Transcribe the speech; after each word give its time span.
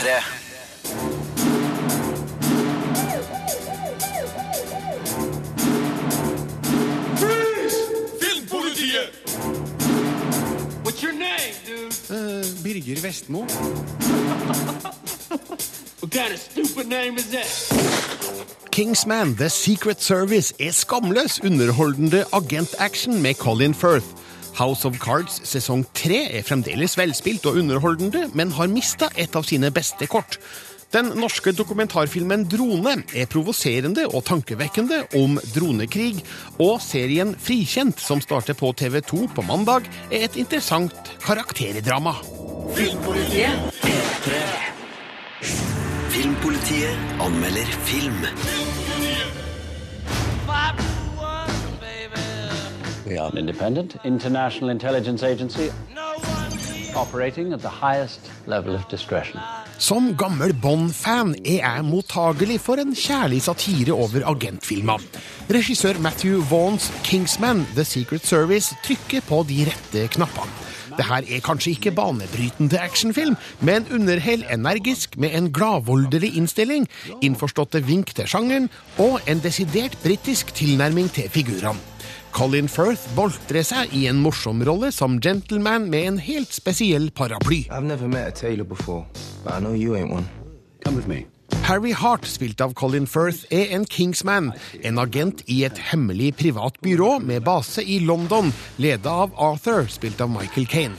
P3. 0.00 0.08
Uh, 0.08 0.22
What's 10.82 11.02
your? 11.02 11.14
Birger 12.62 13.00
Vestmo. 13.00 13.46
What 16.00 16.12
kind 16.12 16.32
of 16.32 16.40
stupid 16.40 16.88
name 16.88 17.18
is 17.18 17.30
that? 17.30 18.70
Kingsman 18.72 19.34
The 19.34 19.48
Secret 19.50 20.02
Service 20.02 20.54
er 20.60 20.70
skamløs 20.70 21.44
underholdende 21.44 22.24
agentaction 22.32 23.22
med 23.22 23.34
Colin 23.34 23.74
Firth. 23.74 24.19
House 24.60 24.84
of 24.84 24.98
Cards 25.00 25.40
sesong 25.48 25.86
tre 25.96 26.26
er 26.36 26.44
fremdeles 26.44 26.98
velspilt 27.00 27.46
og 27.48 27.56
underholdende, 27.62 28.26
men 28.36 28.52
har 28.52 28.68
mista 28.68 29.08
et 29.16 29.36
av 29.38 29.46
sine 29.48 29.70
beste 29.72 30.04
kort. 30.10 30.36
Den 30.92 31.12
norske 31.16 31.52
dokumentarfilmen 31.54 32.44
Drone 32.50 32.96
er 33.14 33.28
provoserende 33.30 34.08
og 34.10 34.24
tankevekkende 34.26 35.04
om 35.20 35.38
dronekrig, 35.54 36.18
og 36.58 36.80
serien 36.82 37.32
Frikjent, 37.38 38.02
som 38.02 38.20
starter 38.20 38.58
på 38.58 38.72
TV2 38.76 39.30
på 39.36 39.46
mandag, 39.46 39.86
er 40.10 40.26
et 40.26 40.36
interessant 40.42 41.14
karakterdrama. 41.24 42.18
Filmpolitiet! 42.76 43.80
Filmpolitiet 46.10 47.20
anmelder 47.22 47.76
film. 47.86 48.26
We 53.10 53.18
are 53.18 53.30
an 53.32 53.38
independent 53.38 53.96
international 54.04 54.70
intelligence 54.70 55.24
agency 55.26 55.70
operating 56.94 57.52
at 57.52 57.60
the 57.60 57.68
highest 57.68 58.20
level 58.46 58.74
of 58.74 58.88
discretion. 58.90 59.40
Som 59.78 60.14
gammel 60.16 60.54
Bond-fan 60.62 61.34
er 61.44 61.58
jeg 61.58 61.84
mottagelig 61.84 62.60
for 62.60 62.78
en 62.78 62.94
kjærlig 62.94 63.42
satire 63.42 63.92
over 63.92 64.22
agentfilmer. 64.30 65.02
Regissør 65.50 65.98
Matthew 65.98 66.44
Vaughns 66.50 66.92
Kingsman 67.04 67.66
The 67.74 67.84
Secret 67.84 68.26
Service 68.26 68.76
trykker 68.86 69.26
på 69.26 69.42
de 69.48 69.66
rette 69.72 70.06
knappene. 70.14 70.54
Det 70.94 71.10
her 71.10 71.26
er 71.26 71.42
kanskje 71.42 71.74
ikke 71.74 71.96
banebrytende 71.96 72.78
actionfilm, 72.78 73.36
men 73.60 73.90
underhell 73.90 74.44
energisk 74.52 75.18
med 75.18 75.34
en 75.34 75.52
gladvoldelig 75.52 76.36
innstilling, 76.36 76.86
innforståtte 77.22 77.82
vink 77.86 78.14
til 78.14 78.30
sjangeren 78.30 78.70
og 78.98 79.18
en 79.26 79.42
desidert 79.42 79.98
britisk 80.04 80.54
tilnærming 80.54 81.10
til 81.10 81.30
figurene. 81.30 81.89
Colin 82.32 82.68
Firth 82.68 83.08
boltrer 83.16 83.64
seg 83.66 83.92
i 83.96 84.06
en 84.10 84.20
morsom 84.22 84.62
rolle 84.66 84.92
som 84.94 85.18
gentleman 85.20 85.88
med 85.90 86.06
en 86.08 86.18
helt 86.22 86.52
spesiell 86.54 87.10
paraply. 87.10 87.66
I've 87.68 87.84
never 87.84 88.08
met 88.08 88.28
a 88.28 88.30
tailor 88.30 88.64
before, 88.64 89.06
but 89.44 89.54
I 89.54 89.60
know 89.60 89.74
you 89.74 89.96
ain't 89.96 90.10
one. 90.12 90.28
Come 90.84 90.96
with 90.96 91.08
me. 91.08 91.26
Harry 91.62 91.92
Hart, 91.92 92.24
spilt 92.26 92.60
av 92.60 92.72
Colin 92.74 93.06
Firth, 93.06 93.44
er 93.50 93.74
en 93.74 93.84
Kingsman, 93.84 94.52
en 94.82 94.98
agent 94.98 95.42
i 95.46 95.60
et 95.66 95.78
hemmelig 95.90 96.32
privat 96.38 96.78
byrå 96.82 97.18
med 97.22 97.44
base 97.46 97.82
i 97.82 97.98
London, 98.02 98.52
leda 98.78 99.10
av 99.26 99.34
Arthur, 99.36 99.86
spilt 99.90 100.20
av 100.20 100.30
Michael 100.32 100.66
Kane. 100.70 100.96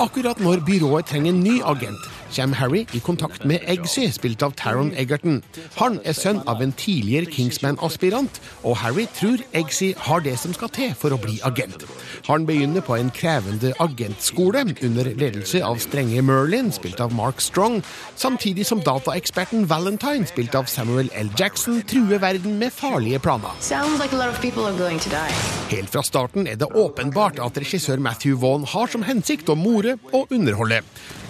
Akkurat 0.00 0.40
når 0.40 0.60
byrået 0.66 1.08
trenger 1.08 1.32
en 1.32 1.42
ny 1.44 1.58
agent, 1.64 2.08
kommer 2.34 2.56
Harry 2.56 2.86
i 2.92 3.00
kontakt 3.00 3.44
med 3.44 3.64
Eggsy, 3.66 4.08
spilt 4.14 4.42
av 4.42 4.54
Taron 4.58 4.92
Egerton. 4.96 5.42
Han 5.76 5.98
er 6.04 6.16
sønn 6.16 6.42
av 6.48 6.62
en 6.62 6.72
tidligere 6.72 7.30
Kingsman-aspirant, 7.30 8.40
og 8.64 8.78
Harry 8.82 9.06
tror 9.16 9.42
Eggsy 9.56 9.92
har 10.06 10.24
det 10.24 10.36
som 10.40 10.54
skal 10.56 10.72
til 10.74 10.94
for 10.98 11.14
å 11.14 11.20
bli 11.20 11.38
agent. 11.46 11.84
Han 12.26 12.46
begynner 12.48 12.84
på 12.84 12.96
en 12.96 13.12
krevende 13.14 13.72
agentskole 13.82 14.64
under 14.82 15.12
ledelse 15.14 15.62
av 15.64 15.78
strenge 15.82 16.22
Merlin, 16.24 16.72
spilt 16.74 17.00
av 17.00 17.14
Mark 17.14 17.40
Strong, 17.44 17.82
samtidig 18.16 18.66
som 18.66 18.82
dataeksperten 18.82 19.68
Valentine, 19.70 20.26
spilt 20.26 20.56
av 20.58 20.70
Samuel 20.70 21.10
L. 21.14 21.30
Jackson, 21.38 21.82
truer 21.86 22.18
verden 22.22 22.58
med 22.58 22.72
farlige 22.74 23.20
planer. 23.22 23.54
Sounds 23.60 24.00
like 24.00 24.14
a 24.14 24.18
lot 24.18 24.32
of 24.32 24.40
people 24.40 24.64
are 24.66 24.76
going 24.78 24.98
to 24.98 25.10
die. 25.10 25.34
Helt 25.70 25.90
fra 25.92 26.02
starten 26.02 26.46
er 26.46 26.56
det 26.58 26.72
åpenbart 26.74 27.38
at 27.42 27.58
regissør 27.58 28.00
Matthew 28.02 28.40
Vaughn 28.40 28.66
har 28.66 28.90
som 28.90 29.04
hensikt 29.06 29.50
å 29.52 29.58
more 29.58 29.96
og 30.12 30.32
underholde. 30.34 30.82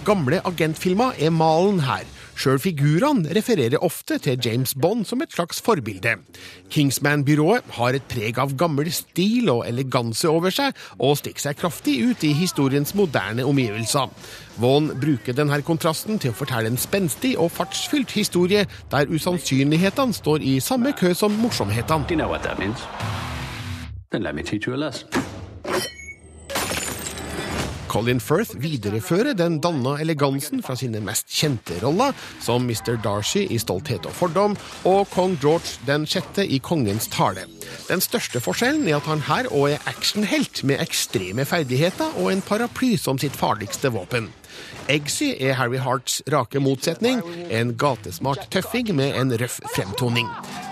Gamle 0.07 0.37
agentfilmer 0.47 0.86
er 0.95 1.31
malen 1.31 1.79
her. 1.81 2.05
Sjøl 2.37 2.59
figurene 2.61 3.31
refererer 3.33 3.81
ofte 3.81 4.19
til 4.21 4.37
James 4.45 4.75
Bond 4.77 5.05
som 5.05 5.21
et 5.21 5.31
slags 5.33 5.61
forbilde. 5.61 6.15
Kingsman-byrået 6.69 7.61
har 7.79 7.93
et 7.97 8.03
preg 8.07 8.37
av 8.37 8.53
gammel 8.55 8.91
stil 8.93 9.49
og 9.49 9.67
eleganse 9.67 10.29
over 10.29 10.49
seg, 10.53 10.73
og 10.99 11.17
stikker 11.17 11.41
seg 11.41 11.55
kraftig 11.57 12.05
ut 12.05 12.23
i 12.23 12.33
historiens 12.37 12.93
moderne 12.93 13.45
omgivelser. 13.45 14.09
Vaughn 14.61 14.91
bruker 15.01 15.33
denne 15.33 15.61
kontrasten 15.65 16.19
til 16.21 16.29
å 16.29 16.37
fortelle 16.37 16.67
en 16.69 16.77
spenstig 16.77 17.37
og 17.41 17.51
fartsfylt 17.51 18.11
historie, 18.13 18.67
der 18.91 19.09
usannsynlighetene 19.09 20.13
står 20.13 20.41
i 20.45 20.59
samme 20.61 20.93
kø 20.93 21.13
som 21.17 21.31
morsomhetene. 21.41 22.05
You 22.07 22.17
know 25.71 25.96
Colin 27.87 28.19
Firth 28.19 28.57
viderefører 28.59 29.35
den 29.37 29.57
danna 29.63 29.95
elegansen 30.01 30.59
fra 30.63 30.75
sine 30.79 30.99
mest 31.03 31.29
kjente 31.31 31.77
roller, 31.81 32.15
som 32.43 32.65
Mr. 32.67 32.97
Darcy 33.03 33.45
i 33.49 33.59
Stolthet 33.61 34.05
og 34.09 34.15
fordom 34.17 34.57
og 34.87 35.07
kong 35.13 35.37
George 35.41 35.77
den 35.87 36.07
sjette 36.09 36.43
i 36.43 36.59
Kongens 36.63 37.07
tale. 37.13 37.45
Den 37.87 38.03
største 38.03 38.41
forskjellen 38.43 38.87
er 38.89 38.99
at 38.99 39.07
han 39.07 39.23
her 39.27 39.47
òg 39.51 39.77
er 39.77 39.87
actionhelt 39.89 40.63
med 40.67 40.83
ekstreme 40.83 41.47
ferdigheter 41.47 42.19
og 42.19 42.33
en 42.33 42.43
paraply 42.43 42.95
som 42.99 43.19
sitt 43.21 43.35
farligste 43.37 43.93
våpen. 43.95 44.29
Eggsy 44.91 45.33
er 45.43 45.57
Harry 45.59 45.79
Harts 45.83 46.21
rake 46.31 46.59
motsetning, 46.63 47.19
en 47.51 47.73
gatesmart 47.79 48.47
tøffing 48.51 48.93
med 48.95 49.15
en 49.19 49.35
røff 49.39 49.59
fremtoning. 49.75 50.29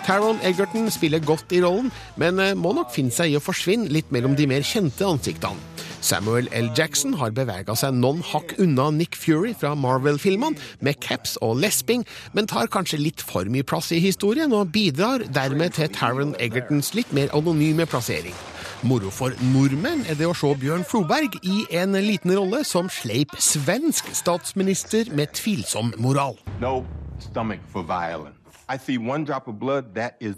Taron 0.07 0.39
Egerton 0.43 0.87
spiller 0.91 1.23
godt 1.23 1.51
i 1.55 1.61
rollen, 1.63 1.91
men 2.19 2.39
eh, 2.39 2.55
må 2.55 2.75
nok 2.77 2.93
finne 2.93 3.13
seg 3.13 3.33
i 3.33 3.39
å 3.39 3.43
forsvinne 3.43 3.91
litt 3.91 4.11
mellom 4.15 4.35
de 4.37 4.47
mer 4.49 4.65
kjente 4.65 5.07
ansiktene. 5.07 5.59
Samuel 6.05 6.45
L. 6.53 6.67
Jackson 6.77 7.15
har 7.17 7.31
bevega 7.33 7.73
seg 7.73 7.95
noen 7.97 8.19
hakk 8.21 8.51
unna 8.61 8.91
Nick 8.93 9.15
Fury 9.17 9.55
fra 9.57 9.71
Marvel-filmene, 9.73 10.59
med 10.85 10.99
caps 11.01 11.33
og 11.41 11.55
lesping, 11.63 12.03
men 12.37 12.45
tar 12.45 12.69
kanskje 12.69 12.99
litt 13.01 13.23
for 13.25 13.49
mye 13.49 13.65
plass 13.65 13.89
i 13.95 13.97
historien, 14.03 14.53
og 14.53 14.69
bidrar 14.75 15.25
dermed 15.33 15.73
til 15.79 15.89
Taron 15.95 16.35
Egertons 16.37 16.91
litt 16.93 17.09
mer 17.15 17.33
anonyme 17.33 17.87
plassering. 17.89 18.37
Moro 18.85 19.09
for 19.09 19.33
nordmenn 19.49 20.03
er 20.05 20.19
det 20.19 20.29
å 20.29 20.35
se 20.37 20.51
Bjørn 20.61 20.85
Floberg 20.85 21.39
i 21.41 21.63
en 21.79 21.97
liten 21.97 22.35
rolle 22.37 22.61
som 22.69 22.91
sleip 22.91 23.33
svensk 23.41 24.13
statsminister 24.13 25.09
med 25.09 25.33
tvilsom 25.33 25.89
moral. 25.97 26.37
No 26.61 26.83
stomach 27.17 27.65
for 27.73 27.81
violence. 27.81 28.37
I 28.69 28.77
see 28.77 28.99
one 28.99 29.25
drop 29.25 29.47
of 29.47 29.57
blood, 29.57 29.95
that 29.95 30.21
is. 30.21 30.37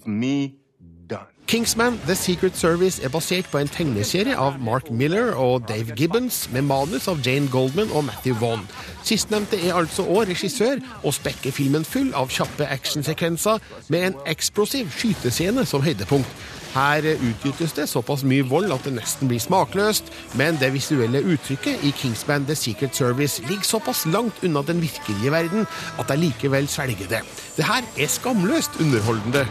Kingsman 1.47 1.99
The 2.05 2.15
Secret 2.15 2.57
Service 2.57 3.03
er 3.03 3.07
basert 3.09 3.47
på 3.47 3.61
en 3.61 3.69
tegneserie 3.71 4.35
av 4.35 4.57
Mark 4.59 4.89
Miller 4.91 5.29
og 5.39 5.63
Dave 5.69 5.95
Gibbons, 5.95 6.41
med 6.51 6.65
manus 6.67 7.07
av 7.07 7.21
Jane 7.23 7.47
Goldman 7.47 7.93
og 7.95 8.03
Matthew 8.09 8.35
Vaughn. 8.41 8.65
Sistnevnte 9.07 9.55
er 9.63 9.77
altså 9.79 10.03
òg 10.03 10.27
regissør, 10.27 10.81
og 11.07 11.15
spekker 11.15 11.55
filmen 11.55 11.87
full 11.87 12.09
av 12.19 12.27
kjappe 12.35 12.67
actionsekvenser 12.67 13.63
med 13.87 14.09
en 14.09 14.19
eksplosiv 14.27 14.91
skytescene 14.91 15.63
som 15.65 15.85
høydepunkt. 15.87 16.27
Her 16.73 17.07
utgytes 17.15 17.77
det 17.79 17.87
såpass 17.87 18.27
mye 18.27 18.43
vold 18.51 18.75
at 18.75 18.83
det 18.83 18.97
nesten 18.97 19.31
blir 19.31 19.39
smakløst, 19.39 20.11
men 20.35 20.59
det 20.59 20.73
visuelle 20.75 21.23
uttrykket 21.23 21.87
i 21.87 21.93
Kingsman 21.95 22.45
The 22.51 22.59
Secret 22.59 22.99
Service 22.99 23.39
ligger 23.47 23.71
såpass 23.71 24.03
langt 24.11 24.43
unna 24.43 24.67
den 24.67 24.83
virkelige 24.83 25.31
verden 25.31 25.63
at 25.95 26.11
jeg 26.11 26.25
likevel 26.27 26.67
svelger 26.67 27.07
det. 27.15 27.23
Det 27.55 27.71
her 27.71 27.87
er 27.95 28.15
skamløst 28.19 28.81
underholdende. 28.83 29.47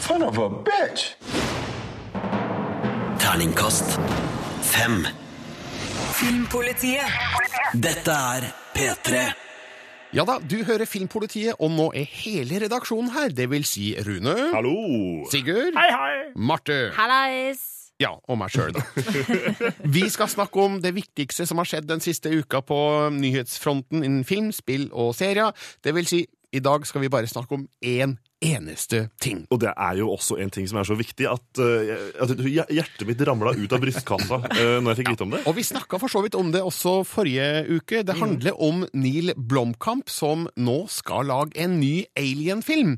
Son 0.00 0.22
of 0.22 0.38
a 0.38 0.48
bitch! 0.48 1.14
Terningkast 3.18 3.98
fem. 4.62 5.06
Filmpolitiet. 6.16 7.10
Dette 7.74 8.14
er 8.14 8.46
P3. 8.76 9.24
Ja 10.14 10.24
da, 10.24 10.38
du 10.40 10.60
hører 10.64 10.86
Filmpolitiet, 10.88 11.58
og 11.60 11.72
nå 11.74 11.90
er 11.98 12.06
hele 12.22 12.62
redaksjonen 12.62 13.10
her. 13.16 13.32
Det 13.36 13.50
vil 13.52 13.66
si 13.68 13.90
Rune. 14.06 14.36
Hallo! 14.54 14.76
Sigurd. 15.32 15.76
Hei, 15.76 15.88
hei! 15.92 16.20
Marte. 16.36 16.78
Hallais! 16.96 17.64
Ja, 18.00 18.10
og 18.28 18.36
meg 18.36 18.52
sjøl, 18.52 18.74
da. 18.76 18.82
Vi 19.96 20.02
skal 20.12 20.28
snakke 20.28 20.60
om 20.60 20.74
det 20.84 20.92
viktigste 20.96 21.46
som 21.48 21.56
har 21.62 21.68
skjedd 21.68 21.86
den 21.88 22.02
siste 22.04 22.28
uka 22.28 22.60
på 22.64 22.76
nyhetsfronten 23.16 24.04
innen 24.04 24.26
film, 24.28 24.50
spill 24.52 24.90
og 24.92 25.14
serier. 25.16 25.56
Det 25.84 25.94
vil 25.96 26.08
si, 26.08 26.26
i 26.56 26.62
dag 26.64 26.86
skal 26.88 27.04
vi 27.04 27.12
bare 27.12 27.28
snakke 27.30 27.58
om 27.58 27.66
én 27.84 28.16
eneste 28.44 29.06
ting. 29.22 29.44
Og 29.52 29.60
det 29.62 29.70
er 29.72 29.96
jo 30.00 30.10
også 30.12 30.36
en 30.42 30.50
ting 30.52 30.66
som 30.68 30.78
er 30.80 30.88
så 30.88 30.96
viktig 30.98 31.28
at, 31.30 31.60
eh, 31.62 32.10
at 32.20 32.32
hjertet 32.36 33.06
mitt 33.08 33.22
ramla 33.24 33.54
ut 33.56 33.72
av 33.72 33.80
brystkassa 33.82 34.40
uh, 34.44 34.76
når 34.84 34.90
jeg 34.92 34.98
fikk 35.00 35.12
vite 35.14 35.26
om 35.26 35.34
det. 35.34 35.42
Og 35.48 35.56
vi 35.56 35.64
snakka 35.66 36.00
for 36.02 36.12
så 36.12 36.22
vidt 36.24 36.36
om 36.38 36.52
det 36.54 36.62
også 36.64 36.98
forrige 37.08 37.64
uke. 37.78 38.02
Det 38.06 38.18
handler 38.20 38.56
om 38.62 38.84
Neil 38.92 39.32
Blomkamp, 39.36 40.10
som 40.12 40.46
nå 40.56 40.78
skal 40.92 41.30
lage 41.32 41.56
en 41.64 41.78
ny 41.80 42.04
Alien-film. 42.16 42.96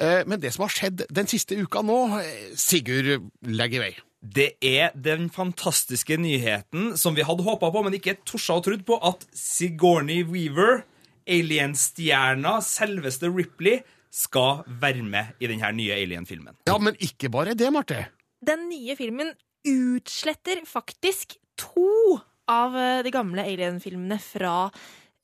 Eh, 0.00 0.22
Men 0.26 0.40
det 0.40 0.54
som 0.54 0.64
har 0.64 0.72
skjedd 0.72 1.04
den 1.12 1.28
siste 1.30 1.58
uka 1.60 1.82
nå, 1.84 1.98
eh, 2.20 2.54
Sigurd, 2.58 3.28
legg 3.46 3.76
i 3.76 3.82
vei. 3.84 3.92
Det 4.20 4.50
er 4.60 4.92
den 4.94 5.30
fantastiske 5.32 6.18
nyheten 6.20 6.96
som 7.00 7.14
vi 7.16 7.24
hadde 7.24 7.44
håpa 7.46 7.70
på, 7.72 7.84
men 7.84 7.96
ikke 7.96 8.18
torsa 8.28 8.58
og 8.58 8.66
trodd 8.66 8.84
på, 8.84 8.98
at 9.00 9.24
Sigourney 9.32 10.24
Weaver 10.28 10.82
Alien-stjerna, 11.30 12.58
selveste 12.64 13.30
Ripley, 13.30 13.80
skal 14.10 14.64
være 14.82 15.04
med 15.06 15.36
i 15.38 15.46
denne 15.50 15.70
nye 15.76 15.94
Alien-filmen. 15.94 16.56
Ja, 16.66 16.78
men 16.82 16.98
ikke 16.98 17.30
bare 17.30 17.54
det, 17.54 17.70
Marte. 17.72 18.08
Den 18.42 18.66
nye 18.70 18.96
filmen 18.98 19.30
utsletter 19.68 20.64
faktisk 20.66 21.36
to 21.60 22.18
av 22.50 22.74
eh, 22.74 23.02
de 23.06 23.12
gamle 23.14 23.44
Alien-filmene 23.46 24.18
fra 24.22 24.70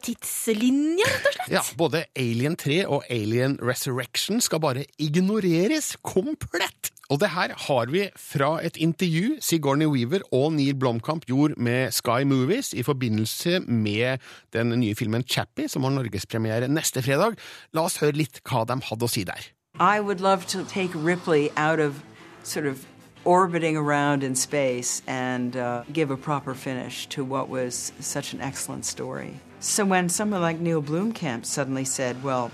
tidslinja, 0.05 1.06
rett 1.08 1.26
og 1.31 1.37
slett. 1.38 1.53
Ja, 1.55 1.62
Både 1.79 2.05
Alien 2.20 2.56
3 2.61 2.82
og 2.85 3.06
Alien 3.11 3.56
Resurrection 3.64 4.43
skal 4.44 4.62
bare 4.62 4.85
ignoreres 5.02 5.94
komplett. 6.05 6.93
Og 7.06 7.20
det 7.23 7.29
her 7.31 7.53
har 7.69 7.91
vi 7.93 8.08
fra 8.19 8.56
et 8.67 8.76
intervju 8.82 9.37
Sigourney 9.41 9.87
Weaver 9.87 10.25
og 10.35 10.53
Neil 10.56 10.75
Blomkamp 10.75 11.26
gjorde 11.26 11.55
med 11.56 11.93
Sky 11.94 12.25
Movies 12.26 12.73
i 12.75 12.82
forbindelse 12.82 13.61
med 13.61 14.19
den 14.53 14.75
nye 14.81 14.94
filmen 14.94 15.23
Chappie, 15.23 15.69
som 15.69 15.87
har 15.87 15.94
norgespremiere 15.94 16.69
neste 16.69 17.03
fredag. 17.06 17.38
La 17.73 17.87
oss 17.87 18.00
høre 18.03 18.19
litt 18.19 18.43
hva 18.43 18.64
de 18.67 18.81
hadde 18.88 19.06
å 19.06 19.12
si 19.12 19.23
der. 19.23 19.53
I 19.79 20.00
would 20.00 20.20
love 20.20 20.47
to 20.47 20.64
take 20.64 20.91
Ripley 20.94 21.50
out 21.56 21.79
of 21.79 22.03
sort 22.43 22.67
of 22.67 22.82
orbiting 23.25 23.76
around 23.76 24.25
in 24.25 24.35
space 24.35 25.02
and 25.06 25.56
uh, 25.56 25.85
give 25.93 26.11
a 26.11 26.17
proper 26.17 26.55
finish 26.55 27.06
to 27.09 27.23
what 27.23 27.49
was 27.49 27.93
such 28.00 28.35
an 28.35 28.41
excellent 28.41 28.85
story. 28.85 29.38
So 29.61 29.85
when 29.85 30.09
someone 30.09 30.43
like 30.43 30.59
Neil 30.59 30.82
Blomkamp 30.82 31.44
suddenly 31.44 31.85
said, 31.85 32.25
Well, 32.25 32.50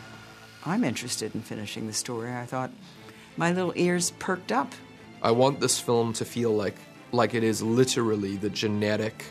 I'm 0.67 0.85
interested 0.85 1.35
in 1.35 1.41
finishing 1.41 1.87
the 1.87 1.93
story, 1.93 2.33
I 2.33 2.45
thought 2.45 2.71
my 3.37 3.53
little 3.53 3.73
ears 3.77 4.13
perked 4.19 4.53
up. 4.53 4.73
I 5.23 5.31
want 5.31 5.61
this 5.61 5.79
film 5.79 6.13
to 6.15 6.25
feel 6.25 6.51
like 6.51 6.77
like 7.13 7.35
it 7.35 7.45
is 7.45 7.63
literally 7.63 8.37
the 8.37 8.51
genetic 8.51 9.25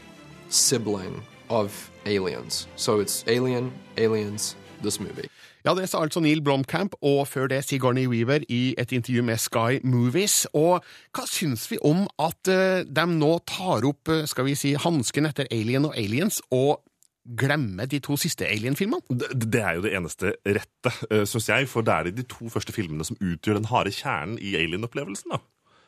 sibling 0.50 1.22
of 1.50 1.92
Aliens. 2.06 2.68
So 2.76 3.00
it's 3.00 3.24
Alien, 3.28 3.72
Aliens, 3.98 4.56
this 4.82 5.00
movie. 5.00 5.30
Ja, 5.64 5.76
det 5.78 5.90
sa 5.90 6.02
altså 6.02 6.20
Neil 6.20 6.42
Blomkamp, 6.42 6.96
og 7.02 7.28
før 7.28 7.48
det 7.48 7.64
Sigourney 7.66 8.08
Weaver 8.08 8.42
i 8.50 8.74
et 8.78 8.92
intervju 8.92 9.22
med 9.24 9.38
Sky 9.38 9.78
Movies. 9.84 10.48
Og 10.54 10.82
hva 11.14 11.26
syns 11.30 11.68
vi 11.72 11.78
om 11.86 12.08
at 12.18 12.50
uh, 12.50 12.82
de 12.82 13.06
nå 13.06 13.36
tar 13.46 13.86
opp, 13.86 14.10
uh, 14.10 14.24
skal 14.26 14.48
vi 14.50 14.56
si, 14.58 14.74
hansken 14.74 15.30
etter 15.30 15.46
Alien 15.54 15.86
og 15.86 15.94
Aliens, 15.98 16.42
og 16.50 16.82
glemmer 17.26 17.86
de 17.86 18.00
to 18.04 18.18
siste 18.20 18.48
Alien-filmene? 18.48 19.02
Det, 19.10 19.30
det 19.54 19.62
er 19.62 19.78
jo 19.78 19.86
det 19.86 19.94
eneste 19.98 20.34
rette, 20.46 20.94
uh, 21.12 21.24
syns 21.30 21.50
jeg, 21.50 21.70
for 21.70 21.86
det 21.86 21.94
er 21.94 22.12
de 22.12 22.26
to 22.30 22.50
første 22.50 22.74
filmene 22.76 23.06
som 23.08 23.20
utgjør 23.22 23.62
den 23.62 23.70
harde 23.72 23.94
kjernen 23.96 24.40
i 24.42 24.56
Alien-opplevelsen. 24.60 25.36
da. 25.36 25.42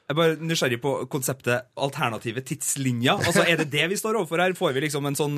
Jeg 0.03 0.11
er 0.11 0.17
bare 0.19 0.35
nysgjerrig 0.43 0.77
på 0.83 0.89
konseptet 1.07 1.69
alternative 1.79 2.41
tidslinjer. 2.43 3.21
Altså, 3.23 3.45
Er 3.47 3.61
det 3.61 3.69
det 3.71 3.85
vi 3.89 3.95
står 3.95 4.17
overfor 4.19 4.41
her? 4.43 4.53
Får 4.53 4.73
vi 4.75 4.81
liksom 4.83 5.05
en 5.07 5.15
sånn 5.15 5.37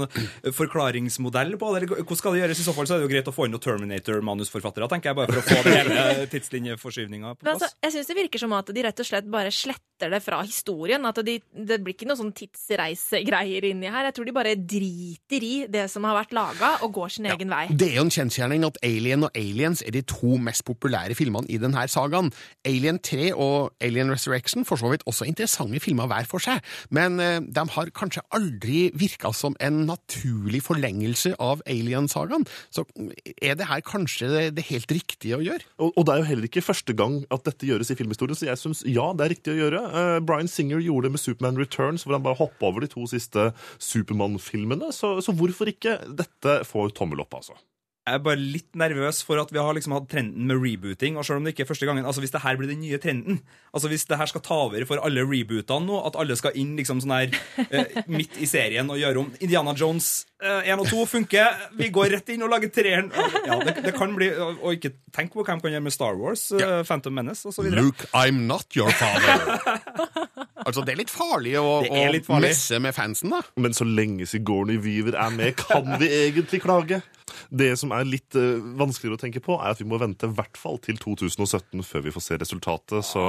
forklaringsmodell 0.57 1.53
på 1.61 1.69
det? 1.75 1.83
Eller 1.83 1.91
hvordan 2.01 2.17
skal 2.17 2.33
det 2.33 2.41
gjøres? 2.41 2.61
I 2.63 2.65
så 2.65 2.73
fall 2.73 2.87
så 2.89 2.95
er 2.95 3.03
det 3.03 3.05
jo 3.05 3.11
greit 3.13 3.29
å 3.29 3.33
få 3.35 3.45
inn 3.45 3.53
noen 3.53 3.61
Terminator-manusforfattere, 3.65 4.87
tenker 4.89 5.11
jeg, 5.11 5.17
bare 5.19 5.35
for 5.35 5.41
å 5.41 5.45
få 5.45 5.59
den 5.67 5.77
hele 5.77 6.25
tidslinjeforskyvninga 6.33 7.35
på 7.35 7.45
Men 7.45 7.51
plass. 7.51 7.67
altså, 7.67 7.77
jeg 7.85 7.95
syns 7.95 8.09
det 8.09 8.17
virker 8.23 8.41
som 8.41 8.55
at 8.57 8.71
de 8.73 8.85
rett 8.87 9.03
og 9.05 9.09
slett 9.11 9.29
bare 9.35 9.51
sletter 9.53 10.11
det 10.15 10.21
fra 10.25 10.41
historien. 10.43 11.05
At 11.11 11.21
de, 11.29 11.37
det 11.69 11.79
blir 11.85 11.93
ikke 11.95 12.09
noe 12.09 12.19
sånn 12.19 12.33
tidsreisegreier 12.35 13.69
inni 13.69 13.91
her. 13.93 14.09
Jeg 14.09 14.17
tror 14.17 14.29
de 14.31 14.35
bare 14.35 14.55
driter 14.57 15.45
i 15.45 15.53
det 15.71 15.85
som 15.93 16.09
har 16.09 16.17
vært 16.23 16.33
laga, 16.35 16.73
og 16.85 16.93
går 16.97 17.15
sin 17.17 17.29
egen 17.31 17.53
vei. 17.53 17.65
Det 17.69 17.91
er 17.91 17.99
jo 18.01 18.07
en 18.07 18.13
kjensgjerning 18.17 18.65
at 18.67 18.81
Alien 18.85 19.27
og 19.29 19.37
Aliens 19.37 19.85
er 19.85 19.93
de 19.95 20.03
to 20.09 20.39
mest 20.41 20.65
populære 20.67 21.15
filmene 21.17 21.49
i 21.53 21.61
denne 21.61 21.85
sagaen. 21.91 22.31
Alien 22.65 22.99
3 23.03 23.31
og 23.35 23.71
Alien 23.83 24.09
Resurrection 24.13 24.54
for 24.63 24.79
så 24.79 24.91
vidt 24.93 25.03
også 25.09 25.27
interessante 25.27 25.81
filmer 25.83 26.07
hver 26.07 26.27
for 26.29 26.43
seg, 26.43 26.61
men 26.95 27.19
eh, 27.19 27.41
de 27.43 27.65
har 27.75 27.91
kanskje 27.97 28.23
aldri 28.35 28.85
virka 28.95 29.33
som 29.35 29.57
en 29.59 29.83
naturlig 29.89 30.61
forlengelse 30.63 31.33
av 31.41 31.63
Alien-sagaen. 31.67 32.47
Så 32.73 32.85
mm, 32.95 33.11
er 33.41 33.59
det 33.59 33.69
her 33.69 33.83
kanskje 33.85 34.31
det, 34.31 34.45
det 34.59 34.67
helt 34.69 34.91
riktige 34.95 35.39
å 35.39 35.43
gjøre? 35.43 35.67
Og, 35.81 35.91
og 35.95 36.07
det 36.07 36.15
er 36.15 36.23
jo 36.23 36.29
heller 36.31 36.49
ikke 36.49 36.65
første 36.65 36.95
gang 36.97 37.19
at 37.33 37.45
dette 37.47 37.67
gjøres 37.67 37.91
i 37.91 37.99
filmhistorien, 37.99 38.37
så 38.37 38.49
jeg 38.49 38.61
syns 38.61 38.85
ja, 38.87 39.09
det 39.17 39.27
er 39.27 39.33
riktig 39.35 39.55
å 39.55 39.59
gjøre. 39.59 39.83
Uh, 39.91 40.17
Bryan 40.25 40.51
Singer 40.51 40.83
gjorde 40.83 41.09
det 41.09 41.17
med 41.17 41.25
Superman 41.25 41.59
Returns, 41.59 42.05
hvor 42.05 42.17
han 42.17 42.25
bare 42.25 42.39
hoppa 42.39 42.69
over 42.69 42.85
de 42.85 42.91
to 42.91 43.05
siste 43.09 43.49
Supermann-filmene. 43.81 44.91
Så, 44.95 45.17
så 45.25 45.35
hvorfor 45.35 45.71
ikke? 45.71 45.99
Dette 46.15 46.61
får 46.67 46.95
tommel 46.97 47.23
opp, 47.25 47.35
altså. 47.41 47.57
Jeg 48.05 48.19
er 48.19 48.21
bare 48.21 48.37
litt 48.37 48.75
nervøs 48.77 49.23
for 49.25 49.41
at 49.41 49.49
vi 49.49 49.57
har 49.57 49.73
liksom 49.73 49.95
hatt 49.95 50.05
trenden 50.11 50.45
med 50.45 50.59
rebooting. 50.61 51.15
og 51.17 51.25
selv 51.25 51.39
om 51.39 51.45
det 51.47 51.55
ikke 51.55 51.63
er 51.65 51.69
første 51.71 51.87
gangen, 51.89 52.05
altså 52.05 52.21
Hvis 52.21 52.35
det 52.35 52.41
her 52.43 52.55
blir 52.59 52.69
den 52.69 52.83
nye 52.83 52.99
trenden, 53.01 53.39
altså 53.73 53.89
hvis 53.89 54.05
det 54.05 54.19
her 54.19 54.29
skal 54.29 54.43
ta 54.45 54.53
over 54.67 54.85
for 54.85 55.01
alle 55.01 55.23
rebootene 55.25 55.87
nå, 55.87 55.97
at 56.05 56.19
alle 56.21 56.37
skal 56.37 56.53
inn 56.53 56.75
liksom 56.77 57.01
sånn 57.01 57.15
her 57.15 57.33
eh, 57.65 57.97
midt 58.17 58.37
i 58.37 58.45
serien 58.45 58.91
og 58.93 59.01
gjøre 59.01 59.23
om 59.23 59.31
Indiana 59.41 59.73
Jones 59.73 60.27
eh, 60.37 60.69
1 60.69 60.83
og 60.83 60.91
2 60.91 61.05
funker, 61.15 61.65
vi 61.79 61.89
går 61.89 62.13
rett 62.13 62.29
inn 62.29 62.45
og 62.45 62.53
lager 62.53 62.69
treeren 62.69 63.09
Ja, 63.47 63.57
det, 63.65 63.73
det 63.87 63.95
kan 63.97 64.13
bli 64.13 64.29
Og 64.37 64.61
og 64.61 64.77
ikke 64.77 64.93
tenk 65.15 65.33
på 65.33 65.41
hva 65.41 65.55
de 65.55 65.65
kan 65.65 65.73
gjøre 65.73 65.87
med 65.87 65.97
Star 65.97 66.21
Wars, 66.21 66.45
eh, 66.53 66.83
Phantom 66.85 67.17
Menace 67.17 67.49
osv. 67.49 67.73
Luke, 67.73 68.05
I'm 68.13 68.45
not 68.45 68.69
your 68.77 68.93
father. 68.93 69.57
altså, 70.67 70.85
det 70.85 70.93
er 70.93 71.01
litt 71.01 71.13
farlig 71.13 71.57
å, 71.57 71.81
litt 71.81 72.29
farlig. 72.29 72.29
å 72.29 72.39
messe 72.45 72.79
med 72.85 72.93
fansen, 72.93 73.33
da. 73.33 73.41
Men 73.57 73.73
så 73.73 73.89
lenge 73.89 74.29
Sigourney 74.29 74.77
Weaver 74.77 75.17
er 75.17 75.33
med, 75.33 75.57
kan 75.57 75.95
vi 76.01 76.13
egentlig 76.27 76.61
klage? 76.61 77.01
Det 77.49 77.71
som 77.79 77.93
er 77.95 78.07
litt 78.07 78.37
uh, 78.39 78.61
vanskeligere 78.79 79.19
å 79.19 79.23
tenke 79.25 79.43
på, 79.43 79.57
er 79.59 79.75
at 79.75 79.81
vi 79.81 79.89
må 79.89 79.99
vente 80.01 80.29
i 80.29 80.35
hvert 80.37 80.59
fall 80.59 80.79
til 80.83 80.99
2017 81.01 81.83
før 81.85 82.07
vi 82.07 82.15
får 82.15 82.27
se 82.27 82.39
resultatet, 82.41 83.07
så 83.07 83.27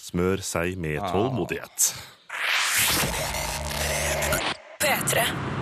smør 0.00 0.44
seg 0.44 0.78
med 0.80 1.02
tålmodighet. 1.10 1.92
P3. 4.80 5.59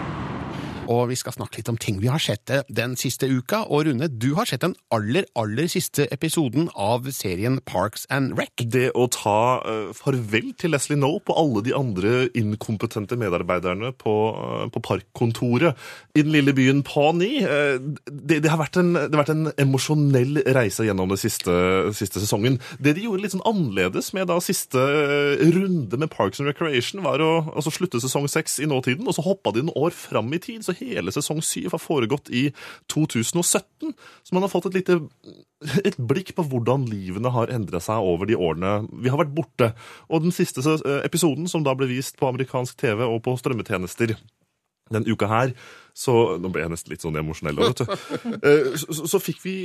Og 0.88 1.08
vi 1.10 1.18
skal 1.20 1.36
snakke 1.36 1.60
litt 1.60 1.70
om 1.72 1.78
ting 1.80 2.00
vi 2.02 2.10
har 2.10 2.22
sett 2.22 2.50
eh, 2.52 2.64
den 2.68 2.96
siste 3.00 3.28
uka. 3.28 3.64
Og 3.68 3.86
Rune, 3.88 4.08
du 4.08 4.32
har 4.38 4.48
sett 4.48 4.64
den 4.64 4.76
aller, 4.94 5.28
aller 5.38 5.68
siste 5.70 6.08
episoden 6.14 6.70
av 6.74 7.08
serien 7.14 7.60
Parks 7.68 8.06
and 8.12 8.36
Rec. 8.38 8.64
Det 8.64 8.88
å 8.96 9.08
ta 9.12 9.38
uh, 9.64 9.90
farvel 9.96 10.52
til 10.58 10.72
Leslie 10.74 10.98
Knope 10.98 11.34
og 11.34 11.40
alle 11.42 11.64
de 11.66 11.74
andre 11.76 12.14
inkompetente 12.38 13.18
medarbeiderne 13.20 13.92
på, 14.00 14.14
uh, 14.32 14.66
på 14.72 14.82
parkkontoret 14.84 15.76
i 16.16 16.24
den 16.24 16.32
lille 16.34 16.54
byen 16.56 16.82
Pawnee, 16.86 17.44
uh, 17.44 17.76
det, 18.08 18.40
det, 18.44 18.50
har 18.50 18.60
vært 18.60 18.80
en, 18.80 18.94
det 18.96 19.12
har 19.12 19.22
vært 19.22 19.34
en 19.34 19.52
emosjonell 19.60 20.42
reise 20.56 20.86
gjennom 20.86 21.12
den 21.12 21.20
siste, 21.20 21.52
siste 21.96 22.22
sesongen. 22.22 22.58
Det 22.80 22.96
de 22.96 23.04
gjorde 23.04 23.24
litt 23.24 23.34
sånn 23.36 23.46
annerledes 23.48 24.12
med 24.16 24.28
da 24.30 24.38
siste 24.42 24.80
eh, 24.80 25.42
runde 25.54 26.00
med 26.00 26.10
Parks 26.12 26.40
and 26.40 26.50
Recreation, 26.50 27.02
var 27.04 27.22
å 27.24 27.30
altså, 27.54 27.72
slutte 27.74 28.00
sesong 28.02 28.28
seks 28.30 28.58
i 28.62 28.68
nåtiden, 28.70 29.06
og 29.08 29.16
så 29.16 29.24
hoppa 29.26 29.52
de 29.54 29.64
noen 29.66 29.88
år 29.88 29.96
fram 29.96 30.30
i 30.34 30.40
tid. 30.42 30.64
så 30.64 30.74
hele 30.80 31.12
sesong 31.14 31.42
syv 31.44 31.74
har 31.76 31.82
foregått 31.82 32.30
i 32.34 32.48
2017. 32.92 33.92
Så 34.24 34.36
man 34.36 34.44
har 34.46 34.52
fått 34.52 34.70
et 34.70 34.80
lite 34.80 35.00
et 35.82 35.96
blikk 35.98 36.34
på 36.38 36.44
hvordan 36.46 36.84
livene 36.86 37.32
har 37.34 37.50
endra 37.50 37.80
seg 37.82 38.04
over 38.06 38.28
de 38.30 38.36
årene 38.38 38.76
vi 39.02 39.10
har 39.10 39.18
vært 39.18 39.34
borte. 39.34 39.72
Og 40.08 40.22
den 40.26 40.34
siste 40.34 40.62
eh, 40.62 41.00
episoden, 41.06 41.48
som 41.50 41.64
da 41.66 41.74
ble 41.78 41.90
vist 41.90 42.18
på 42.20 42.28
amerikansk 42.30 42.78
TV 42.78 43.02
og 43.08 43.22
på 43.26 43.34
strømmetjenester 43.40 44.14
den 44.88 45.04
uka 45.04 45.26
her, 45.28 45.50
så 45.98 46.38
Nå 46.38 46.48
ble 46.54 46.62
jeg 46.62 46.70
nesten 46.72 46.92
litt 46.94 47.02
sånn 47.02 47.18
emosjonell 47.18 47.58
vet 47.58 47.82
du. 47.82 47.90
Eh, 48.46 48.70
Så, 48.78 48.94
så, 48.94 49.08
så 49.10 49.20
fikk 49.20 49.42
vi 49.42 49.56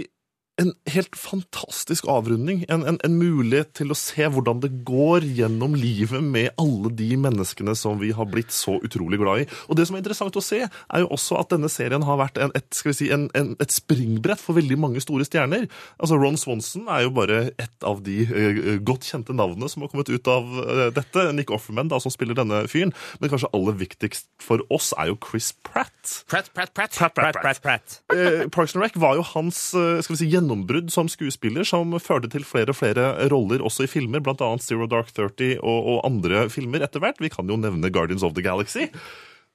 en 0.61 0.69
helt 0.93 1.15
fantastisk 1.17 2.05
avrunding. 2.09 2.61
En, 2.69 2.83
en, 2.85 2.99
en, 3.01 3.15
mulighet 3.17 3.71
til 3.77 3.93
å 3.93 3.97
se 3.97 4.25
hvordan 4.29 4.59
det 4.61 4.69
går 4.85 5.25
gjennom 5.39 5.73
livet 5.77 6.21
med 6.21 6.51
alle 6.61 6.91
de 6.93 7.09
menneskene 7.17 7.73
som 7.77 7.97
vi 8.01 8.11
har 8.13 8.27
blitt 8.29 8.53
så 8.53 8.75
utrolig 8.85 9.17
glad 9.21 9.43
i. 9.43 9.47
Og 9.67 9.79
det 9.79 9.87
som 9.89 9.97
er 9.97 10.03
interessant 10.03 10.37
å 10.37 10.43
se, 10.45 10.61
er 10.67 11.03
jo 11.03 11.09
også 11.15 11.39
at 11.39 11.53
denne 11.55 11.71
serien 11.73 12.05
har 12.05 12.19
vært 12.21 12.37
en, 12.41 12.53
et, 12.57 12.67
skal 12.75 12.91
vi 12.91 12.97
si, 12.99 13.09
en, 13.13 13.25
et 13.33 13.73
springbrett 13.73 14.41
for 14.41 14.59
veldig 14.59 14.77
mange 14.81 15.01
store 15.03 15.25
stjerner. 15.25 15.65
Altså 15.97 16.19
Ron 16.21 16.37
Swanson 16.37 16.85
er 16.85 17.07
jo 17.07 17.15
bare 17.17 17.41
et 17.57 17.89
av 17.89 18.03
de 18.05 18.19
uh, 18.29 18.61
godt 18.85 19.09
kjente 19.09 19.33
navnene 19.33 19.71
som 19.71 19.85
har 19.85 19.93
kommet 19.93 20.13
ut 20.13 20.31
av 20.31 20.53
uh, 20.59 20.85
dette. 20.93 21.25
Nick 21.33 21.53
Offerman, 21.53 21.89
da, 21.89 22.01
som 22.03 22.13
spiller 22.13 22.37
denne 22.37 22.61
fyren. 22.69 22.93
Men 23.23 23.33
kanskje 23.33 23.49
aller 23.57 23.79
viktigst 23.81 24.29
for 24.43 24.61
oss 24.73 24.91
er 25.01 25.09
jo 25.09 25.17
Chris 25.23 25.49
Pratt. 25.65 26.21
Pratt, 26.29 26.53
Pratt, 26.53 26.75
Pratt. 26.77 26.93
Pratt, 26.93 27.17
Pratt, 27.17 27.41
Pratt, 27.41 27.63
Pratt. 27.65 27.99
Uh, 28.13 28.45
Parks 28.53 28.77
and 28.77 28.85
Rec 28.85 29.01
var 29.01 29.17
jo 29.17 29.25
hans 29.33 29.63
skal 29.73 30.13
vi 30.13 30.19
si, 30.19 30.29
gjennombrudd 30.43 30.91
som 30.91 31.09
skuespiller, 31.11 31.65
som 31.67 31.95
førte 32.03 32.29
til 32.31 32.45
flere 32.45 32.73
og 32.73 32.77
flere 32.77 33.27
roller 33.31 33.63
også 33.63 33.87
i 33.87 33.91
filmer, 33.91 34.23
bl.a. 34.23 34.49
Zero 34.59 34.87
Dark 34.91 35.13
Thirty 35.15 35.55
og, 35.61 35.79
og, 35.79 35.99
andre 36.07 36.47
filmer 36.53 36.83
etter 36.83 37.03
hvert. 37.03 37.21
Vi 37.23 37.31
kan 37.33 37.49
jo 37.49 37.57
nevne 37.57 37.91
Guardians 37.93 38.23
of 38.23 38.35
the 38.35 38.43
Galaxy. 38.43 38.89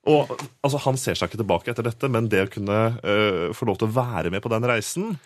Og 0.09 0.31
altså, 0.63 0.79
Han 0.87 0.97
ser 0.97 1.19
seg 1.19 1.29
ikke 1.29 1.43
tilbake 1.43 1.73
etter 1.73 1.85
dette, 1.85 2.09
men 2.09 2.31
det 2.33 2.47
å 2.47 2.53
kunne 2.53 2.79
uh, 3.03 3.49
få 3.55 3.69
lov 3.69 3.81
til 3.81 3.91
å 3.91 3.97
være 3.99 4.33
med 4.33 4.43
på 4.43 4.53
den 4.53 4.67
reisen, 4.69 5.19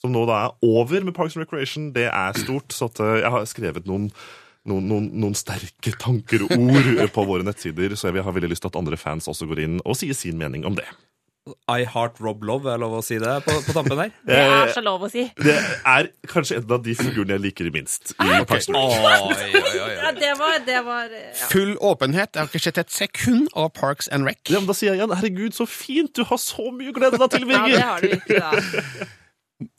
som 0.00 0.12
nå 0.12 0.24
da 0.28 0.40
er 0.46 0.56
over 0.64 1.04
med 1.04 1.14
Parks 1.16 1.36
and 1.36 1.44
Recreation, 1.44 1.92
det 1.94 2.08
er 2.10 2.40
stort. 2.40 2.72
Så 2.72 2.88
at, 2.88 3.02
uh, 3.02 3.18
jeg 3.20 3.34
har 3.34 3.46
skrevet 3.50 3.90
noen 3.90 4.10
noen, 4.64 4.86
noen, 4.88 5.08
noen, 5.20 5.34
sterke 5.36 5.92
tanker 6.00 6.46
og 6.46 6.54
ord 6.56 6.86
på 7.12 7.24
våre 7.28 7.44
nettsider, 7.44 7.92
så 8.00 8.08
jeg 8.08 8.24
har 8.24 8.32
veldig 8.32 8.48
lyst 8.48 8.64
til 8.64 8.72
at 8.72 8.78
andre 8.80 8.96
fans 8.96 9.28
også 9.28 9.44
går 9.50 9.60
inn 9.66 9.74
og 9.84 9.98
sier 10.00 10.16
sin 10.16 10.40
mening 10.40 10.64
om 10.64 10.78
det. 10.78 10.86
I 11.68 11.84
Heart 11.84 12.20
Rob 12.24 12.42
Love, 12.42 12.64
er 12.70 12.78
det 12.78 12.80
lov 12.80 12.94
å 12.96 13.00
si 13.04 13.18
det 13.20 13.32
på, 13.44 13.52
på 13.66 13.72
tampen 13.76 13.98
her? 14.00 14.12
Det 14.28 14.36
er 14.40 14.70
så 14.72 14.80
lov 14.80 15.02
å 15.04 15.10
si. 15.12 15.26
Det 15.36 15.56
er 15.60 16.06
kanskje 16.30 16.56
en 16.62 16.70
av 16.72 16.80
de 16.86 16.94
figurene 16.96 17.36
jeg 17.36 17.42
liker 17.44 17.68
minst. 17.74 18.14
i. 18.16 18.28
Oi, 19.44 19.50
oi, 19.60 19.74
oi. 19.84 19.90
Ja, 20.04 20.12
det 20.16 20.30
var, 20.40 20.56
det 20.64 20.80
var 20.86 21.12
ja. 21.12 21.48
Full 21.50 21.74
åpenhet. 21.84 22.32
Jeg 22.32 22.46
har 22.46 22.48
ikke 22.48 22.64
sett 22.64 22.80
et 22.80 22.92
sekund 22.92 23.52
av 23.52 23.70
Parks 23.76 24.08
and 24.12 24.24
Rec. 24.28 24.40
Ja, 24.48 24.60
men 24.62 24.68
da 24.68 24.76
sier 24.76 24.92
jeg 24.94 25.02
igjen, 25.02 25.12
herregud, 25.20 25.56
så 25.56 25.68
fint! 25.68 26.14
Du 26.16 26.24
har 26.28 26.40
så 26.40 26.70
mye 26.72 26.92
å 26.92 26.96
glede 26.96 27.20
deg 27.20 27.36
til, 27.36 27.46
ja, 27.52 27.62
det 27.68 27.84
har 27.84 28.04
du 28.04 28.16
ikke, 28.16 28.40
da. 28.40 29.08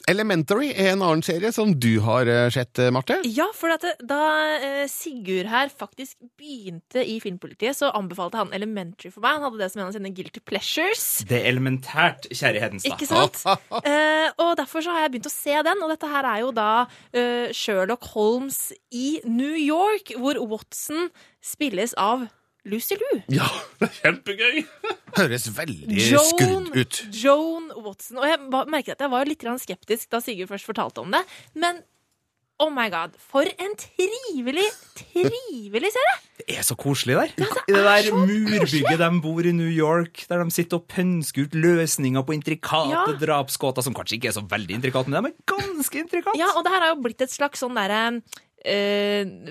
Elementary 0.06 0.68
er 0.70 0.92
en 0.92 1.02
annen 1.02 1.24
serie 1.26 1.50
som 1.54 1.72
du 1.82 1.98
har 2.06 2.30
eh, 2.30 2.48
sett, 2.54 2.78
eh, 2.78 2.92
Marte. 2.94 3.18
Ja, 3.26 3.48
for 3.58 3.74
at 3.74 3.86
da 4.06 4.20
eh, 4.60 4.84
Sigurd 4.92 5.50
her 5.50 5.72
faktisk 5.74 6.20
begynte 6.38 7.02
i 7.02 7.18
Filmpolitiet, 7.24 7.80
så 7.80 7.90
anbefalte 7.98 8.38
han 8.38 8.54
Elementary 8.54 9.10
for 9.10 9.26
meg. 9.26 9.40
Han 9.40 9.48
hadde 9.48 9.64
det 9.64 9.72
som 9.74 9.82
en 9.82 9.90
av 9.90 9.96
sine 9.96 10.14
guilty 10.14 10.44
pleasures. 10.46 11.06
Det 11.26 11.40
er 11.40 11.50
elementært, 11.50 12.30
kjære 12.30 12.62
Hedenstad. 12.62 12.94
Ikke 12.96 13.10
sant? 13.10 13.42
Eh, 13.86 14.30
og 14.42 14.56
derfor 14.58 14.82
så 14.82 14.94
har 14.94 15.04
jeg 15.06 15.12
begynt 15.14 15.28
å 15.30 15.34
se 15.34 15.54
den, 15.66 15.82
og 15.84 15.92
dette 15.92 16.08
her 16.10 16.26
er 16.28 16.40
jo 16.42 16.52
da 16.56 16.70
eh, 17.14 17.52
Sherlock 17.54 18.08
Holmes 18.14 18.72
i 18.94 19.20
New 19.28 19.54
York, 19.58 20.14
hvor 20.20 20.40
Watson 20.50 21.10
spilles 21.44 21.94
av 22.02 22.26
Lucy 22.66 22.98
Lou. 23.00 23.22
Ja, 23.30 23.48
det 23.80 23.90
er 23.92 23.98
kjempegøy! 24.02 24.62
Høres 25.20 25.50
veldig 25.56 26.06
skrudd 26.32 26.72
ut. 26.76 27.02
Joan 27.16 27.70
Watson. 27.86 28.18
Og 28.20 28.28
jeg 28.30 28.42
merket 28.74 28.98
at 28.98 29.06
jeg 29.06 29.14
var 29.14 29.30
litt 29.30 29.46
skeptisk 29.62 30.10
da 30.12 30.22
Sigurd 30.24 30.50
først 30.52 30.68
fortalte 30.68 31.04
om 31.06 31.14
det, 31.14 31.22
men 31.54 31.84
oh 32.64 32.70
my 32.72 32.88
god, 32.90 33.16
for 33.20 33.44
en 33.60 33.74
trivelig, 33.76 34.64
trivelig 34.96 35.90
serie! 35.92 36.14
Det 36.40 36.56
er 36.56 36.64
så 36.64 36.76
koselig 36.80 37.18
der. 37.18 37.34
det 37.36 37.48
I 37.68 37.74
det 37.74 37.82
er 37.82 38.06
der 38.08 38.16
murbygget 38.16 39.02
de 39.02 39.10
bor 39.24 39.44
i 39.44 39.52
New 39.56 39.68
York, 39.72 40.24
der 40.30 40.44
de 40.44 40.56
sitter 40.56 40.80
og 40.80 40.88
pønsker 40.92 41.50
ut 41.50 41.58
løsninger 41.58 42.24
på 42.24 42.36
intrikate 42.38 42.94
Ja. 42.96 43.04
drapsgåter, 43.20 43.84
som 43.84 43.96
kanskje 43.98 44.20
ikke 44.20 44.32
er 44.32 44.38
så 44.38 44.46
veldig 44.48 44.78
intrikate, 44.80 45.12
men 45.12 45.24
de 45.28 45.34
er 45.34 45.52
ganske 45.52 46.00
intrikate. 46.00 46.40
Ja, 46.40 46.54
og 46.56 46.64
det 46.64 46.72
her 46.72 46.86
har 46.88 46.96
jo 46.96 47.02
blitt 47.04 47.22
et 47.28 47.34
slags 47.34 47.60
sånn 47.64 47.76
derre 47.76 48.22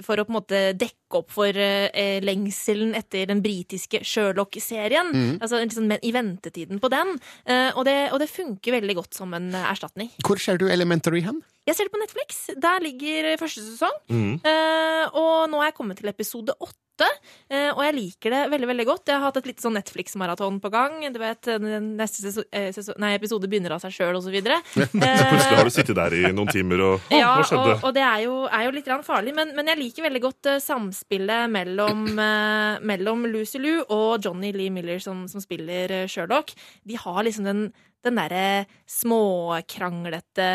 For 0.05 0.21
å 0.21 0.27
på 0.27 0.33
en 0.33 0.39
måte 0.39 0.61
dekke 0.79 1.21
opp 1.21 1.31
for 1.35 1.55
eh, 1.55 2.19
lengselen 2.25 2.95
etter 2.99 3.29
den 3.31 3.43
britiske 3.45 4.03
Sherlock-serien. 4.03 5.13
Mm. 5.15 5.33
Altså 5.39 5.61
liksom 5.63 5.91
i 5.95 6.13
ventetiden 6.15 6.83
på 6.83 6.91
den. 6.93 7.15
Eh, 7.47 7.71
og, 7.75 7.85
det, 7.89 7.97
og 8.13 8.21
det 8.23 8.31
funker 8.33 8.79
veldig 8.81 8.99
godt 8.99 9.19
som 9.19 9.35
en 9.37 9.53
eh, 9.55 9.69
erstatning. 9.71 10.11
Hvor 10.27 10.41
ser 10.43 10.59
du 10.61 10.67
Elementary 10.71 11.23
hen? 11.25 11.43
Jeg 11.65 11.79
ser 11.79 11.89
det 11.89 11.95
på 11.95 12.03
Netflix. 12.03 12.41
Der 12.61 12.83
ligger 12.85 13.31
eh, 13.33 13.39
første 13.41 13.65
sesong. 13.65 14.01
Mm. 14.13 14.33
Eh, 14.45 15.05
og 15.17 15.47
nå 15.53 15.63
er 15.63 15.71
jeg 15.71 15.79
kommet 15.79 16.01
til 16.03 16.11
episode 16.13 16.57
åtte. 16.59 16.84
Eh, 17.03 17.71
og 17.73 17.81
jeg 17.83 17.95
liker 17.97 18.31
det 18.31 18.43
veldig 18.53 18.69
veldig 18.71 18.87
godt. 18.87 19.09
Jeg 19.11 19.19
har 19.19 19.25
hatt 19.27 19.39
et 19.41 19.49
lite 19.51 19.65
sånn 19.65 19.75
Netflix-maraton 19.75 20.61
på 20.63 20.71
gang. 20.73 21.01
Du 21.15 21.19
vet, 21.19 21.43
den 21.49 21.97
Neste 21.99 22.23
seso- 22.23 22.45
eh, 22.53 22.71
nei, 23.03 23.15
episode 23.19 23.49
begynner 23.51 23.75
av 23.75 23.81
seg 23.83 23.95
sjøl, 23.97 24.19
osv. 24.19 24.35
Plutselig 24.75 25.59
har 25.59 25.65
du 25.65 25.73
sittet 25.75 25.97
der 25.99 26.15
i 26.19 26.33
noen 26.33 26.51
timer 26.53 26.83
og 26.85 26.95
Å, 27.11 27.17
Ja, 27.23 27.33
hva 27.39 27.47
skjedde? 27.49 27.75
og, 27.79 27.89
og 27.89 27.95
det 27.97 28.05
er 28.07 28.21
jo, 28.27 28.37
er 28.47 28.67
jo 28.69 28.75
litt 28.77 28.93
farlig, 29.07 29.35
men, 29.35 29.55
men 29.57 29.67
jeg 29.73 29.81
liker 29.81 30.07
veldig 30.09 30.23
godt 30.25 30.51
eh, 30.53 30.61
samspillet 30.63 31.51
mellom, 31.53 32.05
eh, 32.29 32.79
mellom 32.85 33.27
Lucy 33.33 33.59
Lou 33.63 33.83
og 33.89 34.25
Johnny 34.25 34.53
Lee 34.55 34.71
Miller, 34.75 35.03
som, 35.03 35.25
som 35.31 35.43
spiller 35.43 35.91
eh, 36.03 36.07
Sherlock. 36.11 36.55
De 36.85 36.95
har 37.01 37.23
liksom 37.27 37.45
den, 37.49 37.65
den 38.05 38.21
derre 38.21 38.65
småkranglete 38.91 40.49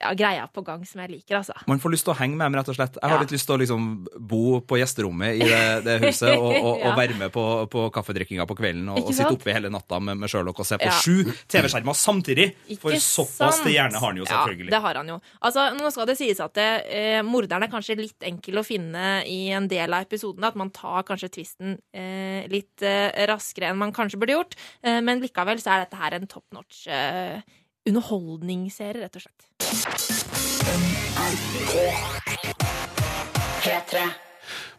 ja, 0.00 0.10
greia 0.16 0.46
på 0.48 0.62
gang 0.64 0.84
som 0.88 1.00
jeg 1.02 1.10
liker, 1.12 1.36
altså. 1.42 1.52
Man 1.68 1.78
får 1.82 1.92
lyst 1.92 2.06
til 2.08 2.14
å 2.14 2.16
henge 2.18 2.36
med 2.38 2.46
dem, 2.48 2.54
rett 2.60 2.68
og 2.72 2.76
slett. 2.78 2.96
Jeg 2.96 3.10
har 3.10 3.18
Ja. 3.18 3.20
litt 3.24 3.34
lyst 3.34 3.46
til 3.46 3.54
å 3.56 3.58
liksom 3.60 3.88
bo 4.30 4.60
på 4.64 4.78
gjesterommet 4.80 5.36
i 5.36 5.44
det, 5.44 5.84
det 5.84 5.96
huset 6.06 6.32
og, 6.40 6.48
og, 6.56 6.78
Ja. 6.80 6.90
og 6.90 6.96
være 6.98 7.16
med 7.20 7.32
på, 7.34 7.44
på 7.70 7.84
kaffedrikkinga 7.92 8.46
på 8.48 8.56
kvelden 8.56 8.88
og, 8.88 9.02
og 9.04 9.12
sitte 9.14 9.32
oppe 9.36 9.52
hele 9.52 9.68
natta 9.70 10.00
med, 10.00 10.16
med 10.22 10.32
Sherlock 10.32 10.58
og 10.62 10.66
se 10.66 10.78
på 10.80 10.90
sju 11.02 11.28
TV-skjermer 11.52 11.96
samtidig. 12.00 12.48
Ikke 12.72 12.80
For 12.86 12.96
såpass 13.04 13.60
til 13.64 13.76
hjerne 13.76 14.00
har 14.00 14.06
han 14.12 14.16
jo, 14.22 14.24
selvfølgelig. 14.30 14.70
Ja, 14.72 14.76
det 14.78 14.82
har 14.86 15.00
han 15.02 15.12
jo. 15.12 15.20
Altså, 15.44 15.66
nå 15.76 15.92
skal 15.92 16.08
det 16.10 16.16
sies 16.20 16.40
at 16.40 16.54
det, 16.56 16.68
eh, 16.88 17.20
morderen 17.26 17.62
er 17.68 17.72
kanskje 17.72 17.98
litt 18.00 18.26
enkel 18.30 18.62
å 18.62 18.64
finne 18.66 19.20
i 19.28 19.50
en 19.52 19.68
del 19.70 19.92
av 19.92 20.06
episodene. 20.08 20.48
At 20.50 20.56
man 20.56 20.70
tar 20.74 21.04
kanskje 21.08 21.30
tvisten 21.36 21.76
eh, 21.92 22.48
litt 22.50 22.82
eh, 22.86 23.12
raskere 23.30 23.70
enn 23.70 23.78
man 23.80 23.92
kanskje 23.92 24.18
burde 24.20 24.38
gjort. 24.38 24.56
Eh, 24.82 25.00
men 25.04 25.20
likevel 25.20 25.60
så 25.60 25.74
er 25.76 25.84
dette 25.84 26.00
her 26.00 26.16
en 26.16 26.26
top 26.30 26.46
notch 26.56 26.86
eh, 26.88 27.40
underholdningsserie, 27.88 29.06
rett 29.06 29.16
og 29.16 29.22
slett. 29.24 29.40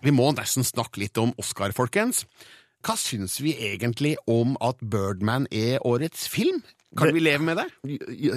Vi 0.02 0.12
må 0.14 0.32
nesten 0.34 0.66
snakke 0.66 1.04
litt 1.04 1.18
om 1.22 1.34
Oscar, 1.42 1.74
folkens. 1.78 2.26
Hva 2.82 2.96
syns 2.98 3.38
vi 3.44 3.54
egentlig 3.62 4.16
om 4.30 4.56
at 4.64 4.80
Birdman 4.82 5.46
er 5.54 5.82
årets 5.86 6.26
film? 6.32 6.64
Kan 6.98 7.14
vi 7.16 7.22
leve 7.24 7.46
med 7.46 7.62
det? 7.62 7.68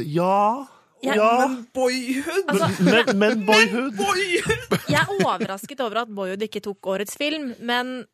Ja 0.04 0.66
Ja, 1.02 1.14
Ja, 1.16 1.48
Men 1.48 1.66
boyhood! 1.74 2.44
Altså, 2.48 2.68
men, 2.84 3.18
men 3.18 3.46
boyhood 3.46 3.98
jeg 4.88 5.00
er 5.00 5.10
overrasket 5.18 5.80
over 5.84 6.04
at 6.04 6.12
Boyhood 6.14 6.44
ikke 6.46 6.62
tok 6.64 6.86
årets 6.94 7.16
film, 7.20 7.50
men 7.60 8.04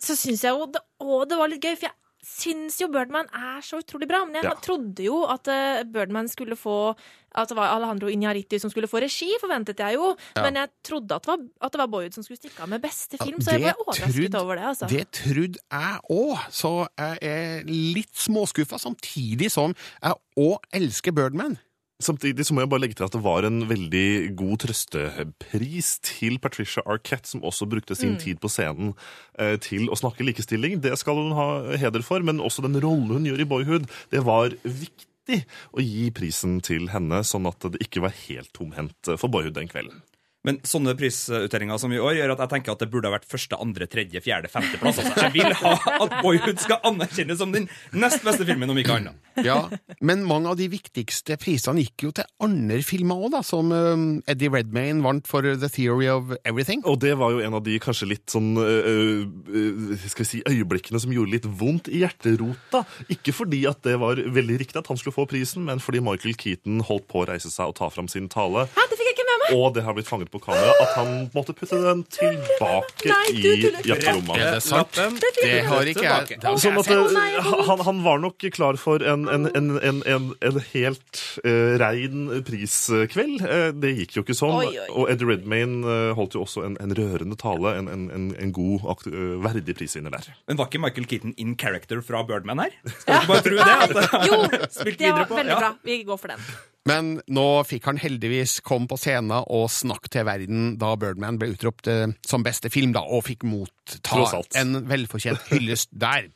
så 0.00 0.16
syns 0.16 0.44
jeg 0.44 0.54
jo 0.54 0.68
det, 0.72 0.80
å, 1.02 1.24
det 1.28 1.36
var 1.38 1.50
litt 1.52 1.64
gøy, 1.64 1.74
for 1.76 1.88
jeg 1.90 2.01
syns 2.22 2.76
jo 2.80 2.86
Birdman 2.88 3.26
er 3.34 3.60
så 3.66 3.80
utrolig 3.82 4.06
bra. 4.08 4.24
Men 4.24 4.34
jeg 4.38 4.44
Ja. 4.44 4.54
trodde 4.62 5.02
jo 5.04 5.24
at 5.26 5.48
eh, 5.48 5.82
Birdman 5.84 6.28
skulle 6.28 6.56
få 6.56 6.94
At 7.34 7.48
det 7.48 7.56
var 7.56 7.70
Alejandro 7.72 8.08
Iñárritu 8.12 8.58
som 8.60 8.68
skulle 8.68 8.86
få 8.86 9.00
regi, 9.00 9.30
forventet 9.40 9.78
jeg 9.80 9.94
jo. 9.94 10.14
Ja. 10.36 10.42
Men 10.42 10.54
jeg 10.60 10.68
trodde 10.84 11.14
at 11.16 11.22
det, 11.22 11.28
var, 11.32 11.38
at 11.64 11.72
det 11.72 11.78
var 11.80 11.86
Boyd 11.88 12.12
som 12.12 12.22
skulle 12.22 12.36
stikke 12.36 12.60
av 12.60 12.68
med 12.68 12.82
beste 12.82 13.16
film, 13.16 13.38
Ja, 13.40 13.44
så 13.46 13.50
jeg 13.56 13.60
ble 13.62 13.72
overrasket 13.86 14.12
trudd- 14.30 14.36
over 14.42 14.54
det. 14.56 14.64
altså. 14.68 14.86
Det 14.90 15.06
trodde 15.12 15.58
jeg 15.72 16.00
òg, 16.10 16.38
så 16.52 16.88
jeg 16.98 17.18
er 17.22 17.64
litt 17.64 18.12
småskuffa, 18.12 18.76
samtidig 18.78 19.50
som 19.50 19.72
jeg 20.02 20.12
òg 20.36 20.58
elsker 20.74 21.10
Birdman. 21.16 21.56
Samtidig 22.02 22.46
så 22.46 22.54
må 22.54 22.64
jeg 22.64 22.70
bare 22.72 22.82
legge 22.82 22.96
til 22.98 23.06
at 23.06 23.14
det 23.14 23.22
var 23.22 23.46
en 23.46 23.62
veldig 23.70 24.34
god 24.38 24.62
trøstepris 24.64 25.92
til 26.06 26.38
Patricia 26.42 26.82
Arquette, 26.86 27.30
som 27.30 27.44
også 27.46 27.68
brukte 27.70 27.96
sin 27.98 28.18
tid 28.20 28.40
på 28.42 28.50
scenen 28.50 28.94
eh, 29.38 29.54
til 29.62 29.86
å 29.92 29.98
snakke 29.98 30.26
likestilling. 30.26 30.80
Det 30.82 30.96
skal 31.00 31.20
hun 31.20 31.36
ha 31.38 31.48
heder 31.78 32.04
for, 32.06 32.24
men 32.26 32.42
også 32.42 32.66
den 32.66 32.80
rollen 32.82 33.14
hun 33.14 33.28
gjør 33.30 33.44
i 33.44 33.48
Boyhood, 33.54 33.90
det 34.10 34.24
var 34.26 34.56
viktig 34.64 35.42
å 35.70 35.84
gi 35.84 36.08
prisen 36.14 36.58
til 36.64 36.90
henne, 36.92 37.22
sånn 37.26 37.46
at 37.50 37.70
det 37.70 37.84
ikke 37.84 38.02
var 38.04 38.16
helt 38.24 38.50
tomhendt 38.56 39.14
for 39.14 39.30
Boyhood 39.30 39.56
den 39.58 39.70
kvelden. 39.70 40.02
Men 40.46 40.58
sånne 40.66 40.94
prisutdelinger 40.98 41.78
som 41.78 41.92
i 41.94 42.00
år 42.02 42.16
gjør 42.18 42.32
at 42.34 42.40
jeg 42.42 42.52
tenker 42.56 42.74
at 42.74 42.80
det 42.82 42.88
burde 42.90 43.06
ha 43.06 43.14
vært 43.14 43.28
første, 43.30 43.58
andre, 43.62 43.86
tredje, 43.90 44.22
fjerde, 44.24 44.50
femteplass. 44.50 44.98
Altså. 44.98 45.14
Jeg 45.22 45.34
vil 45.36 45.54
ha 45.60 45.74
at 46.02 46.16
Boyhood 46.18 46.58
skal 46.62 46.80
anerkjennes 46.88 47.38
som 47.38 47.52
den 47.54 47.68
nest 47.94 48.24
beste 48.26 48.46
filmen, 48.48 48.70
om 48.72 48.80
ikke 48.80 48.96
annet. 48.98 49.18
Ja, 49.46 49.60
Men 50.02 50.24
mange 50.28 50.50
av 50.50 50.58
de 50.58 50.66
viktigste 50.72 51.38
prisene 51.40 51.84
gikk 51.84 52.08
jo 52.08 52.10
til 52.16 52.26
andre 52.42 52.80
filmer 52.86 53.22
òg, 53.22 53.30
da, 53.36 53.42
som 53.46 53.70
um, 53.70 54.06
Eddie 54.30 54.50
Redmayne 54.52 55.04
vant 55.04 55.30
for 55.30 55.46
The 55.46 55.70
Theory 55.72 56.10
of 56.10 56.34
Everything. 56.42 56.82
Og 56.90 56.98
det 57.04 57.14
var 57.20 57.36
jo 57.36 57.44
en 57.46 57.56
av 57.58 57.62
de 57.66 57.78
kanskje 57.82 58.10
litt 58.10 58.34
sånn 58.34 58.52
øh, 58.58 59.22
øh, 59.22 59.94
skal 60.02 60.26
vi 60.26 60.28
si, 60.28 60.42
øyeblikkene 60.48 61.00
som 61.02 61.14
gjorde 61.14 61.36
litt 61.36 61.46
vondt 61.46 61.90
i 61.92 62.02
hjerterota. 62.02 62.82
Ikke 63.14 63.34
fordi 63.36 63.62
at 63.70 63.82
det 63.86 63.94
var 64.02 64.18
veldig 64.18 64.58
riktig 64.64 64.82
at 64.82 64.90
han 64.90 64.98
skulle 64.98 65.16
få 65.16 65.28
prisen, 65.30 65.68
men 65.70 65.82
fordi 65.82 66.02
Michael 66.02 66.36
Keaton 66.38 66.82
holdt 66.88 67.06
på 67.12 67.22
å 67.22 67.28
reise 67.30 67.52
seg 67.52 67.70
og 67.70 67.78
ta 67.78 67.92
fram 67.94 68.10
sin 68.10 68.26
tale. 68.32 68.66
Hæ, 68.74 68.88
det 68.90 68.98
fikk 68.98 69.06
jeg! 69.06 69.11
Og 69.56 69.74
det 69.76 69.82
har 69.84 69.94
blitt 69.96 70.08
fanget 70.08 70.30
på 70.32 70.40
kamera 70.42 70.72
at 70.80 70.92
han 70.96 71.10
måtte 71.34 71.52
putte 71.56 71.78
den 71.82 72.02
tilbake 72.14 73.08
Nei, 73.10 73.32
du 73.36 73.48
i 73.50 73.56
tuller. 73.62 73.88
hjerterommet. 73.90 74.38
Er 74.40 74.54
det 74.56 74.62
sant? 74.64 74.96
Det 75.42 75.58
har 75.68 75.90
ikke 75.92 76.06
jeg. 76.06 76.38
Sånn 76.62 76.78
at 76.80 76.90
øh, 76.94 77.50
han, 77.68 77.82
han 77.88 78.00
var 78.06 78.22
nok 78.22 78.46
klar 78.54 78.78
for 78.80 79.02
en, 79.06 79.26
en, 79.28 79.48
en, 79.56 79.68
en, 79.82 80.00
en, 80.08 80.28
en 80.48 80.60
helt 80.72 81.22
uh, 81.44 81.76
rein 81.82 82.28
priskveld. 82.46 83.42
Uh, 83.44 83.68
det 83.82 83.92
gikk 84.00 84.16
jo 84.18 84.24
ikke 84.26 84.36
sånn. 84.38 84.56
Oi, 84.62 84.72
oi. 84.72 84.88
Og 84.98 85.10
Ed 85.12 85.22
Redmayne 85.28 85.82
uh, 85.84 86.12
holdt 86.18 86.36
jo 86.38 86.44
også 86.46 86.64
en, 86.68 86.78
en 86.82 86.94
rørende 86.98 87.38
tale, 87.40 87.74
en, 87.78 87.90
en, 87.92 88.08
en, 88.14 88.28
en 88.40 88.54
god, 88.56 88.88
akt- 88.96 89.10
verdig 89.44 89.76
prisvinner 89.78 90.12
der. 90.14 90.32
Men 90.48 90.58
var 90.60 90.70
ikke 90.70 90.82
Michael 90.82 91.08
Keaton 91.10 91.36
in 91.40 91.56
character 91.60 92.00
fra 92.04 92.24
Birdman 92.28 92.64
her? 92.64 92.74
Skal 93.02 93.14
du 93.14 93.22
ikke 93.22 93.30
bare 93.30 93.46
tro 93.46 93.56
det? 93.62 93.78
At 94.12 94.28
Jo, 94.28 94.42
det 94.50 95.10
var 95.12 95.26
veldig 95.36 95.52
Ja. 95.52 95.58
bra. 95.60 95.72
Vi 95.84 96.02
går 96.08 96.18
for 96.20 96.32
den. 96.32 96.44
Men 96.88 97.12
nå 97.30 97.42
fikk 97.62 97.84
han 97.86 97.98
heldigvis 98.02 98.56
komme 98.66 98.88
på 98.90 98.96
scenen 98.98 99.21
og 99.30 99.70
snakke 99.70 100.10
til 100.12 100.26
verden 100.26 100.74
da 100.80 100.94
Birdman 100.96 101.38
ble 101.38 101.52
utropt 101.54 101.86
eh, 101.92 102.08
som 102.26 102.42
beste 102.42 102.72
film, 102.72 102.92
da, 102.96 103.04
og 103.06 103.26
fikk 103.28 103.46
motta 103.46 104.42
en 104.58 104.82
velfortjent 104.88 105.46
hyllest 105.52 105.92
der. 105.92 106.28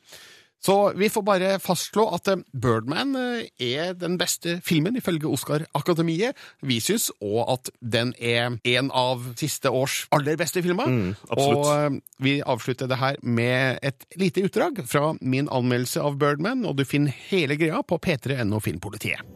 Så 0.67 0.93
vi 0.97 1.09
får 1.13 1.23
bare 1.23 1.51
fastslå 1.63 2.07
at 2.17 2.29
eh, 2.33 2.43
Birdman 2.53 3.15
eh, 3.21 3.47
er 3.63 3.95
den 3.99 4.17
beste 4.19 4.59
filmen 4.67 4.97
ifølge 4.99 5.29
Oscar-akademiet. 5.31 6.37
Vi 6.63 6.81
syns 6.83 7.11
òg 7.23 7.53
at 7.55 7.71
den 7.81 8.15
er 8.19 8.57
en 8.65 8.91
av 8.91 9.29
siste 9.39 9.71
års 9.71 10.05
aller 10.17 10.39
beste 10.41 10.65
filmer. 10.67 10.91
Mm, 10.91 11.15
og 11.37 11.71
eh, 11.71 12.01
vi 12.23 12.39
avslutter 12.43 12.91
det 12.91 13.01
her 13.03 13.21
med 13.23 13.79
et 13.87 14.09
lite 14.19 14.47
utdrag 14.49 14.83
fra 14.89 15.13
min 15.21 15.51
anmeldelse 15.53 16.03
av 16.03 16.19
Birdman, 16.19 16.67
og 16.67 16.81
du 16.81 16.87
finner 16.89 17.15
hele 17.31 17.59
greia 17.61 17.85
på 17.87 18.01
p3.no 18.03 18.63
Filmpolitiet. 18.65 19.36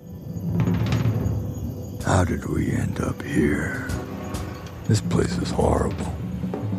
How 2.06 2.24
did 2.24 2.48
we 2.48 2.72
end 2.72 2.98
up 3.00 3.20
here? 3.22 3.86
This 4.88 5.02
place 5.02 5.36
is 5.36 5.50
horrible. 5.50 6.08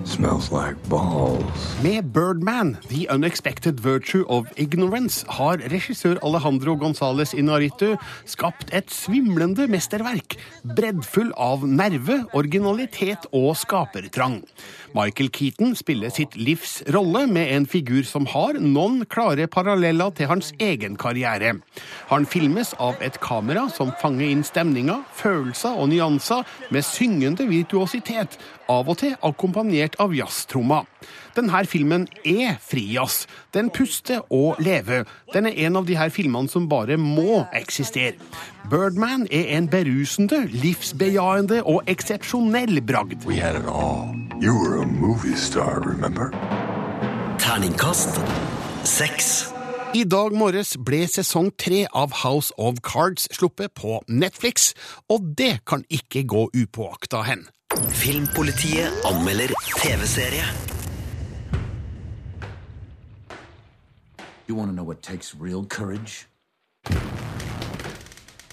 Smells 0.03 0.51
like 0.51 0.75
balls. 0.89 1.77
Med 1.83 2.11
Birdman, 2.11 2.77
The 2.89 3.07
Unexpected 3.07 3.79
Virtue 3.79 4.25
of 4.27 4.49
Ignorance, 4.57 5.25
har 5.29 5.61
regissør 5.71 6.17
Alejandro 6.25 6.73
González 6.75 7.35
Inaritu 7.37 7.95
skapt 8.25 8.73
et 8.73 8.89
svimlende 8.91 9.67
mesterverk, 9.69 10.35
breddfull 10.75 11.29
av 11.37 11.67
nerve, 11.69 12.23
originalitet 12.33 13.29
og 13.31 13.53
skapertrang. 13.61 14.41
Michael 14.93 15.29
Keaton 15.31 15.75
spiller 15.75 16.11
sitt 16.11 16.35
livs 16.35 16.81
rolle 16.91 17.23
med 17.31 17.47
en 17.55 17.65
figur 17.69 18.03
som 18.07 18.25
har 18.27 18.57
noen 18.59 19.05
klare 19.07 19.47
paralleller 19.47 20.11
til 20.17 20.27
hans 20.27 20.51
egen 20.59 20.97
karriere. 20.99 21.53
Han 22.09 22.27
filmes 22.27 22.73
av 22.75 22.99
et 22.99 23.19
kamera 23.23 23.69
som 23.71 23.93
fanger 24.01 24.27
inn 24.33 24.43
stemninger, 24.43 25.05
følelser 25.15 25.79
og 25.79 25.93
nyanser 25.93 26.43
med 26.75 26.83
syngende 26.83 27.47
virtuositet, 27.47 28.35
av 28.71 28.91
og 28.91 28.99
til 28.99 29.15
akkompagnert 29.23 29.95
av 30.03 30.15
jazztromma. 30.15 30.83
Denne 31.35 31.65
filmen 31.65 32.07
er 32.25 32.57
frijazz. 32.61 33.25
Den 33.53 33.69
puster 33.69 34.21
og 34.31 34.59
lever. 34.59 35.05
Den 35.33 35.45
er 35.45 35.57
en 35.67 35.75
av 35.75 35.87
de 35.87 35.97
her 35.97 36.09
filmene 36.09 36.49
som 36.49 36.69
bare 36.69 36.97
må 36.97 37.45
eksistere. 37.53 38.17
Birdman 38.69 39.27
er 39.31 39.57
en 39.57 39.67
berusende, 39.71 40.45
livsbejaende 40.51 41.63
og 41.63 41.83
eksepsjonell 41.87 42.81
bragd. 42.81 43.25
We 43.25 43.39
had 43.39 43.55
it 43.55 43.67
all. 43.67 44.15
You 44.41 44.53
were 44.57 44.81
a 44.81 44.85
movie 44.85 45.35
star, 45.35 45.79
remember? 45.85 46.31
Terningkast 47.39 48.21
seks. 48.83 49.53
I 49.93 50.05
dag 50.07 50.31
morges 50.31 50.77
ble 50.79 51.03
sesong 51.11 51.49
tre 51.59 51.83
av 51.91 52.13
House 52.21 52.53
of 52.57 52.79
Cards 52.85 53.27
sluppet 53.35 53.73
på 53.75 53.99
Netflix, 54.07 54.71
og 55.11 55.33
det 55.37 55.65
kan 55.67 55.83
ikke 55.91 56.23
gå 56.23 56.45
upåakta 56.55 57.25
hen. 57.27 57.43
Filmpolitiet 57.99 59.03
anmelder 59.07 59.51
TV-serie. 59.81 60.47
You 64.51 64.57
want 64.57 64.69
to 64.69 64.75
know 64.75 64.83
what 64.83 65.01
takes 65.01 65.33
real 65.33 65.63
courage? 65.63 66.27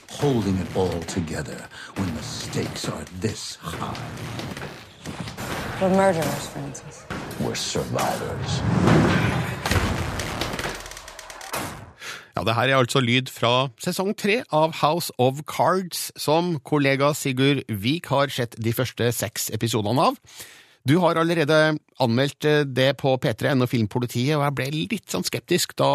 Holding 0.08 0.56
it 0.58 0.76
all 0.76 1.00
together 1.10 1.58
when 1.96 2.14
the 2.14 2.22
stakes 2.22 2.88
are 2.88 3.02
this 3.18 3.56
high. 3.56 3.98
We're 5.80 5.90
murderers, 5.90 6.46
Francis. 6.54 7.04
We're 7.40 7.56
survivors. 7.56 8.60
Ja, 12.36 12.44
det 12.44 12.54
her 12.54 12.68
er 12.68 12.76
altså 12.78 13.00
lyd 13.02 13.26
fra 13.34 13.66
sesong 13.82 14.14
tre 14.14 14.44
av 14.54 14.78
House 14.78 15.10
of 15.18 15.42
Cards, 15.50 16.12
som 16.14 16.60
kollega 16.62 17.10
Sigurd 17.10 17.64
Vik 17.66 18.06
har 18.06 18.30
sett 18.30 18.54
de 18.54 18.70
første 18.72 19.10
seks 19.10 19.50
episodene 19.50 20.12
av. 20.12 20.22
Du 20.88 20.94
har 21.02 21.18
allerede 21.20 21.76
anmeldt 22.00 22.46
eh, 22.48 22.62
det 22.64 22.94
på 23.02 23.12
P3N 23.20 23.60
og 23.60 23.68
Filmpolitiet, 23.68 24.38
og 24.38 24.46
jeg 24.46 24.54
ble 24.56 24.68
litt 24.94 25.12
sånn 25.12 25.26
skeptisk 25.26 25.74
da 25.76 25.88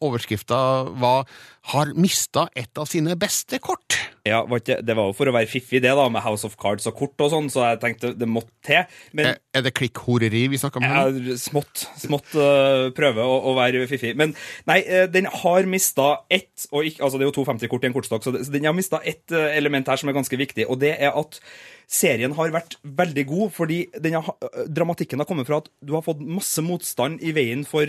overskrifta 0.00 0.60
var 0.96 1.26
'Har 1.68 1.92
mista 1.92 2.48
et 2.56 2.78
av 2.78 2.88
sine 2.88 3.12
beste 3.12 3.58
kort'. 3.60 4.07
Ja, 4.28 4.42
Det 4.44 4.96
var 4.96 5.08
jo 5.08 5.16
for 5.16 5.30
å 5.30 5.34
være 5.34 5.50
fiffig, 5.50 5.82
det, 5.84 5.92
da, 5.96 6.06
med 6.12 6.24
House 6.24 6.46
of 6.46 6.56
Cards 6.60 6.88
og 6.90 6.96
kort 6.98 7.24
og 7.24 7.32
sånn, 7.32 7.50
så 7.52 7.64
jeg 7.72 7.80
tenkte 7.82 8.12
det 8.18 8.28
måtte 8.28 8.52
til. 8.68 9.00
Men 9.16 9.32
Er, 9.32 9.40
er 9.56 9.64
det 9.66 9.74
klikkhoreri 9.78 10.46
vi 10.52 10.60
snakker 10.60 10.82
om? 10.82 10.88
Ja, 10.88 11.36
smått. 11.40 11.86
Smått 12.00 12.34
uh, 12.36 12.90
prøve 12.96 13.24
å, 13.24 13.38
å 13.50 13.56
være 13.58 13.86
fiffig. 13.90 14.14
Men 14.18 14.34
nei, 14.68 14.80
øh, 14.84 15.06
den 15.12 15.28
har 15.42 15.68
mista 15.70 16.10
ett 16.32 16.68
og 16.72 16.88
ikke, 16.88 17.02
altså 17.04 17.18
Det 17.18 17.26
er 17.26 17.30
jo 17.30 17.38
250 17.40 17.72
kort 17.72 17.84
i 17.84 17.90
en 17.90 17.96
kortstokk, 17.96 18.26
så, 18.26 18.34
den 18.36 18.68
har 18.68 18.76
mista 18.76 19.00
ett 19.06 19.34
øh, 19.34 19.48
element 19.56 19.88
her 19.88 20.00
som 20.00 20.10
er 20.10 20.16
ganske 20.16 20.38
viktig, 20.38 20.68
og 20.68 20.80
det 20.82 20.94
er 20.98 21.16
at 21.16 21.40
serien 21.88 22.34
har 22.36 22.50
vært 22.52 22.76
veldig 22.84 23.24
god, 23.30 23.52
fordi 23.56 23.78
den 24.04 24.18
har, 24.18 24.34
dramatikken 24.68 25.22
har 25.22 25.28
kommet 25.28 25.48
fra 25.48 25.62
at 25.62 25.70
du 25.80 25.94
har 25.96 26.04
fått 26.04 26.20
masse 26.20 26.60
motstand 26.60 27.22
i 27.24 27.32
veien 27.32 27.62
for, 27.64 27.88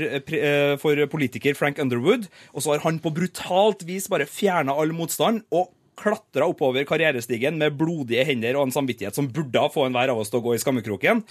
for 0.80 1.04
politiker 1.12 1.58
Frank 1.60 1.82
Underwood, 1.84 2.30
og 2.54 2.64
så 2.64 2.78
har 2.78 2.86
han 2.86 3.02
på 3.04 3.12
brutalt 3.12 3.84
vis 3.90 4.08
bare 4.12 4.30
fjerna 4.30 4.78
all 4.80 4.96
motstand. 4.96 5.44
og 5.52 5.68
klatra 6.00 6.48
oppover 6.50 6.88
karrierestigen 6.88 7.60
med 7.60 7.76
blodige 7.80 8.24
hender 8.28 8.58
og 8.58 8.68
en 8.68 8.76
samvittighet 8.76 9.18
som 9.18 9.28
burde 9.34 9.66
få 9.74 9.88
enhver 9.88 10.14
av 10.14 10.22
oss 10.24 10.32
til 10.32 10.42
å 10.42 10.46
gå 10.48 10.56
i 10.56 10.62
skammekroken. 10.64 11.26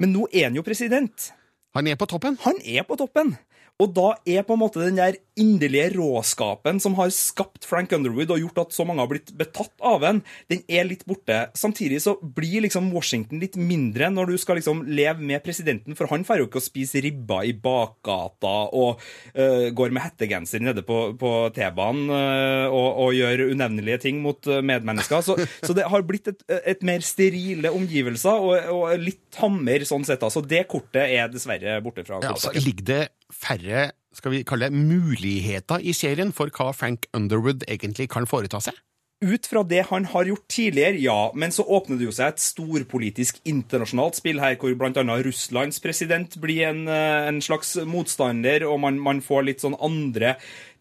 Men 0.00 0.14
nå 0.16 0.26
er 0.32 0.48
han 0.48 0.56
jo 0.58 0.64
president. 0.66 1.30
Han 1.76 1.88
er 1.92 1.98
på 2.00 2.08
toppen? 2.08 2.38
Han 2.46 2.58
er 2.64 2.86
på 2.88 2.96
toppen. 2.96 3.36
Og 3.82 3.92
da 3.92 4.14
er 4.24 4.44
på 4.48 4.56
en 4.56 4.62
måte 4.62 4.80
den 4.80 4.96
der 4.96 5.18
inderlige 5.36 5.90
råskapen 5.98 6.80
som 6.80 6.96
har 6.96 7.10
skapt 7.14 7.66
Frank 7.68 7.92
Underwood 7.92 8.32
og 8.32 8.40
gjort 8.40 8.60
at 8.64 8.76
så 8.76 8.86
mange 8.88 9.02
har 9.04 9.10
blitt 9.10 9.32
betatt 9.36 9.72
av 9.84 10.00
den, 10.04 10.22
den 10.50 10.62
er 10.68 10.88
litt 10.88 11.04
borte. 11.08 11.38
Samtidig 11.58 12.00
så 12.04 12.16
blir 12.20 12.64
liksom 12.64 12.88
Washington 12.94 13.42
litt 13.42 13.58
mindre 13.60 14.08
når 14.12 14.32
du 14.32 14.36
skal 14.40 14.58
liksom 14.60 14.84
leve 14.88 15.20
med 15.20 15.44
presidenten, 15.44 15.96
for 15.98 16.08
han 16.12 16.24
får 16.26 16.40
jo 16.40 16.48
ikke 16.48 16.62
å 16.62 16.64
spise 16.64 17.02
ribba 17.04 17.42
i 17.44 17.52
bakgata 17.52 18.54
og 18.76 19.02
uh, 19.36 19.68
går 19.76 19.92
med 19.92 20.06
hettegenser 20.06 20.64
nede 20.64 20.84
på, 20.86 21.02
på 21.20 21.34
T-banen 21.56 22.08
uh, 22.12 22.66
og, 22.72 22.88
og 23.04 23.12
gjør 23.16 23.46
unevnelige 23.52 24.00
ting 24.06 24.22
mot 24.24 24.40
øh, 24.48 24.62
medmennesker. 24.64 25.20
Så, 25.24 25.36
så 25.60 25.76
det 25.76 25.86
har 25.90 26.04
blitt 26.06 26.30
et, 26.32 26.40
et 26.72 26.82
mer 26.86 27.04
sterile 27.04 27.70
omgivelser 27.74 28.40
og, 28.48 28.72
og 28.72 28.96
litt 29.02 29.20
tammer 29.36 29.84
sånn 29.86 30.06
sett. 30.08 30.22
da. 30.22 30.32
Så 30.32 30.42
det 30.44 30.64
kortet 30.70 31.12
er 31.12 31.30
dessverre 31.32 31.78
borte 31.84 32.06
fra 32.06 32.22
Ja, 32.24 32.32
altså, 32.34 32.54
ligger 32.56 32.88
det 32.88 33.02
færre 33.32 33.90
skal 34.16 34.32
vi 34.34 34.44
kalle 34.48 34.70
det, 34.70 34.76
muligheter 34.76 35.84
i 35.84 35.94
serien 35.96 36.32
for 36.36 36.52
hva 36.54 36.72
Frank 36.76 37.08
Underwood 37.16 37.66
egentlig 37.68 38.08
kan 38.12 38.28
foreta 38.28 38.62
seg? 38.64 38.76
Ut 39.24 39.46
fra 39.48 39.62
det 39.64 39.86
han 39.88 40.04
har 40.12 40.28
gjort 40.28 40.44
tidligere, 40.52 40.98
ja, 41.00 41.30
men 41.32 41.52
så 41.52 41.64
åpner 41.64 41.96
det 41.96 42.04
jo 42.04 42.12
seg 42.12 42.34
et 42.34 42.42
storpolitisk 42.44 43.38
internasjonalt 43.48 44.18
spill 44.18 44.42
her, 44.42 44.58
hvor 44.60 44.76
annet 44.76 45.24
Russlands 45.24 45.80
president 45.80 46.36
blir 46.42 46.66
en, 46.68 46.82
eh, 46.84 47.28
en 47.30 47.40
slags 47.40 47.78
motstander, 47.88 48.66
og 48.68 48.76
man, 48.84 49.00
man 49.00 49.22
får 49.24 49.46
litt 49.48 49.64
sånn 49.64 49.78
andre 49.80 50.34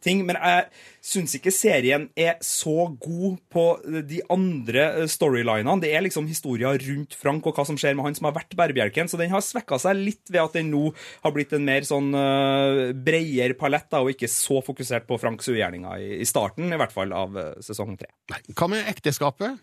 ting. 0.05 0.21
Men 0.27 0.37
jeg 0.39 0.67
syns 1.05 1.35
ikke 1.37 1.53
serien 1.53 2.07
er 2.17 2.37
så 2.45 2.87
god 3.01 3.39
på 3.53 3.65
de 4.07 4.21
andre 4.33 4.85
eh, 5.01 5.09
storylinene. 5.11 5.77
Det 5.83 5.91
er 5.93 6.05
liksom 6.05 6.29
historier 6.29 6.79
rundt 6.85 7.17
Frank 7.17 7.45
og 7.45 7.57
hva 7.57 7.65
som 7.67 7.79
skjer 7.79 7.97
med 7.97 8.07
han 8.07 8.17
som 8.17 8.29
har 8.29 8.37
vært 8.37 8.55
bærebjelken, 8.57 9.09
så 9.11 9.19
den 9.21 9.33
har 9.33 9.43
svekka 9.45 9.79
seg 9.81 9.99
litt 9.99 10.31
ved 10.31 10.41
at 10.43 10.57
den 10.57 10.71
nå 10.73 10.87
har 11.25 11.35
blitt 11.35 11.53
en 11.55 11.65
mer 11.67 11.85
sånn 11.87 12.11
uh, 12.15 12.91
bredere 12.95 13.57
palett, 13.57 13.89
da, 13.91 14.01
og 14.03 14.13
ikke 14.13 14.29
så 14.31 14.61
fokusert 14.65 15.07
på 15.09 15.19
Franks 15.21 15.49
ugjerninger 15.51 16.01
i, 16.01 16.11
i 16.23 16.29
starten, 16.29 16.71
i 16.71 16.79
hvert 16.79 16.93
fall, 16.95 17.13
av 17.15 17.37
eh, 17.39 17.51
sesong 17.65 17.97
tre. 17.99 18.11
Hva 18.55 18.69
med 18.71 18.89
ekteskapet? 18.91 19.59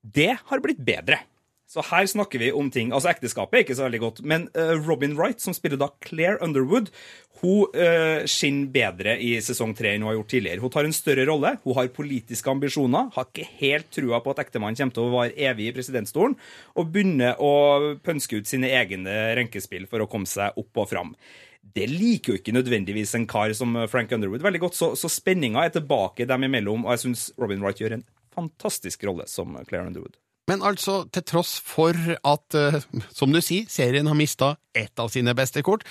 Det 0.00 0.32
har 0.48 0.64
blitt 0.64 0.80
bedre. 0.80 1.20
Så 1.70 1.84
her 1.86 2.06
snakker 2.10 2.40
vi 2.42 2.50
om 2.56 2.66
ting 2.72 2.90
Altså, 2.90 3.12
ekteskapet 3.12 3.56
er 3.56 3.62
ikke 3.62 3.76
så 3.78 3.86
veldig 3.86 4.00
godt, 4.02 4.20
men 4.26 4.48
uh, 4.58 4.74
Robin 4.82 5.12
Wright, 5.18 5.38
som 5.42 5.54
spiller 5.54 5.78
da 5.78 5.86
Claire 6.02 6.40
Underwood, 6.42 6.88
hun 7.40 7.76
uh, 7.78 8.26
skinner 8.28 8.72
bedre 8.74 9.14
i 9.22 9.36
sesong 9.44 9.70
tre 9.78 9.92
enn 9.94 10.02
hun 10.02 10.10
har 10.10 10.16
gjort 10.18 10.32
tidligere. 10.34 10.62
Hun 10.64 10.72
tar 10.74 10.88
en 10.88 10.96
større 10.96 11.26
rolle, 11.28 11.52
hun 11.62 11.76
har 11.78 11.92
politiske 11.94 12.50
ambisjoner, 12.50 13.12
har 13.14 13.28
ikke 13.28 13.46
helt 13.60 13.86
trua 13.94 14.18
på 14.24 14.34
at 14.34 14.42
ektemannen 14.42 14.80
kommer 14.80 14.96
til 14.96 15.06
å 15.06 15.12
være 15.14 15.46
evig 15.50 15.68
i 15.70 15.74
presidentstolen, 15.76 16.34
og 16.74 16.90
begynner 16.90 17.38
å 17.38 17.52
pønske 18.02 18.40
ut 18.40 18.50
sine 18.50 18.72
egne 18.76 19.14
renkespill 19.38 19.86
for 19.90 20.02
å 20.02 20.08
komme 20.10 20.28
seg 20.28 20.58
opp 20.60 20.82
og 20.82 20.88
fram. 20.90 21.12
Det 21.62 21.86
liker 21.86 22.34
jo 22.34 22.40
ikke 22.40 22.56
nødvendigvis 22.56 23.14
en 23.14 23.28
kar 23.30 23.54
som 23.54 23.78
Frank 23.92 24.10
Underwood 24.16 24.42
veldig 24.42 24.62
godt, 24.64 24.78
så, 24.80 24.90
så 24.98 25.12
spenninga 25.12 25.62
er 25.68 25.76
tilbake 25.76 26.26
dem 26.26 26.48
imellom, 26.48 26.82
og 26.82 26.96
jeg 26.96 27.04
syns 27.06 27.28
Robin 27.38 27.62
Wright 27.62 27.78
gjør 27.78 28.00
en 28.00 28.04
fantastisk 28.34 29.06
rolle 29.06 29.28
som 29.30 29.54
Claire 29.68 29.86
Underwood. 29.86 30.18
Men 30.50 30.64
altså, 30.66 31.04
til 31.14 31.22
tross 31.30 31.58
for 31.62 31.94
at, 31.94 32.58
eh, 32.58 32.80
som 33.14 33.30
du 33.30 33.38
sier, 33.44 33.68
serien 33.70 34.08
har 34.10 34.18
mista 34.18 34.56
ett 34.74 34.98
av 34.98 35.12
sine 35.14 35.34
beste 35.38 35.62
kort, 35.66 35.86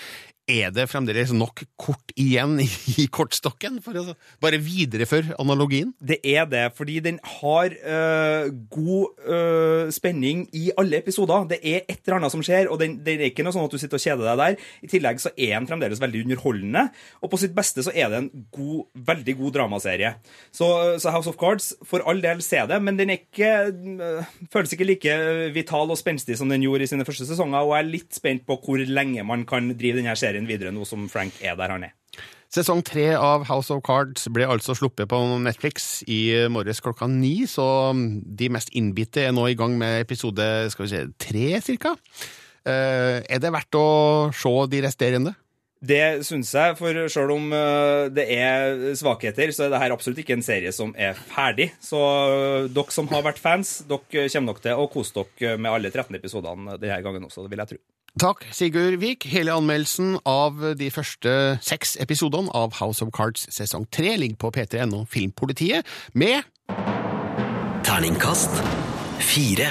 er 0.50 0.72
det 0.74 0.88
fremdeles 0.90 1.32
nok 1.36 1.62
kort 1.80 2.14
igjen 2.20 2.58
i, 2.64 3.06
kortstokken 3.14 3.78
for 3.86 3.98
å 4.00 4.16
bare 4.42 4.60
videreføre 4.62 5.38
analogien? 5.42 5.92
Det 6.02 6.20
er 6.26 6.48
det, 6.50 6.66
fordi 6.78 6.98
den 7.06 7.20
har 7.40 7.76
øh, 7.78 8.50
god 8.74 9.30
øh, 9.30 9.92
spenning 9.94 10.48
i 10.58 10.70
alle 10.80 11.00
episoder. 11.00 11.46
Det 11.54 11.60
er 11.62 11.84
et 11.86 12.02
eller 12.02 12.20
annet 12.20 12.34
som 12.34 12.44
skjer, 12.46 12.70
og 12.72 12.82
den, 12.82 12.98
det 13.06 13.18
er 13.20 13.28
ikke 13.30 13.46
noe 13.46 13.56
sånn 13.56 13.68
at 13.68 13.76
du 13.76 13.80
sitter 13.82 14.00
og 14.00 14.06
kjeder 14.06 14.26
deg 14.32 14.42
der. 14.42 14.68
I 14.86 14.92
tillegg 14.92 15.22
så 15.22 15.34
er 15.36 15.56
den 15.56 15.70
fremdeles 15.70 16.02
veldig 16.02 16.26
underholdende, 16.26 16.86
og 17.22 17.32
på 17.32 17.42
sitt 17.42 17.56
beste 17.58 17.86
så 17.86 17.94
er 17.94 18.12
det 18.12 18.24
en 18.24 18.32
god, 18.56 18.90
veldig 19.12 19.38
god 19.44 19.58
dramaserie. 19.60 20.14
Så, 20.56 20.70
så 21.02 21.14
House 21.14 21.30
of 21.30 21.40
Cards, 21.40 21.72
for 21.88 22.04
all 22.10 22.24
del, 22.24 22.42
se 22.46 22.64
det, 22.70 22.82
men 22.84 22.98
den 23.00 23.14
er 23.14 23.22
ikke, 23.22 23.54
øh, 23.70 24.34
føles 24.54 24.74
ikke 24.74 24.90
like 24.90 25.18
vital 25.56 25.94
og 25.94 26.00
spenstig 26.00 26.40
som 26.40 26.50
den 26.50 26.66
gjorde 26.66 26.88
i 26.88 26.92
sine 26.92 27.08
første 27.08 27.28
sesonger, 27.30 27.62
og 27.62 27.76
jeg 27.76 27.86
er 27.86 27.94
litt 27.94 28.18
spent 28.18 28.48
på 28.50 28.58
hvor 28.64 28.82
lenge 28.90 29.24
man 29.28 29.46
kan 29.50 29.70
drive 29.78 30.00
denne 30.00 30.16
serien 30.20 30.39
videre 30.48 30.72
nå 30.76 30.86
som 30.88 31.10
Frank 31.12 31.42
er 31.44 31.58
der 31.60 31.74
han 31.76 31.88
er. 31.90 31.96
Sesong 32.50 32.80
tre 32.82 33.12
av 33.14 33.44
House 33.46 33.70
of 33.70 33.84
Cards 33.86 34.24
ble 34.34 34.48
altså 34.50 34.74
sluppet 34.74 35.10
på 35.12 35.18
Netflix 35.44 36.00
i 36.10 36.48
morges 36.50 36.82
klokka 36.82 37.06
ni, 37.12 37.44
så 37.46 37.92
de 37.94 38.50
mest 38.50 38.72
innbitte 38.74 39.22
er 39.28 39.36
nå 39.36 39.46
i 39.52 39.58
gang 39.58 39.76
med 39.78 40.00
episode 40.02 40.48
skal 40.74 40.88
vi 40.88 40.94
se, 40.96 41.04
tre, 41.22 41.46
cirka. 41.62 41.94
Eh, 42.66 43.20
er 43.22 43.44
det 43.44 43.54
verdt 43.54 43.78
å 43.78 43.86
se 44.36 44.56
de 44.72 44.82
resterende? 44.88 45.36
Det 45.80 46.26
syns 46.28 46.50
jeg, 46.52 46.76
for 46.76 46.98
selv 47.08 47.38
om 47.38 47.54
øh, 47.56 48.10
det 48.12 48.26
er 48.36 48.90
svakheter, 49.00 49.54
så 49.56 49.68
er 49.68 49.72
det 49.72 49.80
her 49.80 49.94
absolutt 49.96 50.20
ikke 50.26 50.36
en 50.36 50.44
serie 50.44 50.74
som 50.76 50.92
er 51.00 51.16
ferdig. 51.16 51.70
Så 51.80 52.02
øh, 52.02 52.68
dere 52.68 52.92
som 52.92 53.08
har 53.14 53.24
vært 53.24 53.40
fans, 53.40 53.78
dere 53.88 54.26
kommer 54.34 54.52
nok 54.52 54.60
til 54.66 54.76
å 54.76 54.90
kose 54.92 55.24
dere 55.40 55.56
med 55.56 55.72
alle 55.72 55.94
13 55.94 56.20
episodene 56.20 56.76
denne 56.82 57.00
gangen 57.06 57.30
også, 57.30 57.46
det 57.46 57.54
vil 57.54 57.64
jeg 57.64 57.76
tro. 57.76 57.82
Takk, 58.18 58.46
Sigurd 58.52 58.98
Vik. 59.00 59.24
Hele 59.30 59.54
anmeldelsen 59.54 60.18
av 60.26 60.58
de 60.80 60.90
første 60.90 61.32
seks 61.62 61.94
episodene 62.02 62.50
av 62.58 62.74
House 62.80 63.06
of 63.06 63.12
Cards 63.14 63.46
sesong 63.54 63.86
tre 63.94 64.16
ligger 64.18 64.40
på 64.42 64.50
p3.no 64.56 65.04
Filmpolitiet 65.06 65.86
med 66.18 66.42
Terningkast 67.86 68.58
fire. 69.22 69.70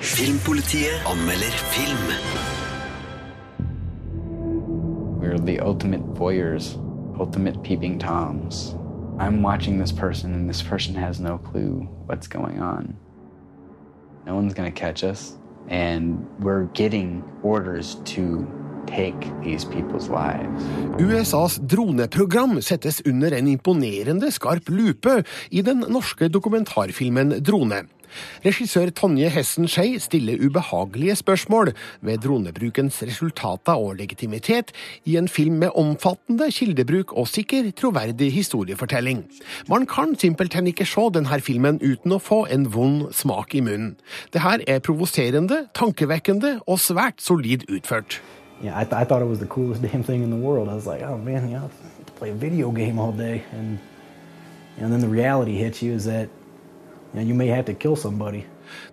Filmpolitiet 0.00 1.04
anmelder 1.06 1.52
film. 1.74 2.08
We're 5.20 5.38
the 5.38 5.60
ultimate 5.60 6.02
voyeurs, 6.16 6.78
ultimate 7.20 7.62
peeping 7.62 7.98
toms. 7.98 8.74
I'm 9.20 9.42
watching 9.42 9.78
this 9.78 9.92
person, 9.92 10.32
and 10.32 10.48
this 10.48 10.62
person 10.62 10.94
has 10.94 11.20
no 11.20 11.36
clue 11.38 11.88
what's 12.06 12.26
going 12.28 12.62
on. 12.62 12.96
No 14.24 14.34
one's 14.34 14.54
gonna 14.54 14.70
to 14.70 14.74
catch 14.74 15.04
us, 15.04 15.36
USAs 21.02 21.58
droneprogram 21.60 22.56
settes 22.64 23.02
under 23.06 23.36
en 23.36 23.50
imponerende 23.52 24.32
skarp 24.32 24.70
lupe 24.72 25.20
i 25.50 25.62
den 25.62 25.84
norske 25.92 26.30
dokumentarfilmen 26.32 27.36
Drone. 27.44 27.84
Regissør 28.44 28.90
Tonje 28.94 29.30
Hessen 29.32 29.68
Skei 29.70 29.98
stiller 30.02 30.40
ubehagelige 30.44 31.16
spørsmål 31.20 31.72
ved 32.00 32.22
dronebrukens 32.24 33.02
resultater 33.02 33.76
og 33.76 33.96
legitimitet 34.00 34.72
i 35.04 35.16
en 35.20 35.28
film 35.28 35.60
med 35.62 35.74
omfattende 35.74 36.50
kildebruk 36.52 37.12
og 37.12 37.28
sikker, 37.28 37.70
troverdig 37.76 38.32
historiefortelling. 38.32 39.24
Man 39.68 39.86
kan 39.86 40.16
simpelthen 40.18 40.66
ikke 40.66 40.86
se 40.86 41.08
denne 41.14 41.40
filmen 41.40 41.80
uten 41.82 42.16
å 42.16 42.22
få 42.22 42.44
en 42.52 42.68
vond 42.74 43.12
smak 43.12 43.54
i 43.54 43.62
munnen. 43.64 43.96
Det 44.32 44.42
her 44.42 44.64
er 44.66 44.82
provoserende, 44.84 45.66
tankevekkende 45.74 46.58
og 46.66 46.80
svært 46.80 47.22
solid 47.22 47.68
utført. 47.68 48.20
Yeah, 48.60 48.76
I, 48.76 48.84
th- 48.84 49.00
I 49.00 49.04
thought 49.04 49.22
it 49.22 49.28
was. 49.28 49.40
I 49.42 50.74
was 50.74 50.86
like, 50.86 51.02
oh 51.02 51.16
man, 51.16 51.48
you 51.48 51.58
know, 51.58 51.70
play 52.16 52.30
a 52.30 52.34
video 52.34 52.72
game 52.72 52.98
all 52.98 53.12
day, 53.12 53.44
and 53.52 53.78
and 54.78 54.92
then 54.92 55.00
the 55.00 55.08
reality 55.08 55.56
hits 55.56 55.82
you 55.82 55.92
is 55.92 56.04
that 56.04 56.28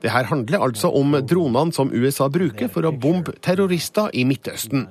Det 0.04 0.12
her 0.14 0.28
handler 0.30 0.64
altså 0.64 0.88
om 0.96 1.18
dronene 1.28 1.74
som 1.76 1.92
USA 1.92 2.30
bruker 2.32 2.70
for 2.72 2.88
å 2.88 2.94
bombe 2.96 3.34
terrorister 3.44 4.14
i 4.16 4.24
Midtøsten. 4.28 4.86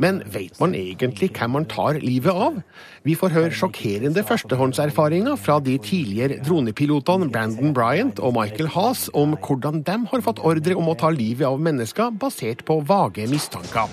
Men 0.00 0.22
vet 0.32 0.56
man 0.62 0.72
egentlig 0.78 1.28
hvem 1.36 1.56
man 1.58 1.68
tar 1.68 2.00
livet 2.00 2.32
av? 2.32 2.62
Vi 3.00 3.14
får 3.16 3.32
høre 3.32 3.56
sjokkerende 3.56 4.20
førstehåndserfaringer 4.28 5.38
fra 5.40 5.54
de 5.64 5.78
tidligere 5.80 6.36
dronepilotene 6.44 7.30
Brandon 7.32 7.72
Bryant 7.72 8.18
og 8.20 8.34
Michael 8.36 8.68
Haas 8.74 9.06
om 9.16 9.32
hvordan 9.40 9.78
de 9.86 9.94
har 10.10 10.24
fått 10.26 10.42
ordre 10.44 10.74
om 10.76 10.90
å 10.92 10.94
ta 11.00 11.08
livet 11.14 11.46
av 11.48 11.62
mennesker 11.64 12.10
basert 12.20 12.60
på 12.68 12.76
vage 12.84 13.24
mistanker. 13.30 13.88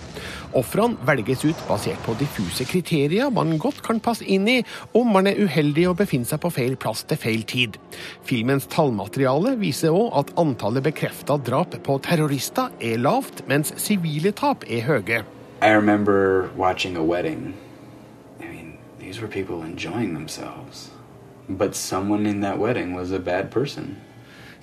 Ofrene 0.60 1.00
velges 1.08 1.46
ut 1.48 1.62
basert 1.70 2.02
på 2.04 2.18
diffuse 2.20 2.68
kriterier 2.68 3.32
man 3.32 3.56
godt 3.64 3.80
kan 3.86 4.02
passe 4.04 4.28
inn 4.28 4.50
i 4.52 4.58
om 4.92 5.08
man 5.16 5.30
er 5.32 5.40
uheldig 5.40 5.86
og 5.88 6.02
befinner 6.02 6.28
seg 6.28 6.42
på 6.44 6.52
feil 6.58 6.76
plass 6.76 7.06
til 7.08 7.22
feil 7.22 7.46
tid. 7.48 7.78
Filmens 8.28 8.68
tallmateriale 8.74 9.56
viser 9.62 9.96
òg 9.96 10.18
at 10.20 10.34
antallet 10.44 10.84
bekrefta 10.90 11.40
drap 11.48 11.78
på 11.88 11.96
terrorister 12.04 12.76
er 12.84 13.00
lavt, 13.00 13.46
mens 13.48 13.72
sivile 13.80 14.36
tap 14.36 14.68
er 14.68 14.84
høye. 14.84 15.24
I 15.64 15.72
remember 15.72 16.52
watching 16.58 16.98
a 16.98 17.04
wedding. 17.04 17.56
These 19.08 19.22
were 19.22 19.30
people 19.30 19.64
enjoying 19.64 20.14
themselves. 20.14 20.92
But 21.48 21.76
someone 21.76 22.26
in 22.26 22.42
that 22.42 22.60
wedding 22.60 22.94
was 22.94 23.10
a 23.10 23.20
bad 23.20 23.52
person. 23.52 24.02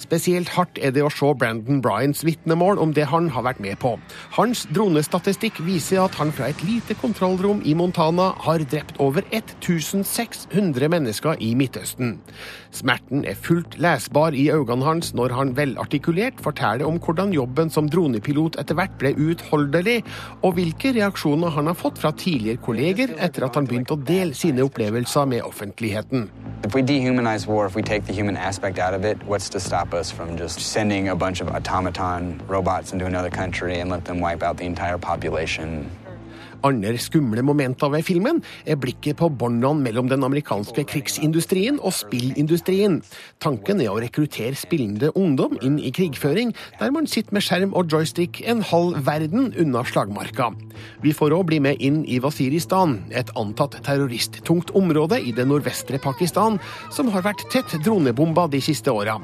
Spesielt 0.01 0.51
hardt 0.57 0.79
er 0.83 0.93
det 0.95 1.05
å 1.05 1.11
se 1.13 1.31
Brandon 1.39 1.81
Bryans 1.85 2.25
vitnemål 2.27 2.81
om 2.83 2.95
det 2.97 3.07
han 3.11 3.29
har 3.35 3.45
vært 3.47 3.61
med 3.63 3.79
på. 3.83 3.95
Hans 4.37 4.65
dronestatistikk 4.75 5.61
viser 5.67 6.03
at 6.05 6.17
han 6.19 6.33
fra 6.35 6.49
et 6.51 6.65
lite 6.67 6.97
kontrollrom 6.99 7.63
i 7.65 7.77
Montana 7.79 8.33
har 8.45 8.65
drept 8.71 8.99
over 9.03 9.23
1600 9.31 10.91
mennesker 10.91 11.39
i 11.41 11.53
Midtøsten. 11.59 12.17
Smerten 12.75 13.25
er 13.29 13.39
fullt 13.39 13.79
lesbar 13.79 14.35
i 14.35 14.49
øynene 14.51 14.87
hans 14.87 15.13
når 15.15 15.37
han 15.39 15.55
velartikulert 15.57 16.43
forteller 16.43 16.87
om 16.89 16.99
hvordan 16.99 17.35
jobben 17.35 17.71
som 17.71 17.89
dronepilot 17.91 18.59
etter 18.61 18.79
hvert 18.79 18.99
ble 18.99 19.15
uutholdelig, 19.15 20.01
og 20.43 20.59
hvilke 20.59 20.95
reaksjoner 20.99 21.55
han 21.55 21.71
har 21.71 21.79
fått 21.79 22.01
fra 22.03 22.11
tidligere 22.19 22.63
kolleger 22.65 23.15
etter 23.23 23.47
at 23.47 23.55
han 23.59 23.71
begynte 23.71 23.95
å 23.95 24.03
dele 24.03 24.35
sine 24.35 24.67
opplevelser 24.67 25.31
med 25.31 25.47
offentligheten. 25.47 26.29
If 26.65 26.75
we 26.75 26.83
dehumanize 26.83 27.47
war, 27.47 27.67
if 27.67 27.75
we 27.75 27.83
take 27.83 28.07
the 28.07 28.15
human 28.15 28.39
aspect 28.39 28.79
out 28.79 28.95
of 28.95 29.05
it, 29.05 29.23
what's 29.25 29.51
to 29.51 29.61
stop 29.61 29.93
us 29.93 30.11
from 30.11 30.39
just 30.39 30.61
sending 30.61 31.09
a 31.09 31.15
bunch 31.15 31.43
of 31.43 31.49
automaton 31.49 32.41
robots 32.47 32.95
into 32.95 33.05
another 33.05 33.29
country 33.29 33.81
and 33.81 33.91
let 33.91 34.07
them 34.07 34.19
wipe 34.19 34.43
out 34.43 34.57
the 34.57 34.65
entire 34.65 34.97
population? 34.97 35.91
Andre 36.65 36.97
skumle 36.97 37.43
momenter 37.45 37.91
ved 37.93 38.07
filmen 38.07 38.39
er 38.65 38.79
blikket 38.81 39.19
på 39.21 39.29
båndene 39.29 39.85
mellom 39.85 40.09
den 40.09 40.25
amerikanske 40.25 40.87
krigsindustrien 40.89 41.77
og 41.85 41.93
spillindustrien. 41.93 43.03
Tanken 43.45 43.83
er 43.85 43.91
å 43.93 43.99
rekruttere 44.01 44.57
spillende 44.57 45.11
ungdom 45.13 45.59
inn 45.61 45.77
i 45.77 45.93
krigføring, 45.93 46.55
der 46.81 46.95
man 46.95 47.09
sitter 47.11 47.37
med 47.37 47.45
skjerm 47.45 47.75
og 47.77 47.93
joystick 47.93 48.41
en 48.49 48.63
halv 48.65 48.97
verden 49.05 49.51
unna 49.61 49.83
slagmarka. 49.85 50.55
Vi 51.05 51.13
får 51.13 51.35
òg 51.37 51.51
bli 51.51 51.59
med 51.67 51.85
inn 51.85 52.01
i 52.09 52.17
Wasiristan, 52.25 52.97
et 53.13 53.29
antatt 53.37 53.77
terroristtungt 53.85 54.73
område 54.73 55.21
i 55.21 55.35
det 55.37 55.45
nordvestre 55.51 56.01
Pakistan, 56.01 56.57
som 56.89 57.13
har 57.13 57.27
vært 57.29 57.45
tett 57.53 57.77
dronebomba 57.85 58.47
de 58.49 58.63
siste 58.65 58.89
åra. 58.89 59.19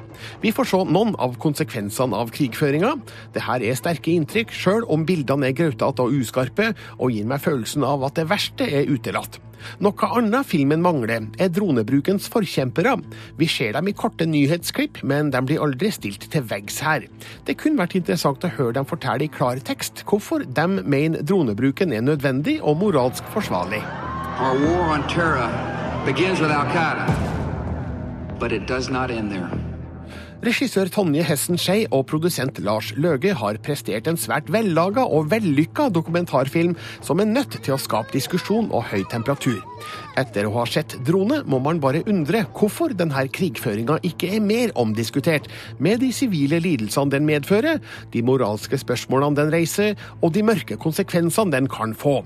Vi 0.44 0.52
får 0.52 0.68
se 0.74 0.82
noen 0.92 1.16
av 1.16 1.40
konsekvensene 1.40 2.20
av 2.20 2.34
krigføringa. 2.36 2.92
Det 3.32 3.46
her 3.48 3.64
er 3.64 3.80
sterke 3.80 4.12
inntrykk, 4.12 4.52
sjøl 4.52 4.84
om 4.92 5.08
bildene 5.08 5.48
er 5.48 5.56
grautete 5.56 6.04
og 6.04 6.20
uskarpe, 6.20 6.72
og 7.00 7.16
gir 7.16 7.29
meg 7.30 7.44
følelsen 7.44 7.86
av 7.86 8.04
at 8.08 8.18
det 8.18 8.28
verste 8.30 8.66
er 8.66 8.90
utelatt. 8.90 9.40
Noe 9.84 10.08
annet 10.16 10.48
filmen 10.48 10.82
mangler, 10.84 11.26
er 11.40 11.52
dronebrukens 11.52 12.28
forkjempere. 12.32 12.96
Vi 13.38 13.48
ser 13.50 13.74
dem 13.76 13.90
i 13.90 13.96
korte 13.96 14.26
nyhetsklipp, 14.28 15.02
men 15.04 15.32
de 15.34 15.42
blir 15.44 15.62
aldri 15.64 15.92
stilt 15.94 16.28
til 16.32 16.46
veggs 16.48 16.80
her. 16.84 17.06
Det 17.46 17.58
kunne 17.60 17.82
vært 17.82 17.98
interessant 18.00 18.44
å 18.44 18.52
høre 18.56 18.78
dem 18.78 18.88
fortelle 18.88 19.26
i 19.26 19.32
klar 19.32 19.60
tekst 19.60 20.04
hvorfor 20.08 20.44
de 20.44 20.66
mener 20.80 21.24
dronebruken 21.26 21.92
er 21.92 22.06
nødvendig 22.06 22.60
og 22.62 22.80
moralsk 22.80 23.26
forsvarlig. 23.34 23.82
Our 24.40 24.56
war 24.56 24.94
on 24.96 25.04
terror 25.08 25.50
begins 26.06 26.40
with 26.40 26.50
Al 26.50 26.64
Qaeda, 26.72 28.38
but 28.38 28.52
it 28.52 28.66
does 28.66 28.88
not 28.88 29.10
end 29.10 29.30
there. 29.30 29.69
Regissør 30.40 30.88
Tonje 30.88 31.20
Hessen 31.28 31.58
Skei 31.60 31.82
og 31.92 32.06
produsent 32.08 32.62
Lars 32.64 32.94
Løge 32.96 33.34
har 33.36 33.58
prestert 33.60 34.08
en 34.08 34.16
svært 34.16 34.48
vellaga 34.48 35.04
og 35.04 35.28
vellykka 35.34 35.90
dokumentarfilm 35.92 36.78
som 37.04 37.20
er 37.20 37.28
nødt 37.28 37.58
til 37.60 37.76
å 37.76 37.82
skape 37.82 38.16
diskusjon 38.16 38.72
og 38.72 38.88
høy 38.88 39.04
temperatur. 39.12 39.60
Etter 40.20 40.48
å 40.48 40.54
ha 40.58 40.66
sett 40.68 40.96
drone 41.06 41.40
må 41.50 41.60
man 41.62 41.80
bare 41.82 42.02
undre 42.10 42.42
hvorfor 42.56 42.94
denne 42.96 43.26
krigføringa 43.32 44.00
ikke 44.06 44.32
er 44.36 44.44
mer 44.44 44.74
omdiskutert, 44.80 45.48
med 45.78 46.02
de 46.04 46.10
sivile 46.14 46.60
lidelsene 46.62 47.14
den 47.14 47.26
medfører, 47.28 47.80
de 48.12 48.24
moralske 48.26 48.78
spørsmålene 48.80 49.38
den 49.38 49.54
reiser, 49.54 49.96
og 50.20 50.34
de 50.34 50.44
mørke 50.46 50.78
konsekvensene 50.80 51.54
den 51.54 51.70
kan 51.70 51.94
få. 51.96 52.20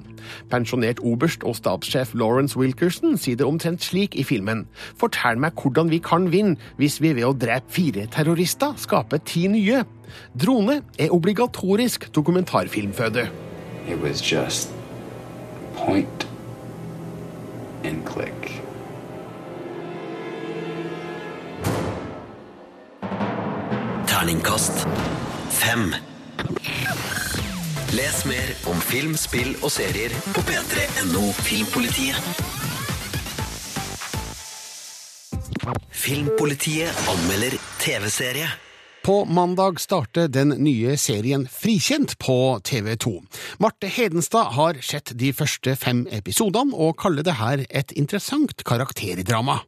Pensjonert 0.52 1.02
oberst 1.04 1.44
og 1.44 1.58
stabssjef 1.58 2.14
Lawrence 2.16 2.58
Wilkerson 2.58 3.18
sier 3.20 3.38
det 3.38 3.46
omtrent 3.48 3.84
slik 3.84 4.16
i 4.16 4.24
filmen. 4.26 4.64
Fortell 5.00 5.40
meg 5.40 5.58
hvordan 5.60 5.92
vi 5.92 6.00
kan 6.04 6.30
vinne 6.32 6.56
hvis 6.80 7.00
vi 7.04 7.14
ved 7.16 7.28
å 7.28 7.36
drepe 7.36 7.74
fire 7.74 8.06
terrorister 8.12 8.76
skaper 8.80 9.22
ti 9.26 9.46
nye. 9.52 9.84
Drone 10.38 10.80
er 10.98 11.14
obligatorisk 11.14 12.10
dokumentarfilmføde. 12.14 13.28
It 13.88 14.00
was 14.00 14.22
just 14.22 14.70
point 15.76 16.26
and 17.84 18.06
click. 18.06 18.62
Terningkast 24.06 24.86
fem. 25.50 25.94
Les 27.92 28.24
mer 28.24 28.54
om 28.66 28.80
film, 28.80 29.16
spill 29.16 29.54
og 29.62 29.70
serier 29.70 30.14
på 30.34 30.42
p3.no 30.48 31.28
Filmpolitiet. 31.44 32.16
Filmpolitiet 36.04 37.08
anmelder 37.08 37.58
TV-serie. 37.80 38.50
På 39.04 39.24
mandag 39.24 39.80
starter 39.80 40.28
den 40.28 40.48
nye 40.48 40.94
serien 40.96 41.42
Frikjent 41.52 42.14
på 42.18 42.36
TV 42.64 42.94
2. 42.96 43.10
Marte 43.60 43.90
Hedenstad 43.92 44.54
har 44.56 44.80
sett 44.80 45.12
de 45.20 45.28
første 45.36 45.74
fem 45.76 46.06
episodene, 46.08 46.72
og 46.72 46.96
kaller 47.02 47.26
det 47.26 47.34
her 47.36 47.66
et 47.68 47.92
interessant 48.00 48.64
karakterdrama. 48.64 49.58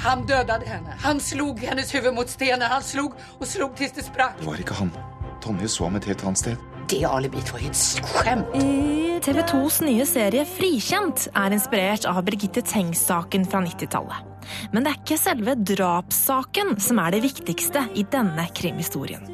Han 0.00 0.24
døde 0.24 0.62
henne. 0.64 0.96
Han 1.04 1.20
slog 1.20 1.60
hennes 1.60 1.92
huvud 1.92 2.16
mot 2.16 2.32
steinen. 2.32 2.64
Han 2.72 2.82
slog 2.82 3.20
og 3.36 3.44
slog 3.52 3.76
til 3.76 3.92
det 3.92 4.08
sprakk. 4.08 4.40
Det 4.40 4.48
var 4.48 4.64
ikke 4.64 4.80
han. 4.80 4.96
Tonje 5.44 5.68
så 5.68 5.88
ham 5.88 5.98
et 6.00 6.08
helt 6.08 6.24
annet 6.24 6.40
sted. 6.40 6.70
Det 6.88 7.02
alibiet 7.08 7.52
var 7.52 7.60
ju 7.60 7.68
ett. 7.68 9.24
TV 9.24 9.40
2s 9.40 9.80
nye 9.84 10.04
serie 10.08 10.44
Frikjent 10.48 11.28
er 11.32 11.54
inspirert 11.56 12.04
av 12.08 12.20
Birgitte 12.26 12.60
Tengs-saken 12.64 13.46
fra 13.48 13.62
90-tallet. 13.64 14.32
Men 14.72 14.84
det 14.84 14.92
er 14.92 15.00
ikke 15.00 15.20
selve 15.20 15.54
drapssaken 15.56 16.76
som 16.80 17.00
er 17.00 17.16
det 17.16 17.22
viktigste 17.24 17.86
i 17.96 18.04
denne 18.12 18.44
krimhistorien. 18.56 19.24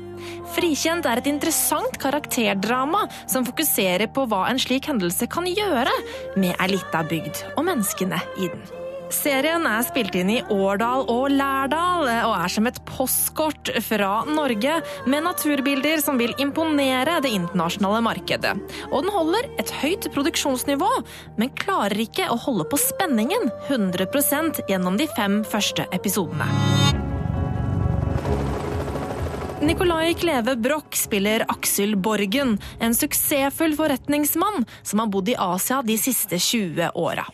Frikjent 0.55 1.07
er 1.09 1.21
et 1.21 1.31
interessant 1.31 1.97
karakterdrama 2.03 3.07
som 3.31 3.47
fokuserer 3.47 4.11
på 4.15 4.27
hva 4.31 4.45
en 4.51 4.61
slik 4.63 4.91
hendelse 4.91 5.31
kan 5.31 5.49
gjøre 5.49 5.95
med 6.37 6.55
ei 6.55 6.71
lita 6.75 7.03
bygd 7.07 7.47
og 7.57 7.67
menneskene 7.71 8.21
i 8.39 8.51
den. 8.53 8.80
Serien 9.11 9.65
er 9.67 9.83
spilt 9.83 10.15
inn 10.15 10.31
i 10.31 10.39
Årdal 10.55 11.03
og 11.11 11.33
Lærdal, 11.35 12.07
og 12.29 12.35
er 12.37 12.53
som 12.53 12.69
et 12.71 12.79
postkort 12.87 13.73
fra 13.83 14.11
Norge, 14.29 14.77
med 15.11 15.27
naturbilder 15.27 15.99
som 16.03 16.21
vil 16.21 16.35
imponere 16.43 17.19
det 17.25 17.33
internasjonale 17.35 18.03
markedet. 18.07 18.55
Og 18.91 19.03
den 19.03 19.15
holder 19.15 19.51
et 19.59 19.73
høyt 19.83 20.07
produksjonsnivå, 20.15 20.91
men 21.41 21.51
klarer 21.59 21.99
ikke 22.07 22.31
å 22.31 22.39
holde 22.39 22.69
på 22.71 22.79
spenningen 22.81 23.51
100% 23.67 24.63
gjennom 24.71 25.01
de 25.01 25.11
fem 25.17 25.41
første 25.43 25.89
episodene. 25.97 26.47
Nicolai 29.61 30.15
Kleve 30.17 30.55
Broch 30.57 30.97
spiller 30.97 31.45
Aksel 31.53 31.99
Borgen, 32.01 32.55
en 32.81 32.97
suksessfull 32.97 33.75
forretningsmann 33.77 34.65
som 34.81 35.03
har 35.03 35.13
bodd 35.13 35.29
i 35.29 35.37
Asia 35.37 35.83
de 35.85 35.99
siste 36.01 36.41
20 36.41 36.95
åra. 36.97 37.27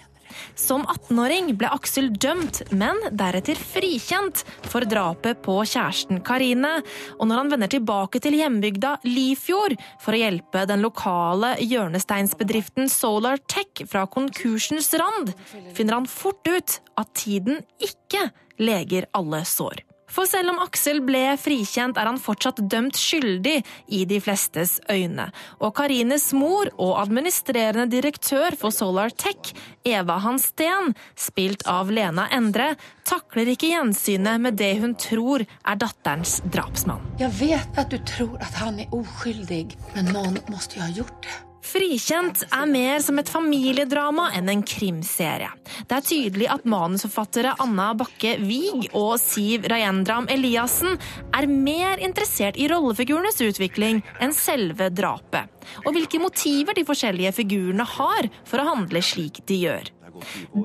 Som 0.58 0.84
18-åring 0.86 1.52
ble 1.58 1.70
Aksel 1.74 2.10
dømt, 2.12 2.62
men 2.70 3.00
deretter 3.10 3.58
frikjent 3.58 4.44
for 4.66 4.86
drapet 4.88 5.42
på 5.44 5.58
kjæresten 5.64 6.22
Karine. 6.26 6.78
Og 7.18 7.30
når 7.30 7.42
han 7.42 7.52
vender 7.54 7.72
tilbake 7.72 8.20
til 8.22 8.38
hjembygda 8.38 8.96
Lifjord 9.08 9.76
for 10.04 10.16
å 10.16 10.22
hjelpe 10.22 10.66
den 10.68 10.84
lokale 10.84 11.54
hjørnesteinsbedriften 11.62 12.90
Solar 12.92 13.40
Tech 13.50 13.86
fra 13.90 14.06
konkursens 14.10 14.92
rand, 14.98 15.34
finner 15.76 16.00
han 16.00 16.10
fort 16.10 16.46
ut 16.48 16.78
at 17.00 17.12
tiden 17.18 17.62
ikke 17.82 18.30
leger 18.62 19.08
alle 19.16 19.44
sår. 19.48 19.84
For 20.10 20.28
selv 20.28 20.52
om 20.54 20.60
Aksel 20.62 21.00
ble 21.04 21.34
frikjent, 21.40 21.98
er 21.98 22.08
han 22.08 22.20
fortsatt 22.22 22.62
dømt 22.70 22.98
skyldig 22.98 23.56
i 23.92 24.04
de 24.08 24.20
flestes 24.22 24.78
øyne. 24.90 25.28
Og 25.60 25.74
Karines 25.76 26.30
mor 26.36 26.70
og 26.76 26.94
administrerende 27.02 27.88
direktør 27.90 28.56
for 28.58 28.74
Solar 28.74 29.10
Tech, 29.10 29.52
Eva 29.86 30.18
Hansten, 30.22 30.94
spilt 31.18 31.66
av 31.70 31.90
Lena 31.90 32.28
Endre, 32.34 32.74
takler 33.06 33.50
ikke 33.52 33.72
gjensynet 33.74 34.42
med 34.42 34.58
det 34.58 34.76
hun 34.82 34.94
tror 35.00 35.44
er 35.46 35.80
datterens 35.80 36.38
drapsmann. 36.54 37.02
Jeg 37.22 37.34
vet 37.40 37.82
at 37.82 37.90
du 37.90 37.98
tror 38.06 38.38
at 38.42 38.62
han 38.62 38.80
er 38.82 38.94
oskyldig, 38.94 39.66
men 39.96 40.14
noen 40.14 40.40
måtte 40.52 40.78
jo 40.78 40.86
ha 40.86 40.92
gjort 40.94 41.20
det. 41.26 41.42
Frikjent 41.66 42.44
er 42.54 42.68
mer 42.70 43.00
som 43.02 43.18
et 43.18 43.30
familiedrama 43.30 44.28
enn 44.38 44.50
en 44.52 44.62
krimserie. 44.66 45.48
Det 45.88 45.96
er 45.96 46.04
tydelig 46.06 46.46
at 46.52 46.68
manusforfattere 46.68 47.56
Anna 47.62 47.88
Bakke 47.98 48.36
Wiig 48.44 48.86
og 48.92 49.16
Siv 49.18 49.66
Rajendram 49.72 50.30
Eliassen 50.30 50.94
er 51.34 51.50
mer 51.50 52.02
interessert 52.02 52.58
i 52.60 52.68
rollefigurenes 52.70 53.42
utvikling 53.48 54.02
enn 54.22 54.36
selve 54.36 54.92
drapet, 54.94 55.50
og 55.82 55.92
hvilke 55.96 56.22
motiver 56.22 56.78
de 56.78 56.86
forskjellige 56.86 57.34
figurene 57.40 57.88
har 57.96 58.30
for 58.46 58.62
å 58.62 58.70
handle 58.70 59.02
slik 59.02 59.42
de 59.50 59.64
gjør. 59.66 59.90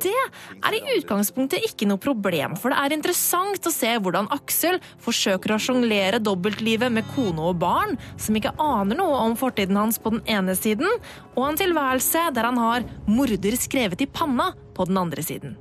Det 0.01 0.13
er 0.13 0.77
i 0.77 0.81
utgangspunktet 0.97 1.65
ikke 1.67 1.87
noe 1.89 2.01
problem, 2.01 2.55
for 2.59 2.73
det 2.73 2.79
er 2.81 2.95
interessant 2.95 3.67
å 3.67 3.73
se 3.73 3.91
hvordan 3.97 4.29
Aksel 4.33 4.79
forsøker 5.03 5.55
å 5.55 5.61
sjonglere 5.61 6.21
dobbeltlivet 6.23 6.93
med 6.93 7.07
kone 7.15 7.49
og 7.51 7.59
barn, 7.61 7.97
som 8.21 8.37
ikke 8.37 8.55
aner 8.61 8.99
noe 8.99 9.23
om 9.25 9.37
fortiden 9.39 9.79
hans 9.79 9.99
på 10.01 10.15
den 10.15 10.23
ene 10.29 10.55
siden, 10.57 10.87
og 11.35 11.43
en 11.47 11.59
tilværelse 11.59 12.29
der 12.35 12.49
han 12.49 12.61
har 12.61 12.87
morder 13.09 13.59
skrevet 13.59 14.05
i 14.05 14.09
panna 14.09 14.51
på 14.75 14.87
den 14.89 14.99
andre 15.01 15.25
siden. 15.25 15.59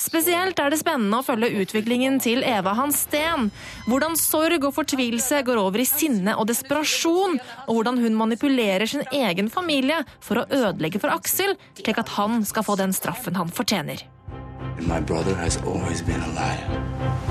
Spesielt 0.00 0.56
er 0.62 0.72
det 0.72 0.78
spennende 0.80 1.18
å 1.20 1.24
følge 1.24 1.50
utviklingen 1.60 2.16
til 2.24 2.40
Eva 2.46 2.72
Hansten. 2.78 3.50
Hvordan 3.84 4.16
sorg 4.16 4.64
og 4.64 4.72
fortvilelse 4.78 5.42
går 5.44 5.60
over 5.60 5.82
i 5.82 5.88
sinne 5.88 6.36
og 6.40 6.48
desperasjon, 6.48 7.36
og 7.66 7.74
hvordan 7.76 8.00
hun 8.00 8.16
manipulerer 8.16 8.88
sin 8.88 9.04
egen 9.12 9.50
familie 9.52 10.00
for 10.24 10.40
å 10.40 10.46
ødelegge 10.48 11.02
for 11.02 11.12
Aksel, 11.12 11.52
slik 11.82 12.00
at 12.00 12.14
han 12.16 12.40
skal 12.48 12.64
få 12.64 12.78
den 12.80 12.96
straffen 12.96 13.36
han 13.36 13.52
fortjener. 13.52 14.06
My 14.80 15.00
brother 15.00 15.34
has 15.34 15.58
always 15.68 16.00
been 16.00 16.22
a. 16.22 17.29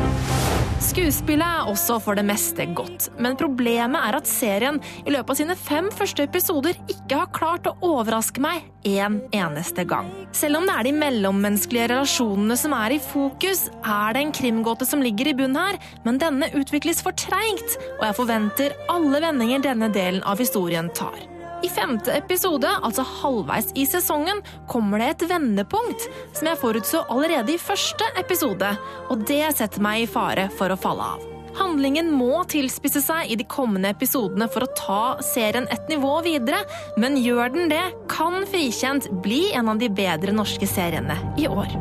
Skuespillet 0.80 1.44
er 1.44 1.68
også 1.68 1.98
for 2.00 2.16
det 2.16 2.24
meste 2.24 2.64
godt, 2.72 3.10
men 3.20 3.36
problemet 3.40 4.00
er 4.00 4.16
at 4.16 4.28
serien 4.30 4.78
i 5.04 5.12
løpet 5.12 5.34
av 5.34 5.38
sine 5.42 5.56
fem 5.60 5.90
første 5.92 6.24
episoder 6.24 6.78
ikke 6.88 7.18
har 7.20 7.32
klart 7.36 7.68
å 7.68 7.74
overraske 7.84 8.40
meg 8.40 8.64
en 8.88 9.18
eneste 9.36 9.84
gang. 9.90 10.08
Selv 10.32 10.62
om 10.62 10.70
det 10.70 10.78
er 10.78 10.88
de 10.88 10.94
mellommenneskelige 11.02 11.90
relasjonene 11.92 12.56
som 12.60 12.76
er 12.78 12.96
i 12.96 13.02
fokus, 13.04 13.66
er 13.84 14.16
det 14.16 14.24
en 14.24 14.36
krimgåte 14.40 14.88
som 14.88 15.04
ligger 15.04 15.34
i 15.34 15.36
bunnen 15.42 15.60
her, 15.60 15.82
men 16.08 16.22
denne 16.22 16.48
utvikles 16.56 17.04
for 17.04 17.18
treigt, 17.28 17.76
og 17.98 18.08
jeg 18.08 18.20
forventer 18.22 18.80
alle 18.96 19.20
vendinger 19.28 19.68
denne 19.68 19.92
delen 19.92 20.24
av 20.24 20.40
historien 20.40 20.88
tar. 20.96 21.20
I 21.60 21.70
femte 21.70 22.14
episode, 22.16 22.70
altså 22.84 23.04
halvveis 23.04 23.74
i 23.76 23.84
sesongen, 23.88 24.40
kommer 24.72 25.02
det 25.02 25.10
et 25.10 25.26
vendepunkt 25.34 26.06
som 26.32 26.48
jeg 26.48 26.60
forutså 26.62 27.02
allerede 27.12 27.52
i 27.52 27.60
første 27.60 28.08
episode, 28.20 28.70
og 29.12 29.26
det 29.28 29.44
setter 29.58 29.84
meg 29.84 30.06
i 30.06 30.08
fare 30.10 30.48
for 30.56 30.72
å 30.72 30.80
falle 30.80 31.10
av. 31.16 31.26
Handlingen 31.60 32.14
må 32.16 32.46
tilspisse 32.48 33.02
seg 33.04 33.34
i 33.34 33.36
de 33.36 33.44
kommende 33.50 33.92
episodene 33.92 34.48
for 34.54 34.64
å 34.64 34.72
ta 34.78 35.02
serien 35.26 35.68
et 35.74 35.92
nivå 35.92 36.22
videre, 36.24 36.62
men 37.02 37.20
gjør 37.20 37.52
den 37.58 37.74
det, 37.74 37.84
kan 38.08 38.46
Frikjent 38.48 39.10
bli 39.26 39.50
en 39.52 39.74
av 39.74 39.82
de 39.82 39.92
bedre 39.92 40.32
norske 40.36 40.70
seriene 40.70 41.20
i 41.42 41.50
år. 41.52 41.76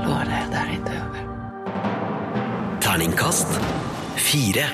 Lovar 0.00 0.24
deg, 0.30 0.48
det 0.48 0.56
der 0.56 0.76
inne 0.78 0.98
over. 1.04 1.24
Terningkast 2.88 3.58
fire. 4.16 4.70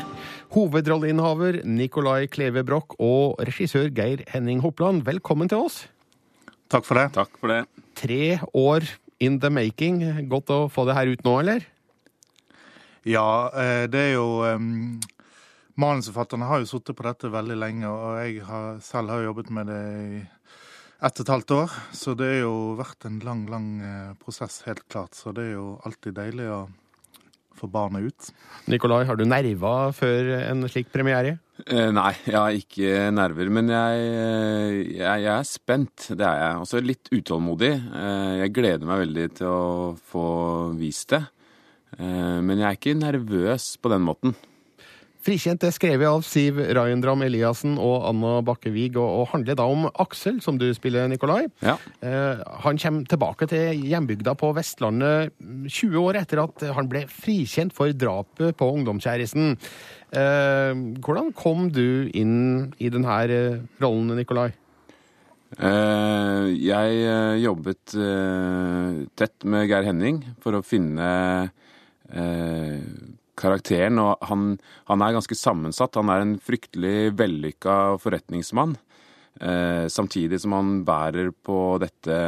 Hovedrolleinnehaver 0.54 1.64
Nicolai 1.66 2.28
Kleve 2.30 2.62
Broch 2.62 2.92
og 3.02 3.40
regissør 3.42 3.88
Geir 3.90 4.20
Henning 4.30 4.60
Hopland, 4.62 5.00
velkommen 5.02 5.48
til 5.50 5.64
oss. 5.66 5.80
Takk 6.70 6.86
for 6.86 7.00
det. 7.00 7.08
Takk 7.16 7.32
for 7.40 7.50
det. 7.50 7.64
Tre 7.98 8.36
år 8.54 8.86
in 9.18 9.40
the 9.42 9.50
making. 9.50 9.98
Godt 10.30 10.52
å 10.54 10.58
få 10.70 10.84
det 10.86 10.94
her 10.94 11.10
ut 11.10 11.24
nå, 11.26 11.32
eller? 11.40 11.66
Ja, 13.02 13.50
eh, 13.50 13.88
det 13.90 14.04
er 14.04 14.14
jo 14.14 14.28
um, 14.46 15.00
Manusforfatterne 15.74 16.46
har 16.46 16.62
jo 16.62 16.70
sittet 16.70 16.94
på 17.00 17.08
dette 17.08 17.32
veldig 17.34 17.58
lenge, 17.58 17.90
og 17.90 18.22
jeg 18.22 18.46
har, 18.46 18.78
selv 18.86 19.10
har 19.10 19.26
jobbet 19.26 19.50
med 19.58 19.72
det 19.74 19.82
i 19.90 20.22
ett 21.02 21.18
og 21.18 21.24
et 21.26 21.34
halvt 21.34 21.56
år. 21.58 21.76
Så 21.98 22.14
det 22.14 22.30
er 22.30 22.40
jo 22.44 22.54
vært 22.78 23.10
en 23.10 23.18
lang, 23.26 23.42
lang 23.50 23.68
eh, 23.82 24.14
prosess, 24.22 24.62
helt 24.70 24.86
klart. 24.86 25.18
Så 25.18 25.34
det 25.34 25.50
er 25.50 25.56
jo 25.58 25.68
alltid 25.82 26.14
deilig 26.22 26.46
å 26.54 26.62
få 27.64 27.72
barnet 27.72 28.12
ut. 28.12 28.30
Nikolai, 28.70 29.02
har 29.08 29.18
du 29.18 29.24
nerver 29.28 29.92
før 29.96 30.30
en 30.44 30.68
slik 30.70 30.92
premiere? 30.94 31.38
Eh, 31.66 31.90
nei, 31.94 32.12
jeg 32.26 32.36
har 32.36 32.56
ikke 32.58 33.10
nerver. 33.14 33.50
Men 33.52 33.70
jeg, 33.72 34.06
jeg, 34.98 35.24
jeg 35.26 35.30
er 35.34 35.46
spent. 35.48 36.08
Det 36.12 36.26
er 36.26 36.40
jeg. 36.40 36.62
Også 36.64 36.82
litt 36.84 37.12
utålmodig. 37.14 37.72
Eh, 37.74 38.32
jeg 38.42 38.54
gleder 38.56 38.90
meg 38.90 39.04
veldig 39.06 39.28
til 39.40 39.50
å 39.50 39.92
få 40.12 40.26
vist 40.80 41.14
det. 41.14 41.22
Eh, 41.98 42.40
men 42.42 42.58
jeg 42.58 42.68
er 42.70 42.80
ikke 42.80 42.98
nervøs 42.98 43.74
på 43.78 43.92
den 43.92 44.04
måten. 44.06 44.36
Frikjent 45.24 45.62
er 45.64 45.72
skrevet 45.72 46.04
av 46.04 46.20
Siv 46.26 46.58
Rajendram 46.76 47.22
Eliassen 47.24 47.78
og 47.80 48.02
Anna 48.10 48.34
Bakkevig, 48.44 48.90
og, 49.00 49.22
og 49.22 49.30
handler 49.30 49.56
da 49.56 49.64
om 49.72 49.86
Aksel, 50.02 50.42
som 50.44 50.58
du 50.60 50.66
spiller, 50.76 51.08
Nikolai. 51.08 51.46
Ja. 51.64 51.78
Eh, 52.04 52.42
han 52.64 52.80
kommer 52.80 53.06
tilbake 53.08 53.48
til 53.48 53.80
hjembygda 53.88 54.34
på 54.36 54.50
Vestlandet 54.56 55.32
20 55.40 55.96
år 56.02 56.20
etter 56.20 56.42
at 56.44 56.66
han 56.76 56.90
ble 56.92 57.06
frikjent 57.08 57.72
for 57.76 57.94
drapet 57.96 58.58
på 58.60 58.68
ungdomskjæresten. 58.76 59.56
Eh, 60.12 60.84
hvordan 61.00 61.32
kom 61.38 61.70
du 61.72 62.10
inn 62.12 62.36
i 62.76 62.92
denne 62.92 63.16
eh, 63.24 63.64
rollen, 63.80 64.12
Nikolai? 64.20 64.50
Eh, 65.56 66.52
jeg 66.58 67.02
eh, 67.06 67.40
jobbet 67.46 67.96
eh, 67.96 69.02
tett 69.16 69.48
med 69.48 69.68
Geir 69.70 69.88
Henning 69.88 70.20
for 70.44 70.58
å 70.58 70.64
finne 70.66 71.08
eh, 72.10 72.80
karakteren, 73.38 74.00
og 74.02 74.24
han, 74.28 74.56
han, 74.90 75.04
er 75.04 75.16
ganske 75.16 75.38
sammensatt. 75.38 75.98
Han 76.00 76.12
er 76.12 76.24
en 76.24 76.34
fryktelig 76.42 77.14
vellykka 77.18 77.78
forretningsmann, 78.02 78.76
eh, 79.40 79.86
samtidig 79.92 80.40
som 80.42 80.56
han 80.56 80.76
bærer 80.86 81.32
på 81.34 81.78
dette 81.82 82.18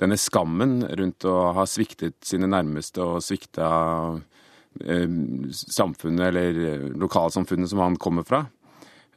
denne 0.00 0.16
skammen 0.16 0.80
rundt 0.96 1.26
å 1.28 1.50
ha 1.56 1.66
sviktet 1.68 2.16
sine 2.24 2.48
nærmeste 2.48 3.02
og 3.04 3.20
svikta 3.24 3.66
eh, 4.80 5.04
samfunnet 5.52 6.30
eller 6.30 6.88
lokalsamfunnet 7.00 7.68
som 7.68 7.82
han 7.84 7.98
kommer 8.00 8.24
fra. 8.24 8.46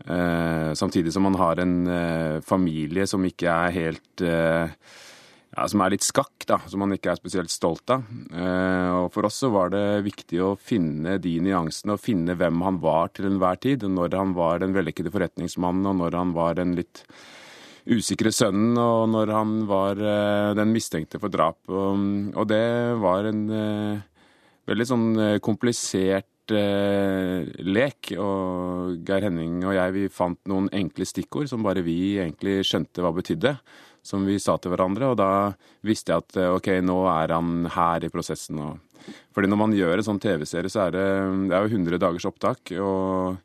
Eh, 0.03 0.73
samtidig 0.75 1.13
som 1.13 1.25
han 1.29 1.39
har 1.39 1.61
en 1.63 1.87
eh, 1.87 2.41
familie 2.43 3.07
som 3.07 3.23
ikke 3.23 3.47
er 3.47 3.75
helt 3.77 4.23
eh, 4.25 4.73
ja, 5.53 5.67
som 5.69 5.83
er 5.85 5.93
litt 5.93 6.05
skakk, 6.05 6.47
da, 6.49 6.57
som 6.69 6.81
han 6.81 6.95
ikke 6.95 7.11
er 7.13 7.19
spesielt 7.19 7.53
stolt 7.53 7.93
av. 7.93 8.05
Eh, 8.33 8.89
og 9.03 9.11
For 9.13 9.27
oss 9.27 9.37
så 9.43 9.51
var 9.53 9.69
det 9.73 10.01
viktig 10.07 10.41
å 10.41 10.55
finne 10.57 11.19
de 11.21 11.35
nyansene, 11.45 11.93
og 11.93 12.01
finne 12.01 12.35
hvem 12.39 12.63
han 12.65 12.79
var 12.81 13.13
til 13.13 13.29
enhver 13.29 13.61
tid. 13.61 13.85
Når 13.85 14.17
han 14.17 14.33
var 14.37 14.63
den 14.63 14.73
vellykkede 14.73 15.13
forretningsmannen, 15.13 15.85
og 15.91 15.99
når 16.01 16.17
han 16.17 16.33
var 16.33 16.57
den 16.57 16.73
litt 16.79 17.03
usikre 17.83 18.31
sønnen, 18.33 18.79
og 18.81 19.05
når 19.13 19.35
han 19.35 19.55
var 19.69 20.01
eh, 20.01 20.49
den 20.57 20.73
mistenkte 20.73 21.21
for 21.21 21.33
drap. 21.33 21.61
Og, 21.69 22.33
og 22.33 22.49
det 22.49 22.65
var 23.03 23.29
en 23.29 23.45
eh, 23.53 24.27
veldig 24.73 24.89
sånn 24.89 25.07
komplisert 25.45 26.55
eh, 26.57 27.45
lek. 27.61 28.15
Og 28.17 29.05
Geir 29.05 29.29
Henning 29.29 29.61
og 29.67 29.77
jeg 29.77 29.97
vi 29.99 30.09
fant 30.09 30.41
noen 30.49 30.73
enkle 30.73 31.05
stikkord 31.05 31.51
som 31.51 31.61
bare 31.61 31.85
vi 31.85 32.15
egentlig 32.17 32.63
skjønte 32.65 33.05
hva 33.05 33.13
betydde. 33.13 33.59
Som 34.03 34.25
vi 34.27 34.35
sa 34.41 34.57
til 34.59 34.73
hverandre, 34.73 35.13
og 35.13 35.19
da 35.21 35.29
visste 35.87 36.11
jeg 36.11 36.25
at 36.25 36.39
eh, 36.41 36.51
ok, 36.51 36.69
nå 36.83 36.97
er 37.07 37.31
han 37.31 37.69
her 37.71 38.03
i 38.03 38.11
prosessen. 38.11 38.59
Og, 38.59 39.07
fordi 39.35 39.47
når 39.51 39.61
man 39.61 39.75
gjør 39.77 39.95
en 39.95 40.07
sånn 40.09 40.21
TV-serie, 40.23 40.71
så 40.71 40.87
er 40.87 40.95
det, 40.97 41.07
det 41.49 41.55
er 41.55 41.63
jo 41.63 41.79
100 41.79 42.01
dagers 42.03 42.27
opptak. 42.27 42.75
og 42.83 43.39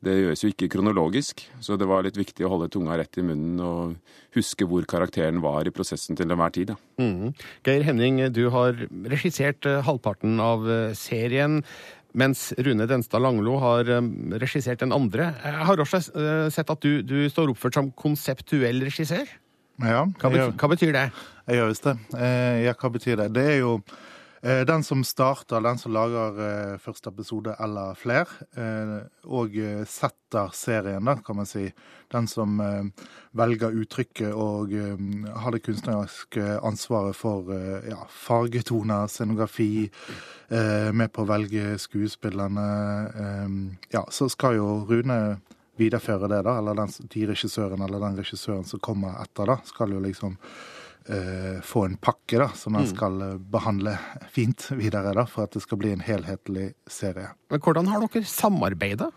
det 0.00 0.14
gjøres 0.16 0.40
jo 0.40 0.48
ikke 0.48 0.70
kronologisk, 0.72 1.42
så 1.60 1.76
det 1.76 1.84
var 1.88 2.06
litt 2.06 2.16
viktig 2.16 2.46
å 2.46 2.50
holde 2.54 2.70
tunga 2.72 2.94
rett 2.96 3.18
i 3.20 3.24
munnen 3.24 3.58
og 3.60 4.14
huske 4.32 4.64
hvor 4.64 4.86
karakteren 4.88 5.42
var 5.44 5.68
i 5.68 5.72
prosessen 5.76 6.16
til 6.16 6.30
enhver 6.32 6.54
tid. 6.56 6.72
Mhm. 6.96 7.34
Geir 7.68 7.84
Henning, 7.84 8.22
du 8.32 8.46
har 8.54 8.80
regissert 9.12 9.68
eh, 9.68 9.82
halvparten 9.84 10.40
av 10.40 10.64
eh, 10.64 10.94
serien. 10.96 11.60
Mens 12.16 12.48
Rune 12.58 12.88
Denstad 12.90 13.22
Langlo 13.22 13.60
har 13.62 13.86
regissert 14.42 14.80
den 14.80 14.90
andre. 14.90 15.28
Jeg 15.44 15.66
har 15.68 15.78
også 15.78 16.00
sett 16.50 16.72
at 16.72 16.80
du, 16.82 17.04
du 17.06 17.28
står 17.30 17.52
oppført 17.52 17.76
som 17.78 17.92
konseptuell 17.94 18.82
regissør. 18.82 19.30
Ja, 19.80 20.04
Hva, 20.04 20.28
betyr, 20.28 20.54
hva 20.60 20.68
betyr 20.74 20.92
det? 20.92 21.08
Jeg 21.48 21.56
gjør 21.56 21.68
visst 21.72 21.86
det. 21.88 21.96
Eh, 22.20 22.62
ja, 22.66 22.76
hva 22.76 22.88
betyr 22.92 23.20
det? 23.22 23.28
Det 23.32 23.44
er 23.54 23.58
jo 23.62 23.70
eh, 24.44 24.60
den 24.68 24.82
som 24.84 25.00
starter, 25.08 25.62
den 25.64 25.80
som 25.80 25.94
lager 25.96 26.40
eh, 26.44 26.74
første 26.82 27.08
episode 27.08 27.54
eller 27.64 27.96
flere, 27.96 28.44
eh, 28.60 28.92
og 29.24 29.56
setter 29.88 30.52
serien, 30.56 31.08
da, 31.08 31.16
kan 31.24 31.38
man 31.40 31.48
si. 31.48 31.70
Den 32.12 32.28
som 32.28 32.58
velger 33.38 33.76
uttrykket 33.80 34.34
og 34.34 34.74
har 34.74 35.54
det 35.54 35.62
kunstneriske 35.62 36.58
ansvaret 36.66 37.16
for 37.16 37.48
ja, 37.86 38.02
fargetoner, 38.10 39.06
scenografi, 39.08 39.86
eh, 40.50 40.90
med 40.92 41.12
på 41.14 41.24
å 41.24 41.30
velge 41.30 41.78
skuespillerne. 41.80 42.66
Ja, 43.94 44.04
så 44.10 44.28
skal 44.28 44.58
jo 44.58 44.68
Rune 44.90 45.38
videreføre 45.80 46.28
det, 46.30 46.42
da, 46.46 46.58
eller 46.60 46.76
den, 46.78 46.92
de 47.14 47.24
regissøren 47.32 47.80
eller 47.86 48.02
den 48.04 48.20
regissøren 48.20 48.66
som 48.68 48.82
kommer 48.84 49.16
etter, 49.22 49.48
da, 49.50 49.56
skal 49.66 49.96
jo 49.96 50.02
liksom 50.04 50.36
uh, 50.36 51.58
få 51.64 51.86
en 51.88 51.96
pakke 51.96 52.38
da, 52.42 52.50
som 52.54 52.76
den 52.76 52.86
Mm. 52.86 52.92
skal 52.92 53.22
eh, 53.26 53.34
behandle 53.56 53.96
fint 54.32 54.68
videre, 54.76 55.14
da, 55.16 55.24
for 55.26 55.48
at 55.48 55.56
det 55.56 55.64
skal 55.64 55.80
bli 55.80 55.92
en 55.96 56.04
helhetlig 56.04 56.70
serie. 56.86 57.32
Men 57.50 57.60
hvordan 57.64 57.88
har 57.90 58.04
dere 58.06 58.24
samarbeida? 58.28 59.10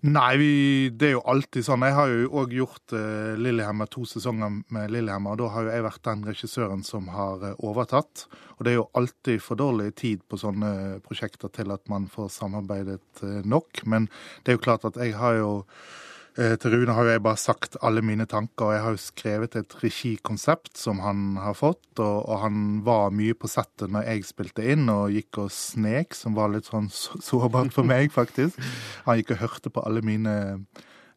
Nei, 0.00 0.36
vi, 0.40 0.52
det 0.96 1.10
er 1.10 1.12
jo 1.18 1.24
alltid 1.28 1.66
sånn. 1.66 1.82
Jeg 1.84 1.92
har 1.92 2.08
jo 2.08 2.28
òg 2.40 2.54
gjort 2.56 2.94
uh, 2.96 3.34
Lillehammer 3.36 3.88
to 3.92 4.06
sesonger 4.08 4.54
med 4.72 4.94
Lillehammer, 4.94 5.34
og 5.34 5.42
da 5.42 5.48
har 5.52 5.66
jo 5.66 5.74
jeg 5.74 5.84
vært 5.84 6.06
den 6.08 6.22
regissøren 6.24 6.84
som 6.86 7.10
har 7.12 7.44
uh, 7.44 7.50
overtatt. 7.68 8.24
Og 8.56 8.64
det 8.64 8.72
er 8.72 8.78
jo 8.78 8.86
alltid 8.96 9.44
for 9.44 9.60
dårlig 9.60 9.90
tid 10.00 10.22
på 10.24 10.40
sånne 10.40 11.02
prosjekter 11.04 11.52
til 11.52 11.74
at 11.76 11.84
man 11.92 12.08
får 12.08 12.32
samarbeidet 12.32 13.20
uh, 13.20 13.42
nok. 13.44 13.82
Men 13.84 14.08
det 14.40 14.54
er 14.54 14.56
jo 14.56 14.64
klart 14.70 14.88
at 14.88 14.96
jeg 14.96 15.12
har 15.20 15.36
jo 15.36 15.52
eh, 15.60 16.09
til 16.40 16.72
Rune 16.72 16.94
har 16.96 17.04
jeg 17.04 17.20
bare 17.20 17.36
sagt 17.36 17.74
alle 17.84 18.00
mine 18.06 18.24
tanker, 18.28 18.64
og 18.64 18.72
jeg 18.72 18.82
har 18.84 18.94
jo 18.94 19.00
skrevet 19.02 19.56
et 19.58 19.74
regikonsept 19.82 20.78
som 20.80 21.02
han 21.04 21.34
har 21.36 21.56
fått, 21.58 21.90
og, 21.98 22.16
og 22.24 22.38
han 22.46 22.62
var 22.86 23.12
mye 23.12 23.36
på 23.36 23.50
settet 23.50 23.92
når 23.92 24.06
jeg 24.08 24.28
spilte 24.28 24.64
inn, 24.72 24.86
og 24.88 25.12
gikk 25.12 25.42
og 25.44 25.50
snek, 25.52 26.16
som 26.16 26.38
var 26.38 26.52
litt 26.54 26.70
sånn 26.70 26.88
sårbart 26.90 27.74
for 27.76 27.88
meg, 27.88 28.08
faktisk. 28.14 28.56
Han 29.04 29.20
gikk 29.20 29.34
og 29.36 29.42
hørte 29.44 29.74
på 29.74 29.84
alle 29.84 30.04
mine 30.06 30.36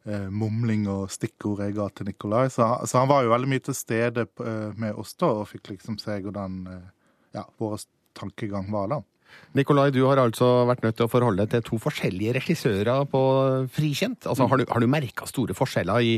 eh, 0.04 0.28
mumling 0.28 0.86
og 0.92 1.08
stikkord 1.12 1.64
jeg 1.64 1.76
ga 1.78 1.88
til 1.88 2.10
Nikolai, 2.10 2.46
så, 2.52 2.68
så 2.84 3.00
han 3.00 3.10
var 3.10 3.24
jo 3.24 3.32
veldig 3.32 3.52
mye 3.54 3.64
til 3.64 3.78
stede 3.78 4.26
eh, 4.28 4.70
med 4.76 5.00
oss 5.00 5.16
da, 5.16 5.32
og 5.40 5.48
fikk 5.50 5.72
liksom 5.72 5.98
se 6.02 6.20
hvordan 6.26 6.60
eh, 6.68 6.86
ja, 7.38 7.46
vår 7.60 7.80
tankegang 8.18 8.70
var 8.72 8.92
da. 8.92 9.00
Nikolai, 9.54 9.90
du 9.94 10.00
har 10.08 10.18
altså 10.18 10.64
vært 10.66 10.82
nødt 10.82 10.96
til 10.98 11.06
å 11.06 11.10
forholde 11.12 11.44
deg 11.44 11.50
til 11.52 11.62
to 11.68 11.76
forskjellige 11.78 12.32
regissører 12.40 13.04
på 13.10 13.20
Frikjent. 13.74 14.26
Altså, 14.26 14.48
har 14.50 14.58
du, 14.58 14.64
har 14.70 14.82
du 14.82 14.88
merka 14.90 15.28
store 15.30 15.54
forskjeller 15.54 16.02
i 16.02 16.16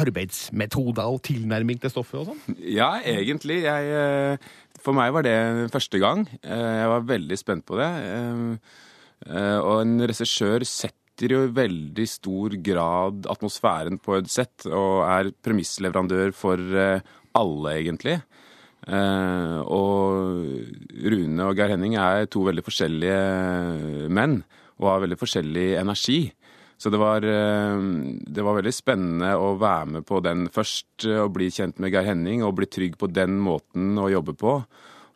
arbeidsmetoder 0.00 1.06
og 1.06 1.22
tilnærming 1.24 1.78
til 1.80 1.92
stoffet 1.92 2.20
og 2.20 2.26
sånn? 2.32 2.58
Ja, 2.60 2.90
egentlig. 3.06 3.60
Jeg, 3.64 3.88
eh, 3.94 4.36
for 4.84 4.96
meg 4.96 5.12
var 5.16 5.24
det 5.26 5.70
første 5.72 6.00
gang. 6.02 6.26
Eh, 6.42 6.74
Jeg 6.82 6.90
var 6.92 7.06
veldig 7.08 7.38
spent 7.40 7.64
på 7.66 7.78
det. 7.80 7.88
Eh, 8.04 9.58
Og 9.64 9.80
en 9.80 10.00
regissør 10.04 10.60
setter 10.68 11.32
jo 11.32 11.44
i 11.46 11.52
veldig 11.56 12.04
stor 12.10 12.52
grad 12.66 13.24
atmosfæren 13.30 13.96
på 14.02 14.18
et 14.18 14.28
sett, 14.28 14.66
og 14.66 15.06
er 15.08 15.30
premissleverandør 15.46 16.34
for 16.36 16.58
alle, 17.34 17.70
egentlig. 17.78 18.18
Eh, 18.84 19.58
og 19.64 21.04
Rune 21.08 21.46
og 21.48 21.56
Geir 21.56 21.72
Henning 21.72 21.96
er 21.96 22.26
to 22.28 22.44
veldig 22.44 22.64
forskjellige 22.66 24.08
menn, 24.12 24.42
og 24.80 24.90
har 24.90 25.04
veldig 25.06 25.20
forskjellig 25.20 25.68
energi. 25.80 26.18
Så 26.76 26.90
det 26.90 26.98
var, 27.00 27.24
eh, 27.24 27.78
det 28.26 28.44
var 28.44 28.58
veldig 28.58 28.74
spennende 28.74 29.32
å 29.38 29.54
være 29.56 29.86
med 29.86 30.06
på 30.06 30.20
den 30.22 30.48
først, 30.48 31.06
eh, 31.06 31.22
og 31.22 31.32
bli 31.32 31.48
kjent 31.48 31.78
med 31.78 31.92
Geir 31.92 32.04
Henning 32.04 32.42
og 32.42 32.56
bli 32.56 32.66
trygg 32.66 32.98
på 32.98 33.10
den 33.12 33.40
måten 33.40 33.96
å 33.96 34.10
jobbe 34.10 34.36
på. 34.36 34.64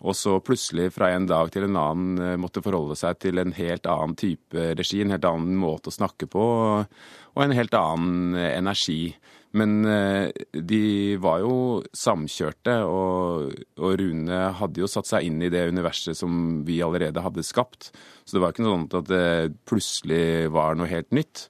Og 0.01 0.15
så 0.15 0.41
plutselig 0.41 0.93
fra 0.93 1.11
en 1.11 1.27
dag 1.27 1.51
til 1.51 1.65
en 1.65 1.77
annen 1.77 2.39
måtte 2.39 2.63
forholde 2.63 2.95
seg 2.97 3.19
til 3.19 3.37
en 3.39 3.51
helt 3.51 3.83
annen 3.83 4.15
type 4.15 4.55
regi, 4.79 5.03
en 5.03 5.11
helt 5.11 5.25
annen 5.25 5.59
måte 5.59 5.91
å 5.91 5.97
snakke 5.97 6.29
på, 6.31 6.87
og 7.35 7.43
en 7.43 7.51
helt 7.51 7.75
annen 7.75 8.37
energi. 8.37 9.17
Men 9.57 9.85
eh, 9.89 10.29
de 10.53 11.17
var 11.23 11.41
jo 11.41 11.55
samkjørte, 11.97 12.75
og, 12.85 13.55
og 13.81 13.95
Rune 14.01 14.41
hadde 14.59 14.83
jo 14.83 14.91
satt 14.91 15.09
seg 15.09 15.29
inn 15.29 15.41
i 15.41 15.51
det 15.53 15.65
universet 15.73 16.19
som 16.19 16.61
vi 16.69 16.83
allerede 16.85 17.23
hadde 17.25 17.47
skapt. 17.47 17.91
Så 18.25 18.37
det 18.37 18.43
var 18.45 18.53
ikke 18.53 18.67
noe 18.67 18.77
sånn 18.77 19.01
at 19.01 19.09
det 19.09 19.57
plutselig 19.69 20.51
var 20.53 20.77
noe 20.77 20.91
helt 20.91 21.11
nytt. 21.17 21.47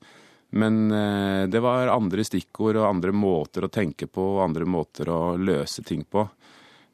Men 0.55 0.87
eh, 0.95 1.49
det 1.51 1.63
var 1.65 1.91
andre 1.93 2.25
stikkord 2.25 2.79
og 2.79 2.87
andre 2.89 3.13
måter 3.13 3.67
å 3.67 3.73
tenke 3.73 4.07
på 4.07 4.31
og 4.37 4.45
andre 4.47 4.69
måter 4.69 5.11
å 5.11 5.35
løse 5.35 5.83
ting 5.83 6.07
på. 6.07 6.23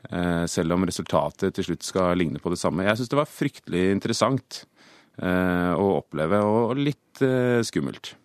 Eh, 0.08 0.44
selv 0.48 0.78
om 0.78 0.88
resultatet 0.88 1.52
til 1.52 1.68
slutt 1.68 1.84
skal 1.84 2.16
ligne 2.16 2.40
på 2.40 2.54
det 2.54 2.62
samme. 2.64 2.88
Jeg 2.88 3.02
syns 3.02 3.12
det 3.12 3.20
var 3.20 3.30
fryktelig 3.30 3.90
interessant 3.92 4.64
å 5.14 5.84
oppleve, 6.00 6.40
og 6.42 6.72
litt 6.74 7.20
skummelt. 7.62 8.16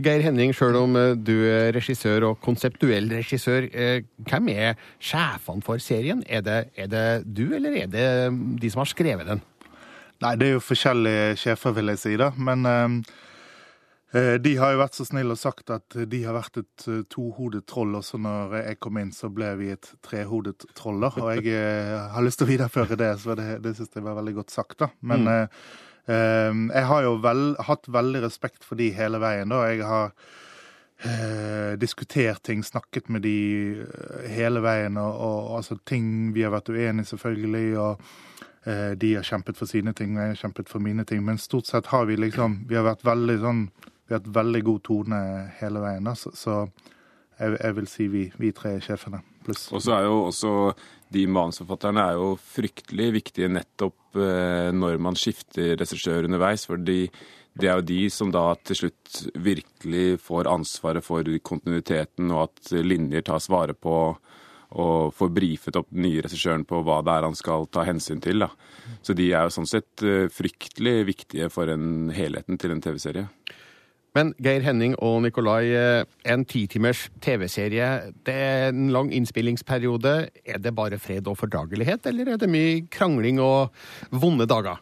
Geir 0.00 0.22
Henning, 0.24 0.54
sjøl 0.56 0.76
om 0.80 0.94
eh, 0.96 1.10
du 1.20 1.34
er 1.50 1.72
regissør 1.76 2.24
og 2.30 2.38
konseptuell 2.40 3.10
regissør, 3.12 3.66
eh, 3.76 3.98
hvem 4.24 4.48
er 4.54 4.78
sjefene 5.02 5.60
for 5.66 5.82
serien? 5.84 6.22
Er 6.32 6.40
det, 6.46 6.60
er 6.80 6.88
det 6.88 7.02
du, 7.28 7.44
eller 7.54 7.76
er 7.82 7.90
det 7.92 8.06
de 8.62 8.70
som 8.72 8.80
har 8.80 8.88
skrevet 8.88 9.28
den? 9.28 9.42
Nei, 10.22 10.32
det 10.40 10.48
er 10.48 10.56
jo 10.56 10.62
forskjellige 10.64 11.36
sjefer, 11.42 11.74
vil 11.76 11.92
jeg 11.92 12.00
si, 12.00 12.14
da. 12.16 12.30
Men 12.38 12.64
eh, 14.14 14.38
de 14.40 14.54
har 14.60 14.72
jo 14.72 14.80
vært 14.80 14.96
så 14.96 15.04
snille 15.08 15.34
og 15.36 15.40
sagt 15.40 15.70
at 15.74 15.96
de 16.08 16.22
har 16.24 16.36
vært 16.36 16.62
et 16.62 16.88
tohodet 17.12 17.64
troll. 17.68 17.92
Også 18.00 18.20
når 18.22 18.56
jeg 18.62 18.80
kom 18.84 18.96
inn, 19.02 19.12
så 19.16 19.28
ble 19.34 19.52
vi 19.60 19.70
et 19.74 19.92
trehodet 20.04 20.64
troll. 20.78 21.00
da. 21.04 21.12
Og 21.20 21.32
jeg 21.36 21.52
eh, 21.52 21.96
har 22.16 22.24
lyst 22.24 22.40
til 22.40 22.48
å 22.48 22.52
videreføre 22.54 22.96
det, 23.00 23.12
så 23.20 23.36
det, 23.36 23.48
det 23.64 23.76
syns 23.76 23.92
jeg 23.98 24.08
var 24.08 24.16
veldig 24.22 24.38
godt 24.40 24.54
sagt. 24.56 24.78
da. 24.86 24.92
Men 25.04 25.26
Mm. 25.28 25.32
eh, 25.36 25.64
jeg 26.06 26.86
har 26.88 27.02
jo 27.04 27.12
vel, 27.22 27.52
hatt 27.62 27.86
veldig 27.86 28.24
respekt 28.24 28.64
for 28.66 28.80
de 28.80 28.88
hele 28.94 29.20
veien. 29.22 29.52
da. 29.52 29.60
Jeg 29.70 29.84
har 29.86 30.10
eh, 31.04 31.78
diskutert 31.78 32.42
ting, 32.42 32.64
snakket 32.64 33.08
med 33.08 33.22
de 33.22 33.82
eh, 33.82 34.28
hele 34.30 34.62
veien, 34.64 34.96
og, 34.96 35.14
og 35.14 35.56
altså 35.60 35.78
ting 35.88 36.32
vi 36.34 36.44
har 36.46 36.54
vært 36.54 36.72
uenige, 36.72 37.10
selvfølgelig. 37.12 37.78
og 37.78 38.00
eh, 38.64 38.92
de 38.98 39.14
har 39.14 39.26
kjempet 39.26 39.58
for 39.58 39.70
sine 39.70 39.92
ting, 39.92 40.16
og 40.16 40.22
jeg 40.22 40.34
har 40.34 40.42
kjempet 40.44 40.68
for 40.68 40.84
mine 40.84 41.04
ting. 41.04 41.24
Men 41.24 41.38
stort 41.38 41.66
sett 41.66 41.90
har 41.92 42.06
vi 42.06 42.16
liksom 42.16 42.64
Vi 42.68 42.78
har 42.78 42.86
vært 42.86 43.04
veldig 43.04 43.38
sånn 43.40 43.68
Vi 43.80 44.14
har 44.14 44.20
hatt 44.20 44.34
veldig 44.34 44.62
god 44.64 44.82
tone 44.82 45.20
hele 45.60 45.82
veien. 45.82 46.04
Da, 46.04 46.14
så, 46.14 46.34
så 46.34 46.64
jeg, 47.38 47.58
jeg 47.58 47.76
vil 47.76 47.86
si 47.90 48.08
vi, 48.08 48.24
vi 48.38 48.52
tre 48.52 48.76
er 48.76 48.84
sjefene. 48.84 49.22
Pluss. 49.42 49.70
Og 49.72 49.82
så 49.82 49.96
er 49.96 50.04
jo 50.06 50.18
også 50.28 50.50
de 51.12 51.26
manusforfatterne 51.30 52.02
er 52.08 52.18
jo 52.18 52.32
fryktelig 52.40 53.10
viktige 53.18 53.50
nettopp 53.52 54.18
eh, 54.18 54.70
når 54.74 54.98
man 55.02 55.18
skifter 55.18 55.76
regissør 55.80 56.28
underveis. 56.28 56.66
fordi 56.66 57.06
det 57.52 57.68
er 57.68 57.80
jo 57.80 57.88
de 57.90 58.02
som 58.10 58.30
da 58.32 58.46
til 58.64 58.78
slutt 58.78 59.18
virkelig 59.44 60.20
får 60.24 60.48
ansvaret 60.48 61.04
for 61.04 61.26
kontinuiteten, 61.44 62.30
og 62.32 62.46
at 62.48 62.72
linjer 62.80 63.26
tas 63.28 63.50
vare 63.52 63.76
på, 63.76 63.96
og 64.72 65.12
får 65.12 65.32
brifet 65.36 65.76
opp 65.76 65.90
den 65.92 66.06
nye 66.06 66.22
regissøren 66.24 66.64
på 66.64 66.80
hva 66.80 67.02
det 67.04 67.12
er 67.12 67.26
han 67.28 67.36
skal 67.36 67.68
ta 67.68 67.84
hensyn 67.84 68.22
til. 68.24 68.46
da. 68.46 68.48
Så 69.04 69.12
de 69.12 69.28
er 69.28 69.44
jo 69.44 69.56
sånn 69.58 69.68
sett 69.68 70.04
eh, 70.06 70.30
fryktelig 70.32 71.02
viktige 71.10 71.50
for 71.52 71.68
en 71.68 72.08
helheten 72.16 72.56
til 72.56 72.72
en 72.72 72.80
TV-serie. 72.80 73.28
Men 74.14 74.34
Geir 74.44 74.60
Henning 74.60 74.92
og 75.00 75.22
Nikolai, 75.24 75.70
eh, 75.72 76.04
en 76.28 76.44
titimers 76.44 77.06
TV-serie, 77.24 78.12
det 78.26 78.34
er 78.34 78.68
en 78.68 78.90
lang 78.92 79.08
innspillingsperiode. 79.16 80.28
Er 80.44 80.58
det 80.60 80.74
bare 80.76 80.98
fred 81.00 81.28
og 81.32 81.38
fordragelighet, 81.40 82.04
eller 82.10 82.34
er 82.34 82.36
det 82.42 82.50
mye 82.52 82.82
krangling 82.92 83.40
og 83.40 83.72
vonde 84.12 84.44
dager? 84.46 84.76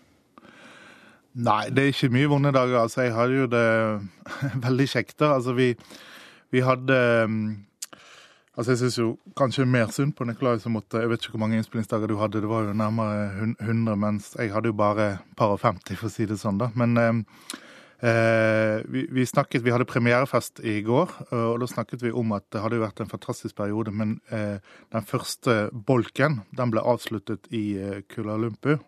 Nei, 1.38 1.68
det 1.70 1.78
er 1.84 1.92
ikke 1.92 2.10
mye 2.10 2.26
vonde 2.32 2.50
dager. 2.52 2.80
Altså, 2.82 3.04
jeg 3.06 3.14
hadde 3.14 3.38
jo 3.38 3.46
det 3.46 3.66
veldig 4.66 4.88
kjekt, 4.90 5.16
da. 5.22 5.36
Altså, 5.36 5.54
vi, 5.54 5.74
vi 6.50 6.60
hadde 6.66 7.00
mm, 7.30 7.42
Altså, 8.58 8.72
Jeg 8.74 8.78
syns 8.80 8.96
jo 8.98 9.06
kanskje 9.38 9.64
mer 9.64 9.92
synd 9.94 10.10
på 10.18 10.26
Nikolai 10.26 10.58
som 10.60 10.74
måtte 10.74 10.98
Jeg 11.00 11.08
vet 11.08 11.22
ikke 11.22 11.36
hvor 11.36 11.40
mange 11.44 11.56
innspillingsdager 11.56 12.10
du 12.10 12.16
hadde, 12.18 12.40
det 12.42 12.48
var 12.50 12.66
jo 12.66 12.74
nærmere 12.76 13.28
hun- 13.38 13.54
100, 13.62 13.94
mens 13.96 14.32
jeg 14.36 14.50
hadde 14.52 14.68
jo 14.72 14.76
bare 14.76 15.06
par 15.38 15.54
og 15.54 15.60
50, 15.62 15.94
for 15.96 16.10
å 16.10 16.12
si 16.12 16.26
det 16.26 16.36
sånn, 16.42 16.58
da. 16.58 16.66
Men 16.74 16.98
eh, 16.98 17.22
vi, 18.00 19.02
vi 19.12 19.24
snakket 19.28 19.60
Vi 19.60 19.72
hadde 19.74 19.84
premierefest 19.84 20.62
i 20.64 20.78
går, 20.80 21.10
og 21.36 21.58
da 21.60 21.66
snakket 21.68 22.00
vi 22.00 22.12
om 22.16 22.32
at 22.32 22.46
det 22.52 22.62
hadde 22.64 22.80
vært 22.80 23.02
en 23.02 23.10
fantastisk 23.10 23.58
periode, 23.58 23.92
men 23.92 24.14
eh, 24.32 24.56
den 24.94 25.04
første 25.04 25.68
bolken, 25.72 26.40
den 26.56 26.72
ble 26.72 26.80
avsluttet 26.80 27.50
i 27.52 27.64
eh, 27.76 28.00
Kuala 28.08 28.38
Lumpur 28.40 28.78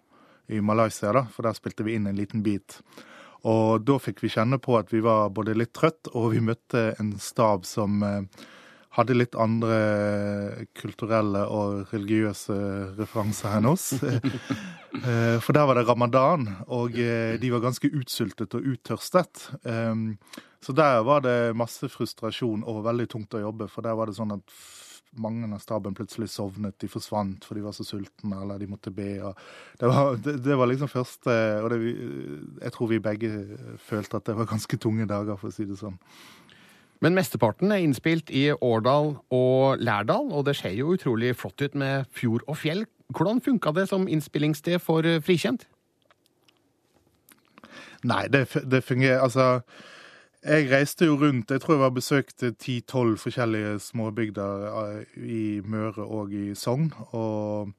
i 0.48 0.60
Malaysia, 0.64 1.12
da, 1.12 1.26
for 1.32 1.44
der 1.44 1.56
spilte 1.56 1.84
vi 1.84 1.98
inn 1.98 2.08
en 2.08 2.16
liten 2.16 2.42
bit. 2.44 2.78
Og 3.48 3.82
da 3.84 3.98
fikk 4.00 4.22
vi 4.22 4.30
kjenne 4.32 4.60
på 4.62 4.76
at 4.78 4.92
vi 4.94 5.02
var 5.04 5.32
både 5.34 5.56
litt 5.58 5.74
trøtt, 5.76 6.12
og 6.14 6.32
vi 6.34 6.42
møtte 6.44 6.92
en 7.02 7.12
stab 7.20 7.66
som 7.68 8.02
eh, 8.06 8.44
hadde 8.92 9.16
litt 9.16 9.36
andre 9.40 10.66
kulturelle 10.76 11.46
og 11.48 11.92
religiøse 11.94 12.56
referanser 13.00 13.58
enn 13.58 13.70
oss. 13.72 13.92
Eh, 14.92 15.38
For 15.40 15.56
der 15.56 15.64
var 15.64 15.78
det 15.78 15.86
ramadan, 15.88 16.42
og 16.68 16.98
eh, 17.00 17.38
de 17.40 17.48
var 17.48 17.62
ganske 17.64 17.88
utsultet 17.96 18.52
og 18.58 18.66
uttørstet. 18.74 19.46
Eh, 19.64 19.94
Så 20.60 20.74
der 20.76 21.00
var 21.02 21.24
det 21.24 21.56
masse 21.56 21.88
frustrasjon 21.88 22.60
og 22.68 22.82
veldig 22.84 23.06
tungt 23.08 23.32
å 23.34 23.40
jobbe, 23.40 23.70
for 23.72 23.80
der 23.82 23.96
var 23.96 24.06
det 24.12 24.18
sånn 24.18 24.36
at 24.36 24.52
mange 25.16 25.48
av 25.48 25.60
staben 25.64 25.96
plutselig 25.96 26.28
sovnet, 26.32 26.76
de 26.80 26.88
forsvant 26.92 27.44
for 27.44 27.56
de 27.56 27.64
var 27.64 27.72
så 27.72 27.84
sultne, 27.84 28.36
eller 28.44 28.60
de 28.60 28.68
måtte 28.68 28.92
be. 28.92 29.16
Det, 29.80 29.88
var, 29.88 30.16
det, 30.20 30.36
det 30.44 30.56
var 30.60 30.68
liksom 30.68 30.92
første 30.92 31.34
Og 31.64 31.72
det, 31.72 31.80
jeg 32.62 32.72
tror 32.76 32.92
vi 32.92 33.00
begge 33.08 33.32
følte 33.88 34.20
at 34.20 34.28
det 34.28 34.36
var 34.38 34.52
ganske 34.52 34.76
tunge 34.80 35.08
dager, 35.08 35.40
for 35.40 35.48
å 35.48 35.56
si 35.56 35.64
det 35.68 35.80
sånn. 35.80 35.96
Men 37.02 37.16
mesteparten 37.18 37.72
er 37.74 37.82
innspilt 37.82 38.30
i 38.30 38.52
Årdal 38.52 39.16
og 39.34 39.80
Lærdal, 39.82 40.30
og 40.30 40.46
det 40.46 40.54
ser 40.56 40.76
jo 40.78 40.94
utrolig 40.94 41.34
flott 41.36 41.62
ut 41.62 41.74
med 41.74 42.04
fjord 42.14 42.44
og 42.46 42.56
fjell. 42.60 42.84
Hvordan 43.12 43.42
funka 43.42 43.72
det 43.74 43.88
som 43.90 44.06
innspillingssted 44.08 44.78
for 44.78 45.06
eh, 45.06 45.18
Frikjent? 45.22 45.66
Nei, 48.06 48.26
det, 48.30 48.46
det 48.70 48.84
fungerer 48.86 49.20
Altså, 49.22 49.60
jeg 50.42 50.70
reiste 50.70 51.06
jo 51.06 51.18
rundt. 51.18 51.50
Jeg 51.50 51.60
tror 51.60 51.74
jeg 51.74 51.82
var 51.82 51.94
besøkt 51.94 52.44
ti-tolv 52.58 53.18
forskjellige 53.18 53.78
småbygder 53.82 54.64
eh, 54.70 55.18
i 55.18 55.44
Møre 55.64 56.06
og 56.06 56.32
i 56.32 56.54
Sogn. 56.54 56.92
Og 57.10 57.74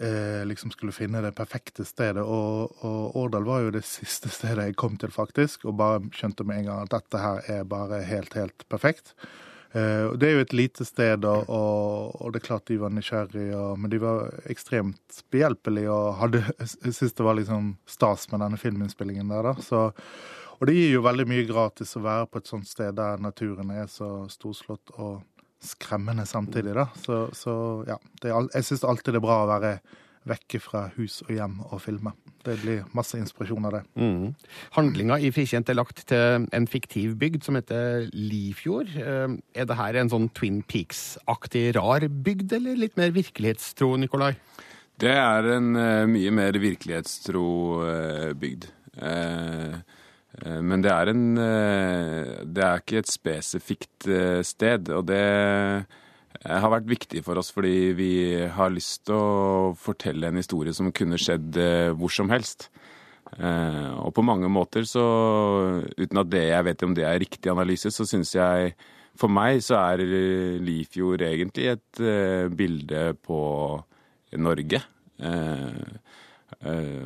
eh, 0.00 0.46
liksom 0.46 0.70
skulle 0.70 0.92
finne 0.92 1.22
det 1.24 1.34
perfekte 1.36 1.84
stedet. 1.84 2.22
Og, 2.22 2.78
og 2.86 3.18
Årdal 3.18 3.46
var 3.48 3.64
jo 3.64 3.74
det 3.74 3.84
siste 3.86 4.30
stedet 4.32 4.70
jeg 4.70 4.78
kom 4.80 4.96
til, 5.00 5.12
faktisk. 5.14 5.66
Og 5.68 5.76
bare 5.80 6.00
skjønte 6.16 6.46
med 6.46 6.62
en 6.62 6.70
gang 6.70 6.86
at 6.86 6.96
dette 6.96 7.22
her 7.22 7.52
er 7.58 7.68
bare 7.68 8.02
helt, 8.06 8.34
helt 8.38 8.66
perfekt. 8.70 9.14
Eh, 9.72 10.08
det 10.16 10.28
er 10.28 10.36
jo 10.38 10.44
et 10.46 10.56
lite 10.56 10.86
sted, 10.88 11.24
og, 11.28 11.50
og, 11.52 12.32
det 12.32 12.40
er 12.40 12.46
klart 12.46 12.68
de 12.70 12.78
var 12.80 12.92
nysgjerrige, 12.94 13.62
men 13.76 13.92
de 13.92 14.00
var 14.00 14.30
ekstremt 14.48 15.22
behjelpelige 15.32 15.92
og 15.92 16.16
hadde 16.22 16.44
Jeg 16.86 16.94
syns 16.96 17.16
det 17.18 17.26
var 17.26 17.36
liksom 17.36 17.74
stas 17.88 18.30
med 18.32 18.44
denne 18.44 18.60
filminnspillingen 18.60 19.28
der, 19.34 19.50
da. 19.50 19.56
Så, 19.64 19.88
og 20.58 20.66
det 20.66 20.74
gir 20.78 20.96
jo 20.96 21.04
veldig 21.04 21.28
mye 21.28 21.48
gratis 21.48 21.96
å 21.98 22.04
være 22.06 22.30
på 22.30 22.40
et 22.40 22.48
sånt 22.50 22.68
sted 22.68 22.96
der 22.96 23.20
naturen 23.22 23.70
er 23.76 23.90
så 23.92 24.24
storslått 24.32 24.96
og 24.96 25.20
skremmende 25.64 26.26
samtidig, 26.28 26.74
da. 26.76 26.88
Så, 27.02 27.26
så 27.36 27.54
ja. 27.88 27.98
Det 28.22 28.30
er, 28.30 28.50
jeg 28.54 28.68
syns 28.68 28.86
alltid 28.86 29.16
det 29.16 29.22
er 29.22 29.26
bra 29.26 29.42
å 29.44 29.50
være 29.50 29.78
vekke 30.28 30.60
fra 30.60 30.88
hus 30.98 31.22
og 31.26 31.32
hjem 31.34 31.58
og 31.68 31.80
filme. 31.82 32.12
Det 32.44 32.54
blir 32.62 32.84
masse 32.96 33.18
inspirasjon 33.18 33.66
av 33.68 33.78
det. 33.78 33.82
Mm. 33.98 34.34
Handlinga 34.76 35.18
i 35.24 35.30
Frikjent 35.34 35.70
er 35.72 35.78
lagt 35.78 36.04
til 36.10 36.46
en 36.54 36.68
fiktiv 36.70 37.16
bygd 37.20 37.46
som 37.46 37.58
heter 37.58 38.08
Lifjord. 38.12 38.92
Eh, 38.96 39.36
Er 39.58 39.68
det 39.68 39.78
her 39.78 39.98
en 40.00 40.12
sånn 40.12 40.28
Twin 40.36 40.62
Peaks-aktig 40.62 41.72
rar 41.76 42.06
bygd, 42.08 42.54
eller 42.60 42.78
litt 42.78 42.96
mer 43.00 43.12
virkelighetstro, 43.16 43.94
Nikolai? 44.00 44.34
Det 44.98 45.14
er 45.14 45.46
en 45.54 45.74
uh, 45.78 46.06
mye 46.10 46.30
mer 46.34 46.56
virkelighetstro 46.58 47.46
uh, 47.84 48.32
bygd. 48.38 48.66
Eh, 48.98 49.78
men 50.62 50.82
det 50.84 50.90
er 50.92 51.10
en 51.10 51.24
eh, 51.42 52.44
Det 52.46 52.62
er 52.64 52.82
ikke 52.82 53.00
et 53.02 53.10
spesifikt 53.10 54.06
eh, 54.06 54.42
sted, 54.46 54.90
og 54.94 55.08
det 55.10 55.22
eh, 55.24 55.86
har 56.46 56.70
vært 56.70 56.90
viktig 56.90 57.24
for 57.26 57.40
oss 57.40 57.50
fordi 57.54 57.92
vi 57.98 58.12
har 58.54 58.70
lyst 58.74 59.06
til 59.08 59.16
å 59.18 59.72
fortelle 59.78 60.30
en 60.30 60.38
historie 60.38 60.74
som 60.76 60.92
kunne 60.94 61.18
skjedd 61.18 61.58
eh, 61.58 61.90
hvor 61.96 62.12
som 62.14 62.30
helst. 62.30 62.68
Eh, 63.36 63.90
og 63.98 64.14
på 64.16 64.24
mange 64.24 64.48
måter 64.52 64.86
så, 64.88 65.04
uten 65.98 66.22
at 66.22 66.30
det 66.32 66.46
jeg 66.48 66.68
vet 66.70 66.86
om 66.86 66.94
det 66.96 67.04
er 67.08 67.20
riktig 67.20 67.52
analyse, 67.52 67.92
så 67.92 68.06
syns 68.08 68.32
jeg 68.36 68.72
For 69.18 69.26
meg 69.26 69.58
så 69.66 69.74
er 69.80 70.04
eh, 70.04 70.60
Lifjord 70.62 71.24
egentlig 71.26 71.72
et 71.72 72.00
eh, 72.00 72.46
bilde 72.54 73.16
på 73.26 73.40
Norge. 74.38 74.78
Eh, 75.18 75.26
eh, 75.26 76.27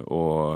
og 0.09 0.53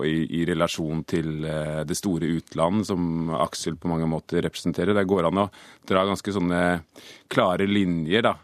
og 0.00 0.06
i, 0.06 0.24
i 0.40 0.44
relasjon 0.48 1.02
til 1.08 1.44
eh, 1.44 1.82
det 1.88 1.96
store 1.98 2.30
utland 2.38 2.86
som 2.88 3.32
Aksel 3.36 3.76
på 3.80 3.90
mange 3.90 4.08
måter 4.10 4.44
representerer. 4.46 4.94
Der 4.96 5.08
går 5.08 5.28
an 5.28 5.44
å 5.44 5.50
dra 5.88 6.06
ganske 6.08 6.34
sånne 6.34 6.62
klare 7.32 7.66
linjer 7.68 8.24
da, 8.24 8.34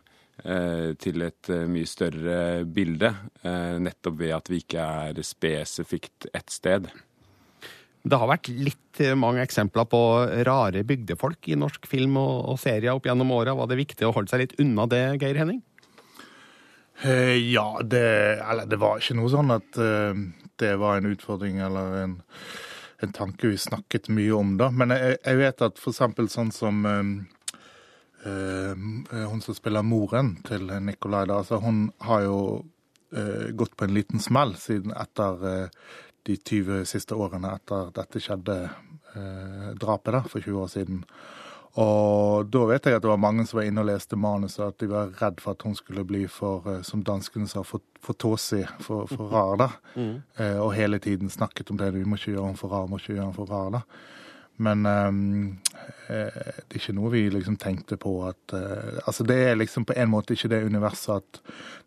eh, 0.44 0.92
til 1.00 1.26
et 1.26 1.50
eh, 1.52 1.66
mye 1.70 1.88
større 1.88 2.38
bilde. 2.64 3.12
eh, 3.42 3.76
Nettopp 3.82 4.18
ved 4.20 4.36
at 4.36 4.52
vi 4.52 4.62
ikke 4.64 4.88
er 5.08 5.22
spesifikt 5.26 6.28
ett 6.34 6.52
sted. 6.52 6.90
Det 8.06 8.18
har 8.20 8.28
vært 8.30 8.50
litt 8.52 9.00
eh, 9.02 9.16
mange 9.18 9.42
eksempler 9.42 9.88
på 9.90 10.02
rare 10.46 10.84
bygdefolk 10.86 11.48
i 11.50 11.58
norsk 11.58 11.88
film 11.90 12.18
og, 12.20 12.52
og 12.52 12.60
serier 12.62 12.94
opp 12.94 13.08
gjennom 13.08 13.32
åra. 13.34 13.56
Var 13.58 13.72
det 13.72 13.80
viktig 13.80 14.06
å 14.06 14.12
holde 14.14 14.30
seg 14.34 14.44
litt 14.44 14.58
unna 14.62 14.86
det, 14.90 15.06
Geir 15.22 15.40
Henning? 15.40 15.62
Eh, 17.02 17.52
ja, 17.52 17.80
det 17.84 18.40
Eller 18.50 18.66
det 18.66 18.76
var 18.80 19.00
ikke 19.00 19.18
noe 19.18 19.28
sånn 19.32 19.52
at 19.52 19.78
eh, 19.80 20.16
det 20.56 20.76
var 20.80 20.96
en 20.96 21.10
utfordring 21.10 21.58
eller 21.60 21.96
en, 22.00 22.14
en 23.04 23.12
tanke 23.12 23.50
vi 23.52 23.58
snakket 23.60 24.08
mye 24.08 24.32
om, 24.32 24.54
da. 24.60 24.70
Men 24.72 24.94
jeg, 24.96 25.18
jeg 25.20 25.40
vet 25.42 25.66
at 25.66 25.82
eksempel 25.82 26.30
sånn 26.32 26.52
som 26.56 26.86
eh, 26.88 27.04
Hun 28.26 29.42
som 29.44 29.54
spiller 29.54 29.84
moren 29.86 30.38
til 30.48 30.72
Nikolai, 30.82 31.26
da, 31.28 31.42
altså 31.42 31.60
hun 31.62 31.90
har 32.02 32.24
jo 32.24 32.38
gått 33.54 33.76
på 33.78 33.86
en 33.86 33.94
liten 33.94 34.18
smell 34.20 34.56
siden 34.58 34.90
etter 34.98 35.68
de 36.26 36.34
20 36.34 36.82
siste 36.90 37.14
årene 37.14 37.52
etter 37.54 37.92
dette 37.94 38.18
skjedde, 38.20 38.56
drapet 39.78 40.16
da, 40.16 40.24
for 40.26 40.42
20 40.42 40.58
år 40.64 40.72
siden. 40.72 41.04
Og 41.76 42.48
da 42.48 42.62
vet 42.70 42.88
jeg 42.88 42.96
at 42.96 43.04
det 43.04 43.10
var 43.10 43.20
mange 43.20 43.44
som 43.44 43.60
var 43.60 43.66
inne 43.68 43.82
og 43.82 43.90
leste 43.90 44.16
manuset, 44.16 44.62
at 44.64 44.78
de 44.80 44.88
var 44.88 45.12
redd 45.20 45.42
for 45.44 45.52
at 45.52 45.64
hun 45.66 45.76
skulle 45.76 46.06
bli 46.08 46.24
for, 46.32 46.64
eh, 46.72 46.82
som 46.86 47.04
danskene 47.04 47.48
sa, 47.50 47.64
for, 47.68 47.84
for 48.00 48.16
tåsig, 48.16 48.64
for, 48.80 49.10
for 49.10 49.32
rar, 49.32 49.58
da. 49.60 49.70
Mm. 49.94 50.14
Eh, 50.40 50.60
og 50.62 50.72
hele 50.76 51.00
tiden 51.04 51.32
snakket 51.32 51.70
om 51.70 51.80
det. 51.80 51.92
Vi 51.98 52.04
må 52.08 52.16
ikke 52.16 52.32
gjøre 52.32 52.48
henne 52.48 52.60
for 52.60 52.72
rar, 52.72 52.88
må 52.88 53.00
ikke 53.00 53.12
gjøre 53.12 53.26
henne 53.26 53.36
for 53.36 53.52
rar, 53.52 53.74
da. 53.76 53.84
Men 54.56 54.86
ehm, 54.86 55.58
eh, 56.08 56.32
det 56.32 56.78
er 56.78 56.80
ikke 56.80 56.94
noe 56.96 57.10
vi 57.12 57.26
liksom 57.32 57.58
tenkte 57.60 57.98
på 58.00 58.14
at 58.24 58.54
eh, 58.56 59.02
Altså, 59.04 59.26
det 59.28 59.36
er 59.50 59.58
liksom 59.58 59.84
på 59.84 59.96
en 59.96 60.08
måte 60.08 60.32
ikke 60.32 60.48
det 60.52 60.62
universet 60.64 61.20
at 61.20 61.40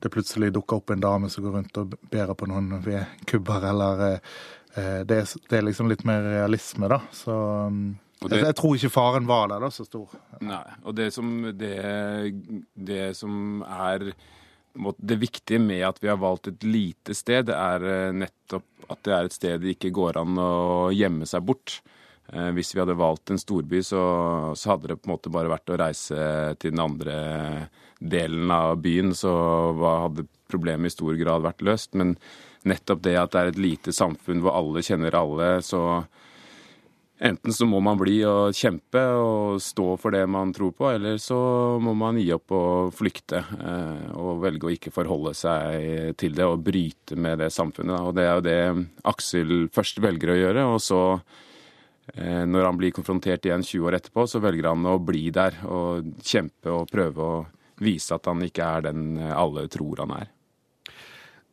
det 0.03 0.11
plutselig 0.13 0.51
dukker 0.53 0.77
opp 0.77 0.93
en 0.93 1.01
dame 1.01 1.31
som 1.33 1.45
går 1.45 1.57
rundt 1.57 1.81
og 1.81 1.95
bærer 2.11 2.37
på 2.37 2.49
noen 2.49 2.77
vedkubber, 2.85 3.65
eller 3.71 4.05
eh, 4.05 4.35
eh, 4.75 4.99
det, 5.09 5.17
er, 5.23 5.33
det 5.49 5.57
er 5.57 5.65
liksom 5.65 5.89
litt 5.89 6.05
mer 6.05 6.21
realisme, 6.29 6.91
da. 6.91 7.01
Så 7.15 7.39
Og 7.39 8.08
det- 8.27 8.41
jeg, 8.43 8.55
tror 8.59 8.75
ikke 8.75 8.91
faren 8.91 9.25
var 9.29 9.47
der 9.47 9.59
da 9.63 9.69
så 9.71 9.85
stor. 9.87 10.09
Nei, 10.41 10.63
og 10.83 10.95
det 10.95 11.13
som, 11.15 11.29
det, 11.55 11.71
det 12.75 13.15
som 13.15 13.61
er 13.63 14.11
det 14.99 15.17
viktige 15.19 15.59
med 15.59 15.81
at 15.87 16.01
vi 16.03 16.09
har 16.11 16.19
valgt 16.19 16.47
et 16.51 16.63
lite 16.67 17.15
sted, 17.15 17.49
er 17.49 17.83
eh, 17.83 18.11
nettopp 18.15 18.65
at 18.89 19.01
det 19.05 19.13
er 19.13 19.23
et 19.29 19.35
sted 19.35 19.61
det 19.63 19.75
ikke 19.77 19.91
går 19.95 20.17
an 20.21 20.37
å 20.41 20.51
gjemme 20.91 21.25
seg 21.29 21.45
bort. 21.47 21.79
Eh, 22.33 22.51
Hvis 22.55 22.73
vi 22.75 22.81
hadde 22.83 22.97
valgt 22.99 23.31
en 23.31 23.39
storby, 23.41 23.81
så, 23.85 24.03
så 24.55 24.73
hadde 24.75 24.91
det 24.91 24.99
på 25.01 25.09
en 25.09 25.15
måte 25.15 25.31
bare 25.33 25.51
vært 25.51 25.71
å 25.73 25.79
reise 25.79 26.19
til 26.59 26.71
den 26.75 26.83
andre 26.83 27.17
delen 27.99 28.51
av 28.51 28.77
byen, 28.83 29.13
så 29.17 29.31
hadde 30.03 30.27
problemet 30.49 30.89
i 30.91 30.95
stor 30.95 31.15
grad 31.19 31.43
vært 31.45 31.61
løst. 31.65 31.95
Men 31.99 32.15
nettopp 32.67 33.01
det 33.05 33.15
at 33.19 33.31
det 33.33 33.41
er 33.41 33.51
et 33.53 33.61
lite 33.63 33.93
samfunn 33.95 34.41
hvor 34.43 34.55
alle 34.59 34.83
kjenner 34.85 35.15
alle, 35.17 35.49
så 35.65 36.03
Enten 37.19 37.51
så 37.51 37.65
må 37.67 37.81
man 37.83 37.99
bli 37.99 38.21
og 38.23 38.55
kjempe 38.55 39.01
og 39.19 39.57
stå 39.59 39.89
for 39.99 40.15
det 40.15 40.21
man 40.31 40.53
tror 40.55 40.71
på, 40.71 40.85
eller 40.93 41.17
så 41.19 41.35
må 41.83 41.91
man 41.99 42.15
gi 42.15 42.29
opp 42.31 42.53
og 42.55 42.93
flykte. 42.95 43.41
eh, 43.59 44.05
Og 44.15 44.39
velge 44.39 44.69
å 44.69 44.71
ikke 44.71 44.93
forholde 44.95 45.33
seg 45.35 46.15
til 46.15 46.37
det 46.37 46.47
og 46.47 46.63
bryte 46.63 47.17
med 47.19 47.39
det 47.43 47.51
samfunnet. 47.51 47.99
Og 47.99 48.15
det 48.15 48.23
er 48.23 48.33
jo 48.37 48.45
det 48.47 48.87
Aksel 49.11 49.67
først 49.67 49.99
velger 49.99 50.31
å 50.31 50.39
gjøre, 50.39 50.65
og 50.71 50.79
så, 50.79 51.01
eh, 52.15 52.45
når 52.47 52.65
han 52.69 52.77
blir 52.79 52.95
konfrontert 52.95 53.43
igjen 53.43 53.67
20 53.67 53.83
år 53.89 53.99
etterpå, 53.99 54.23
så 54.23 54.39
velger 54.39 54.71
han 54.71 54.85
å 54.87 54.95
bli 55.03 55.29
der 55.29 55.59
og 55.67 56.15
kjempe 56.23 56.71
og 56.71 56.89
prøve 56.89 57.19
å 57.19 57.45
vise 57.83 58.15
at 58.15 58.25
han 58.31 58.39
ikke 58.47 58.63
er 58.63 58.81
den 58.87 59.19
alle 59.19 59.67
tror 59.67 60.05
han 60.05 60.11
er. 60.11 60.31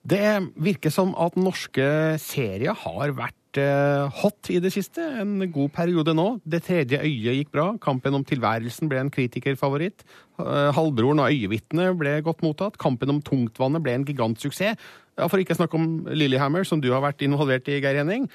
Det 0.06 0.52
virker 0.62 0.92
som 0.94 1.10
at 1.18 1.34
norske 1.34 1.86
serier 2.22 2.78
har 2.84 3.10
vært 3.18 3.34
hot 3.54 4.50
i 4.50 4.58
det 4.60 4.72
siste. 4.74 5.00
En 5.20 5.38
god 5.52 5.70
periode 5.72 6.14
nå. 6.14 6.40
Det 6.44 6.62
tredje 6.66 6.98
øyet 6.98 7.38
gikk 7.38 7.52
bra. 7.54 7.66
Kampen 7.80 8.14
om 8.14 8.24
tilværelsen 8.24 8.88
ble 8.90 9.00
en 9.00 9.10
kritikerfavoritt. 9.10 10.04
Eh, 10.40 10.72
Halvbroren 10.76 11.22
og 11.22 11.30
øyevitnet 11.30 11.96
ble 11.98 12.20
godt 12.26 12.42
mottatt. 12.42 12.78
Kampen 12.78 13.10
om 13.14 13.22
tungtvannet 13.22 13.82
ble 13.82 13.94
en 13.94 14.04
gigantsuksess. 14.04 14.76
Ja, 15.16 15.28
for 15.28 15.40
ikke 15.40 15.54
å 15.54 15.60
snakke 15.62 15.78
om 15.78 16.04
Lillehammer, 16.12 16.66
som 16.68 16.80
du 16.82 16.90
har 16.92 17.00
vært 17.00 17.22
involvert 17.24 17.68
i, 17.72 17.80
Geir 17.80 18.02
Henning. 18.02 18.26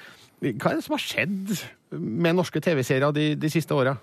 Hva 0.42 0.72
er 0.72 0.80
det 0.80 0.86
som 0.88 0.96
har 0.96 1.04
skjedd 1.04 1.52
med 1.94 2.34
norske 2.34 2.58
TV-serier 2.58 3.14
de, 3.14 3.28
de 3.38 3.50
siste 3.52 3.76
åra? 3.76 3.94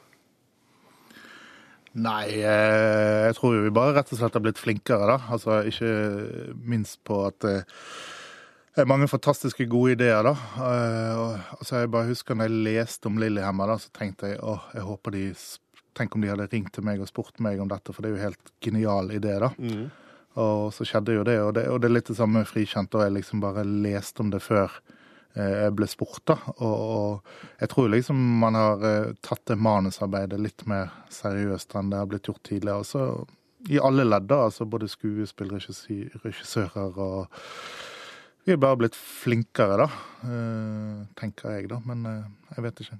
Nei, 1.99 2.30
eh, 2.38 3.26
jeg 3.28 3.36
tror 3.36 3.57
jo 3.57 3.66
vi 3.66 3.74
bare 3.74 3.97
rett 3.97 4.14
og 4.14 4.20
slett 4.22 4.38
har 4.38 4.43
blitt 4.45 4.62
flinkere, 4.62 5.10
da. 5.10 5.18
Altså 5.34 5.60
ikke 5.68 5.91
minst 6.70 7.01
på 7.07 7.24
at 7.28 7.47
eh, 7.49 7.84
det 8.80 8.86
er 8.86 8.88
mange 8.88 9.09
fantastiske 9.11 9.65
gode 9.67 9.97
ideer, 9.97 10.23
da. 10.23 10.32
Eh, 10.63 11.47
altså, 11.57 11.82
jeg 11.82 11.89
bare 11.91 12.07
husker 12.07 12.38
når 12.38 12.47
jeg 12.47 12.59
leste 12.63 13.09
om 13.09 13.17
Lillehammer, 13.19 13.73
da, 13.73 13.75
så 13.82 13.89
tenkte 13.91 14.30
jeg 14.32 14.39
åh, 14.39 14.69
jeg 14.75 14.86
håper 14.88 15.15
de 15.17 15.25
Tenk 15.97 16.13
om 16.15 16.21
de 16.23 16.30
hadde 16.30 16.45
ringt 16.47 16.69
til 16.71 16.86
meg 16.86 17.01
og 17.01 17.09
spurt 17.09 17.41
meg 17.43 17.59
om 17.59 17.67
dette, 17.67 17.91
for 17.91 18.05
det 18.05 18.11
er 18.11 18.13
jo 18.13 18.27
helt 18.30 18.51
genial 18.63 19.09
idé, 19.11 19.34
da. 19.41 19.49
Og 20.39 20.69
så 20.71 20.86
skjedde 20.88 21.17
jo 21.17 21.25
det, 21.27 21.36
og 21.43 21.49
det, 21.57 21.65
og 21.67 21.82
det 21.82 21.89
er 21.89 21.95
litt 21.97 22.11
det 22.11 22.15
samme 22.15 22.39
med 22.39 22.47
Frikjent, 22.47 22.93
og 22.95 23.03
jeg 23.03 23.15
liksom 23.17 23.41
bare 23.43 23.65
leste 23.67 24.23
om 24.23 24.30
det 24.32 24.39
før 24.45 24.77
eh, 25.34 25.65
jeg 25.65 25.73
ble 25.75 25.89
spurt, 25.91 26.21
da. 26.30 26.38
Og, 26.53 26.86
og 26.93 27.59
jeg 27.59 27.73
tror 27.73 27.91
liksom 27.91 28.21
man 28.45 28.55
har 28.55 28.88
eh, 28.93 29.11
tatt 29.25 29.43
det 29.49 29.59
manusarbeidet 29.59 30.39
litt 30.39 30.63
mer 30.71 30.93
seriøst 31.11 31.75
enn 31.75 31.91
det 31.91 31.99
har 31.99 32.07
blitt 32.13 32.32
gjort 32.32 32.45
tidligere. 32.47 32.88
Så 32.88 33.09
i 33.67 33.82
alle 33.84 34.07
ledd, 34.07 34.32
altså 34.32 34.69
både 34.69 34.88
skuespill, 34.88 35.51
regissører 35.57 36.95
og 36.95 37.41
Vi 38.49 38.55
er 38.55 38.61
bare 38.63 38.79
blitt 38.81 38.95
flinkere, 38.97 39.75
da. 39.77 39.85
eh, 40.25 41.01
tenker 41.19 41.51
jeg, 41.53 41.67
da. 41.69 41.77
Men 41.85 41.99
eh, 42.09 42.23
jeg 42.55 42.63
vet 42.65 42.79
ikke. 42.81 42.95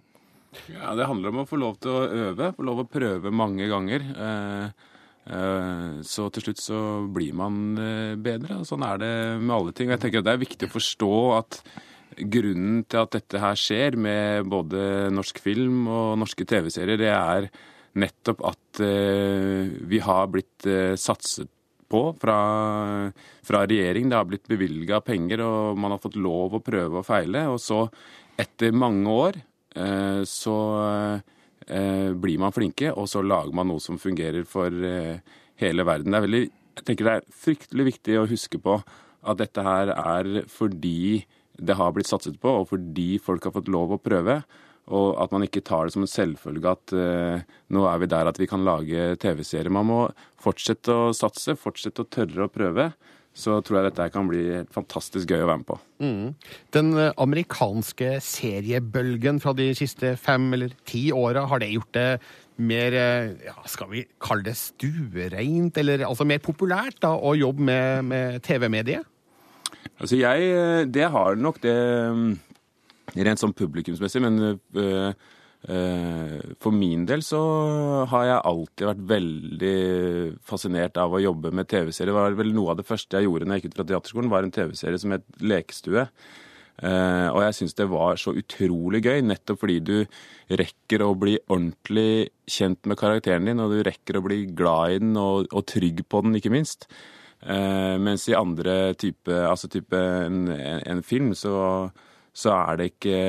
Ja, 0.76 0.92
Det 0.94 1.08
handler 1.10 1.32
om 1.34 1.40
å 1.42 1.46
få 1.50 1.58
lov 1.58 1.80
til 1.82 1.90
å 1.90 2.04
øve, 2.28 2.52
få 2.54 2.66
lov 2.68 2.84
å 2.84 2.86
prøve 2.86 3.32
mange 3.34 3.66
ganger. 3.72 4.06
Eh, 4.14 4.86
Så 6.06 6.30
til 6.34 6.42
slutt 6.46 6.62
så 6.62 6.78
blir 7.14 7.34
man 7.38 7.76
bedre. 8.22 8.60
og 8.62 8.66
Sånn 8.66 8.86
er 8.86 8.98
det 9.02 9.12
med 9.42 9.56
alle 9.56 9.74
ting. 9.74 9.90
Jeg 9.90 10.00
tenker 10.02 10.22
at 10.22 10.26
Det 10.30 10.34
er 10.34 10.46
viktig 10.46 10.70
å 10.70 10.74
forstå 10.78 11.12
at 11.38 11.60
grunnen 12.18 12.86
til 12.90 13.02
at 13.02 13.12
dette 13.18 13.42
her 13.42 13.54
skjer 13.54 13.98
med 13.98 14.46
både 14.50 15.12
norsk 15.14 15.38
film 15.42 15.88
og 15.88 16.18
norske 16.18 16.46
TV-serier, 16.46 16.98
det 16.98 17.10
er 17.14 17.50
nettopp 17.94 18.42
at 18.54 18.82
vi 18.82 20.00
har 20.02 20.28
blitt 20.34 20.66
satset 20.98 21.50
på 21.90 22.04
fra, 22.22 22.38
fra 23.46 23.64
regjering. 23.66 24.10
Det 24.10 24.18
har 24.20 24.30
blitt 24.30 24.48
bevilga 24.50 25.02
penger, 25.06 25.44
og 25.46 25.80
man 25.80 25.96
har 25.96 26.02
fått 26.04 26.20
lov 26.20 26.58
å 26.58 26.64
prøve 26.64 27.02
og 27.02 27.08
feile. 27.08 27.48
Og 27.52 27.60
så, 27.64 27.84
etter 28.40 28.76
mange 28.76 29.10
år, 29.10 29.42
eh, 29.76 30.22
så 30.30 30.58
eh, 31.66 32.14
blir 32.14 32.40
man 32.42 32.56
flinke, 32.56 32.94
og 32.94 33.10
så 33.12 33.24
lager 33.26 33.56
man 33.56 33.72
noe 33.72 33.84
som 33.84 34.00
fungerer 34.02 34.48
for 34.50 34.70
eh, 34.72 35.20
hele 35.64 35.88
verden. 35.88 36.14
Det 36.14 36.22
er 36.22 36.28
veldig, 36.28 36.46
jeg 36.80 36.88
tenker 36.88 37.10
det 37.10 37.18
er 37.18 37.30
fryktelig 37.44 37.90
viktig 37.94 38.20
å 38.20 38.30
huske 38.30 38.62
på 38.64 38.80
at 38.80 39.42
dette 39.42 39.64
her 39.66 39.92
er 39.92 40.32
fordi 40.48 41.26
det 41.60 41.76
har 41.76 41.92
blitt 41.92 42.08
satset 42.08 42.40
på, 42.40 42.62
og 42.62 42.70
fordi 42.72 43.18
folk 43.22 43.44
har 43.48 43.56
fått 43.56 43.72
lov 43.72 43.92
å 43.96 44.02
prøve. 44.02 44.40
Og 44.90 45.20
at 45.22 45.34
man 45.34 45.46
ikke 45.46 45.62
tar 45.66 45.86
det 45.86 45.94
som 45.94 46.06
en 46.06 46.10
selvfølge 46.10 46.72
at 46.72 46.96
eh, 46.98 47.46
nå 47.76 47.86
er 47.86 48.02
vi 48.02 48.10
der 48.10 48.30
at 48.32 48.40
vi 48.42 48.48
kan 48.50 48.66
lage 48.66 49.14
TV-serier. 49.22 49.70
Man 49.74 49.90
må 49.90 50.02
fortsette 50.42 50.96
å 50.96 51.14
satse, 51.14 51.58
fortsette 51.60 52.06
å 52.06 52.10
tørre 52.10 52.48
å 52.48 52.52
prøve. 52.52 52.90
Så 53.38 53.60
tror 53.64 53.78
jeg 53.78 53.92
dette 53.92 54.08
kan 54.12 54.28
bli 54.28 54.64
fantastisk 54.74 55.30
gøy 55.30 55.44
å 55.46 55.48
være 55.52 55.62
med 55.62 55.68
på. 55.70 55.78
Mm. 56.02 56.56
Den 56.76 56.92
eh, 56.98 57.14
amerikanske 57.22 58.16
seriebølgen 58.26 59.40
fra 59.44 59.54
de 59.58 59.70
siste 59.78 60.16
fem 60.20 60.50
eller 60.58 60.74
ti 60.90 61.10
åra, 61.16 61.46
har 61.52 61.62
det 61.62 61.70
gjort 61.76 61.94
det 61.96 62.10
mer 62.60 62.98
eh, 62.98 63.32
ja, 63.46 63.56
skal 63.70 63.94
vi 63.94 64.04
kalle 64.20 64.50
det 64.50 64.58
stuereint, 64.60 65.78
eller 65.80 66.04
altså 66.10 66.28
mer 66.28 66.42
populært 66.44 67.00
da, 67.06 67.14
å 67.14 67.38
jobbe 67.38 67.70
med, 67.70 68.10
med 68.10 68.42
TV-mediet? 68.44 69.06
Altså 70.00 70.18
jeg, 70.20 70.90
Det 70.92 71.08
har 71.12 71.38
nok 71.40 71.60
det 71.64 71.78
mm, 72.16 72.34
rent 73.16 73.42
sånn 73.42 73.56
publikumsmessig, 73.58 74.22
men 74.24 74.40
øh, 74.50 75.14
for 76.64 76.72
min 76.72 77.04
del 77.10 77.24
så 77.26 77.40
har 78.08 78.28
jeg 78.30 78.44
alltid 78.52 78.86
vært 78.88 79.08
veldig 79.10 79.80
fascinert 80.48 81.00
av 81.02 81.16
å 81.16 81.24
jobbe 81.24 81.52
med 81.52 81.68
TV-serier. 81.68 82.14
Det 82.14 82.16
var 82.20 82.38
vel 82.40 82.54
noe 82.56 82.74
av 82.74 82.80
det 82.80 82.88
første 82.88 83.20
jeg 83.20 83.28
gjorde 83.28 83.48
når 83.48 83.58
jeg 83.58 83.66
gikk 83.66 83.74
ut 83.74 83.80
fra 83.82 83.90
teaterskolen, 83.92 84.32
var 84.32 84.48
en 84.48 84.56
TV-serie 84.56 85.02
som 85.02 85.16
het 85.18 85.28
Lekestue. 85.44 86.08
Eh, 86.80 87.28
og 87.34 87.42
jeg 87.44 87.58
syns 87.58 87.76
det 87.76 87.90
var 87.92 88.20
så 88.22 88.32
utrolig 88.40 89.04
gøy, 89.04 89.20
nettopp 89.28 89.60
fordi 89.66 89.80
du 89.84 89.96
rekker 90.62 91.04
å 91.04 91.12
bli 91.20 91.36
ordentlig 91.52 92.30
kjent 92.48 92.88
med 92.88 93.00
karakteren 93.02 93.50
din, 93.52 93.60
og 93.60 93.76
du 93.76 93.82
rekker 93.84 94.20
å 94.20 94.24
bli 94.24 94.46
glad 94.56 94.96
i 94.96 95.02
den 95.04 95.18
og, 95.20 95.50
og 95.52 95.68
trygg 95.68 96.06
på 96.08 96.24
den, 96.24 96.40
ikke 96.40 96.54
minst. 96.56 96.88
Mens 97.40 98.26
i 98.28 98.36
andre 98.36 98.94
type, 99.00 99.32
altså 99.32 99.70
type 99.72 99.96
en, 99.96 100.50
en 100.52 101.04
film, 101.08 101.30
så, 101.40 101.54
så 102.34 102.56
er 102.58 102.80
det 102.80 102.92
ikke 102.94 103.22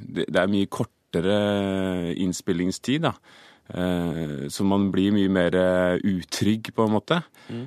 det, 0.00 0.26
det 0.28 0.40
er 0.40 0.50
mye 0.52 0.70
kortere 0.72 1.38
innspillingstid, 2.18 3.06
da. 3.06 3.14
Eh, 3.68 4.48
så 4.48 4.64
man 4.64 4.86
blir 4.92 5.12
mye 5.12 5.30
mer 5.32 5.56
eh, 5.58 6.04
utrygg, 6.08 6.72
på 6.74 6.86
en 6.86 6.94
måte. 6.96 7.22
Mm. 7.48 7.64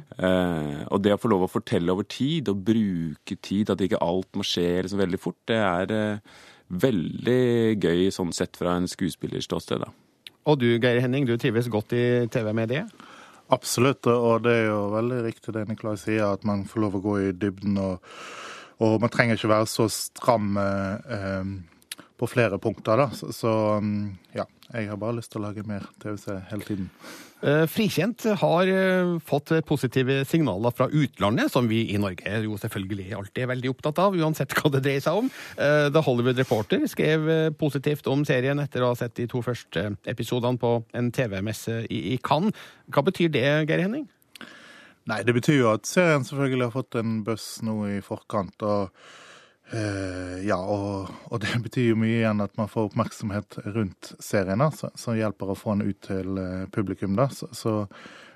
og 0.93 0.99
det 1.01 1.15
å 1.15 1.17
få 1.17 1.29
lov 1.31 1.47
å 1.47 1.49
fortelle 1.49 1.89
over 1.89 2.05
tid, 2.05 2.51
og 2.51 2.61
bruke 2.67 3.37
tid, 3.41 3.71
at 3.73 3.81
ikke 3.81 4.01
alt 4.05 4.29
må 4.37 4.45
skje 4.45 4.83
liksom 4.83 5.01
veldig 5.01 5.19
fort, 5.21 5.39
det 5.49 5.57
er 5.57 6.21
veldig 6.71 7.81
gøy 7.81 8.11
sånn 8.13 8.31
sett 8.35 8.59
fra 8.59 8.75
en 8.77 8.85
skuespillerståsted, 8.87 9.81
da. 9.81 9.89
Og 10.49 10.57
du, 10.61 10.67
Geir 10.81 11.01
Henning, 11.03 11.25
du 11.25 11.35
trives 11.37 11.69
godt 11.69 11.93
i 11.97 12.03
TV-mediet? 12.33 12.89
Absolutt, 13.51 14.07
og 14.07 14.45
det 14.45 14.53
er 14.61 14.69
jo 14.69 14.79
veldig 14.93 15.19
riktig 15.25 15.53
det 15.53 15.65
Nikolai 15.67 15.97
sier, 15.99 16.31
at 16.31 16.45
man 16.47 16.63
får 16.69 16.85
lov 16.85 16.97
å 16.97 17.03
gå 17.03 17.15
i 17.19 17.31
dybden. 17.35 17.75
Og, 17.83 18.13
og 18.81 19.01
man 19.01 19.11
trenger 19.13 19.37
ikke 19.37 19.51
være 19.51 19.69
så 19.69 19.87
stram 19.93 20.55
eh, 20.57 21.51
på 22.21 22.29
flere 22.29 22.59
punkter, 22.61 23.01
da. 23.01 23.09
Så, 23.17 23.31
så 23.33 23.51
mm, 23.81 24.07
ja, 24.37 24.45
jeg 24.73 24.89
har 24.89 24.99
bare 25.01 25.17
lyst 25.17 25.33
til 25.33 25.41
å 25.41 25.47
lage 25.47 25.65
mer 25.67 25.85
TV-serie 26.01 26.45
hele 26.51 26.65
tiden. 26.65 26.89
Eh, 27.41 27.63
Frikjent 27.69 28.27
har 28.37 28.69
eh, 28.69 29.15
fått 29.25 29.53
positive 29.65 30.19
signaler 30.29 30.75
fra 30.77 30.85
utlandet, 30.87 31.49
som 31.53 31.65
vi 31.69 31.81
i 31.89 31.97
Norge 32.01 32.43
jo 32.45 32.59
selvfølgelig 32.61 33.07
alltid 33.17 33.43
er 33.43 33.51
veldig 33.55 33.73
opptatt 33.73 34.01
av, 34.03 34.17
uansett 34.17 34.53
hva 34.57 34.71
det 34.75 34.83
dreier 34.85 35.03
seg 35.03 35.23
om. 35.23 35.31
Eh, 35.57 35.87
The 35.89 36.05
Hollywood 36.05 36.39
Reporter 36.41 36.85
skrev 36.91 37.27
eh, 37.33 37.49
positivt 37.57 38.09
om 38.11 38.25
serien 38.27 38.61
etter 38.61 38.85
å 38.85 38.93
ha 38.93 38.99
sett 38.99 39.17
de 39.17 39.25
to 39.31 39.41
første 39.45 39.89
episodene 40.05 40.61
på 40.61 40.77
en 40.97 41.09
TV-messe 41.15 41.83
i 41.89 42.19
Cannes. 42.21 42.53
Hva 42.93 43.05
betyr 43.09 43.33
det, 43.33 43.47
Geir 43.65 43.87
Henning? 43.87 44.05
Nei, 45.09 45.23
det 45.25 45.33
betyr 45.33 45.57
jo 45.57 45.69
at 45.73 45.89
serien 45.89 46.25
selvfølgelig 46.25 46.67
har 46.67 46.75
fått 46.75 46.97
en 46.99 47.21
buss 47.25 47.45
nå 47.65 47.75
i 47.89 47.99
forkant. 48.05 48.61
og 48.61 48.91
eh, 49.73 50.41
ja, 50.45 50.59
og, 50.61 51.09
og 51.31 51.41
det 51.41 51.55
betyr 51.65 51.91
jo 51.91 52.01
mye 52.01 52.19
igjen 52.19 52.43
at 52.45 52.53
man 52.59 52.69
får 52.69 52.91
oppmerksomhet 52.91 53.61
rundt 53.73 54.13
serien, 54.21 54.63
som 54.71 55.17
hjelper 55.17 55.53
å 55.53 55.57
få 55.57 55.75
den 55.75 55.89
ut 55.89 56.01
til 56.05 56.37
eh, 56.37 56.67
publikum. 56.73 57.17
da, 57.17 57.29
så, 57.33 57.49
så 57.51 57.79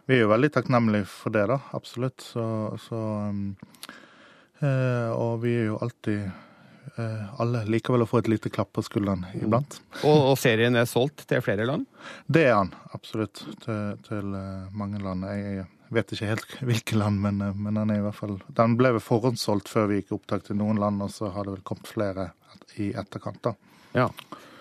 vi 0.05 0.17
er 0.17 0.25
jo 0.25 0.33
veldig 0.33 0.51
takknemlige 0.53 1.09
for 1.09 1.33
det, 1.33 1.45
da, 1.49 1.59
absolutt. 1.77 2.21
Så, 2.21 2.47
så 2.81 2.97
um, 3.29 3.55
Og 4.61 5.39
vi 5.41 5.55
er 5.57 5.65
jo 5.71 5.79
alltid 5.81 6.27
Alle 7.41 7.63
likevel 7.67 8.05
å 8.05 8.07
få 8.07 8.21
et 8.21 8.29
lite 8.29 8.51
klapp 8.53 8.69
på 8.77 8.83
skulderen 8.85 9.25
iblant. 9.33 9.79
Og, 10.05 10.29
og 10.29 10.37
serien 10.39 10.77
er 10.77 10.85
solgt 10.87 11.25
til 11.27 11.41
flere 11.43 11.65
land? 11.67 11.89
Det 12.29 12.45
er 12.45 12.53
han, 12.53 12.69
absolutt. 12.93 13.41
Til, 13.65 13.97
til 14.05 14.37
mange 14.77 15.01
land. 15.01 15.25
Jeg 15.25 15.65
vet 15.95 16.15
ikke 16.15 16.31
helt 16.33 16.55
hvilke 16.69 16.99
land, 16.99 17.21
men, 17.23 17.41
eh, 17.43 17.55
men 17.57 17.79
den 17.79 17.93
er 17.93 18.01
i 18.01 18.05
hvert 18.05 18.19
fall 18.19 18.37
Den 18.57 18.77
ble 18.79 18.95
vel 18.97 19.03
forhåndssolgt 19.03 19.71
før 19.71 19.91
vi 19.91 20.01
gikk 20.01 20.17
opptak 20.19 20.47
til 20.47 20.59
noen 20.59 20.81
land, 20.81 21.03
og 21.03 21.13
så 21.13 21.31
har 21.35 21.47
det 21.47 21.57
vel 21.57 21.67
kommet 21.67 21.91
flere 21.91 22.31
i 22.81 22.91
etterkant, 22.97 23.39
da. 23.45 23.55
Ja. 23.95 24.09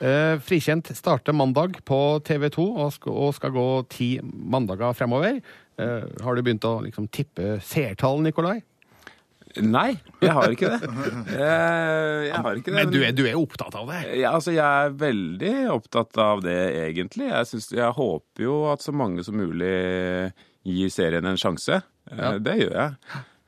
Eh, 0.04 0.36
Frikjent 0.42 0.90
starter 0.94 1.34
mandag 1.34 1.80
på 1.86 1.98
TV 2.26 2.48
2 2.54 2.66
og 2.84 2.92
skal, 2.94 3.16
og 3.26 3.34
skal 3.36 3.54
gå 3.54 3.66
ti 3.90 4.08
mandager 4.22 4.94
fremover. 4.94 5.40
Eh, 5.80 6.06
har 6.22 6.36
du 6.36 6.44
begynt 6.44 6.66
å 6.68 6.78
liksom, 6.84 7.08
tippe 7.14 7.58
seertall, 7.64 8.22
Nikolai? 8.22 8.60
Nei, 9.62 9.92
jeg 10.18 10.34
har 10.34 10.50
ikke 10.50 10.70
det. 10.72 10.88
Jeg, 11.30 12.22
jeg 12.26 12.40
har 12.42 12.56
ikke 12.58 12.72
det. 12.72 12.78
Men 12.80 12.90
du 12.90 12.96
er, 13.04 13.12
du 13.14 13.22
er 13.28 13.36
opptatt 13.38 13.76
av 13.78 13.86
det? 13.92 14.00
Ja, 14.18 14.32
altså, 14.34 14.50
jeg 14.54 14.64
er 14.66 14.96
veldig 14.98 15.52
opptatt 15.76 16.18
av 16.18 16.42
det, 16.42 16.58
egentlig. 16.88 17.28
Jeg, 17.30 17.50
synes, 17.52 17.68
jeg 17.76 17.94
håper 17.94 18.46
jo 18.48 18.56
at 18.72 18.82
så 18.82 18.94
mange 18.94 19.22
som 19.26 19.38
mulig 19.38 19.76
gir 20.64 20.90
serien 20.90 21.26
en 21.26 21.36
sjanse. 21.40 21.82
Eh, 22.10 22.16
Ja. 22.18 22.32
Det 22.38 22.56
gjør 22.60 22.74
jeg. 22.74 22.96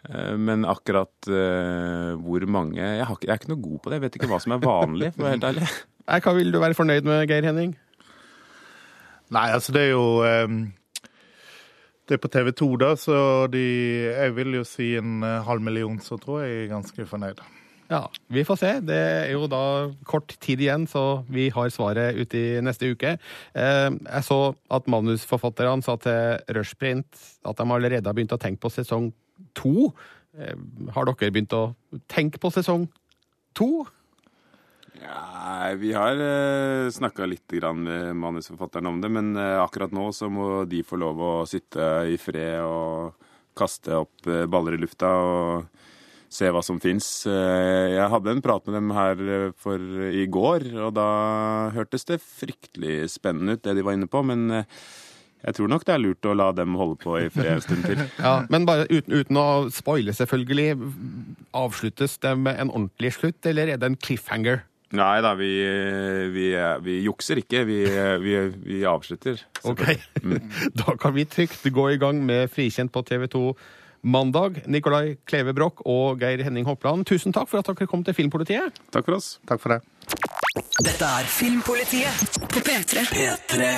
Eh, 0.08 0.36
Men 0.36 0.64
akkurat 0.64 1.28
eh, 1.28 2.14
hvor 2.22 2.46
mange 2.46 2.76
jeg, 2.80 3.04
har, 3.06 3.14
ikke- 3.16 3.26
jeg 3.26 3.34
er 3.34 3.40
ikke 3.40 3.52
noe 3.54 3.62
god 3.62 3.78
på 3.82 3.90
det. 3.90 3.96
Jeg 4.00 4.04
vet 4.06 4.16
ikke 4.20 4.28
hva 4.30 4.40
som 4.40 4.52
er 4.52 4.58
vanlig, 4.64 5.12
for 5.14 5.22
å 5.22 5.26
være 5.26 5.36
helt 5.38 5.48
ærlig. 5.50 5.68
Nei, 6.08 6.20
hva 6.20 6.34
vil 6.36 6.52
du 6.54 6.60
være 6.62 6.74
fornøyd 6.78 7.02
med, 7.08 7.26
Geir 7.28 7.42
Henning? 7.48 7.76
Nei, 9.34 9.48
altså 9.50 9.72
det 9.74 9.80
er 9.88 9.90
jo 9.90 10.22
um, 10.22 10.58
Det 12.06 12.14
er 12.14 12.20
på 12.22 12.30
TV 12.30 12.52
2, 12.54 12.68
da, 12.78 12.92
så 12.94 13.16
de 13.50 13.64
Jeg 14.06 14.34
vil 14.36 14.52
jo 14.54 14.62
si 14.64 14.92
en 15.00 15.22
halv 15.22 15.60
million, 15.66 15.98
så 15.98 16.14
tror 16.22 16.44
jeg 16.44 16.52
jeg 16.54 16.64
er 16.68 16.74
ganske 16.76 17.06
fornøyd. 17.10 17.40
Ja, 17.86 18.02
vi 18.32 18.42
får 18.46 18.58
se. 18.58 18.70
Det 18.82 18.96
er 18.96 19.30
jo 19.30 19.46
da 19.50 19.62
kort 20.08 20.34
tid 20.42 20.62
igjen, 20.64 20.88
så 20.90 21.22
vi 21.30 21.48
har 21.54 21.70
svaret 21.70 22.18
ute 22.18 22.38
i 22.40 22.62
neste 22.64 22.90
uke. 22.90 23.14
Eh, 23.54 23.90
Jeg 23.90 24.26
så 24.26 24.40
at 24.70 24.88
manusforfatterne 24.90 25.84
sa 25.86 25.94
til 26.02 26.56
Rushprint 26.56 27.22
at 27.46 27.56
de 27.56 27.66
allerede 27.70 28.06
har 28.06 28.16
begynt 28.16 28.34
å 28.34 28.42
tenke 28.42 28.62
på 28.64 28.72
sesong 28.74 29.12
to. 29.54 29.92
Eh, 30.38 30.56
Har 30.94 31.06
dere 31.06 31.30
begynt 31.30 31.54
å 31.54 31.76
tenke 32.08 32.42
på 32.42 32.50
sesong 32.50 32.88
to? 33.54 33.86
Nei, 34.96 35.74
vi 35.76 35.92
har 35.92 36.16
uh, 36.16 36.90
snakka 36.90 37.26
litt 37.28 37.52
med 37.76 38.16
manusforfatteren 38.16 38.88
om 38.88 39.00
det, 39.00 39.10
men 39.12 39.36
eh, 39.36 39.60
akkurat 39.60 39.92
nå 39.92 40.08
så 40.12 40.30
må 40.32 40.64
de 40.64 40.82
få 40.82 40.96
lov 40.96 41.20
å 41.20 41.32
sitte 41.46 42.08
i 42.08 42.16
fred 42.16 42.64
og 42.64 43.12
kaste 43.56 43.92
opp 43.92 44.26
eh, 44.26 44.46
baller 44.48 44.76
i 44.76 44.80
lufta 44.80 45.10
og 45.20 45.66
se 46.32 46.50
hva 46.52 46.62
som 46.64 46.78
fins. 46.82 47.06
jeg 47.26 48.10
hadde 48.12 48.32
en 48.32 48.42
prat 48.44 48.64
med 48.66 48.76
dem 48.78 48.92
her 48.96 49.24
eh, 49.36 49.48
for 49.62 49.80
i 50.10 50.26
går, 50.26 50.68
og 50.86 50.94
da 50.98 51.08
hørtes 51.76 52.06
det 52.08 52.22
fryktelig 52.22 53.10
spennende 53.14 53.56
ut, 53.56 53.64
det 53.64 53.76
de 53.78 53.84
var 53.86 53.96
inne 53.96 54.10
på, 54.10 54.22
men 54.26 54.50
eh, 54.50 54.70
jeg 55.46 55.58
tror 55.58 55.70
nok 55.70 55.84
det 55.86 55.94
er 55.94 56.02
lurt 56.02 56.26
å 56.26 56.34
la 56.34 56.50
dem 56.56 56.74
holde 56.78 56.98
på 57.02 57.18
i 57.20 57.28
fred 57.30 57.56
en 57.56 57.64
stund 57.64 57.84
til. 57.86 58.00
Ja, 58.26 58.40
Men 58.50 58.66
bare 58.66 58.88
uten, 58.90 59.12
uten 59.14 59.38
å 59.38 59.48
spoile, 59.70 60.14
selvfølgelig. 60.16 60.74
Avsluttes 61.54 62.16
det 62.24 62.32
med 62.40 62.58
en 62.58 62.72
ordentlig 62.72 63.14
slutt, 63.18 63.38
eller 63.46 63.70
er 63.70 63.78
det 63.78 63.92
en 63.92 64.00
cliffhanger? 64.00 64.64
Nei 64.96 65.16
da, 65.22 65.32
vi, 65.38 65.50
vi, 66.34 66.46
vi 66.82 66.98
jukser 67.04 67.40
ikke. 67.42 67.64
Vi, 67.68 67.78
vi, 68.22 68.34
vi 68.64 68.82
avslutter. 68.86 69.42
Ok, 69.66 69.84
Da 70.80 70.94
kan 70.98 71.14
vi 71.14 71.26
trygt 71.30 71.66
gå 71.74 71.88
i 71.92 71.98
gang 72.00 72.22
med 72.26 72.50
Frikjent 72.54 72.94
på 72.94 73.02
TV 73.06 73.26
2 73.30 73.44
mandag. 74.06 74.62
Nikolai 74.70 75.16
Kleve 75.26 75.54
Broch 75.56 75.82
og 75.84 76.22
Geir 76.22 76.44
Henning 76.46 76.66
Hopland, 76.68 77.06
tusen 77.08 77.34
takk 77.34 77.50
for 77.50 77.60
at 77.60 77.68
dere 77.68 77.90
kom 77.90 78.06
til 78.06 78.16
Filmpolitiet. 78.16 78.78
Takk 78.94 79.08
for 79.08 79.18
oss. 79.18 79.36
Takk 79.48 79.62
for 79.62 79.76
det. 79.76 79.82
Dette 80.86 81.04
er 81.04 81.28
Filmpolitiet 81.28 82.40
på 82.52 82.62
P3. 82.64 83.06
P3. 83.10 83.70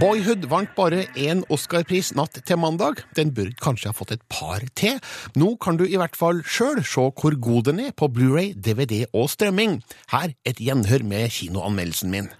Boyhood 0.00 0.46
vant 0.48 0.70
bare 0.76 1.02
én 1.18 1.42
Oscar-pris 1.52 2.14
natt 2.16 2.40
til 2.46 2.60
mandag. 2.60 3.02
Den 3.16 3.34
burde 3.36 3.58
kanskje 3.60 3.90
ha 3.90 3.96
fått 3.96 4.14
et 4.16 4.24
par 4.32 4.64
til. 4.78 5.00
Nå 5.36 5.54
kan 5.60 5.76
du 5.80 5.84
i 5.84 5.98
hvert 6.00 6.16
fall 6.16 6.40
sjøl 6.46 6.80
se 6.86 7.10
hvor 7.10 7.36
god 7.36 7.68
den 7.68 7.84
er 7.88 7.92
på 7.96 8.08
Blu-ray, 8.08 8.54
DVD 8.56 9.04
og 9.12 9.28
strømming. 9.34 9.80
Her 10.14 10.32
et 10.48 10.62
gjenhør 10.62 11.04
med 11.04 11.28
kinoanmeldelsen 11.36 12.14
min. 12.14 12.32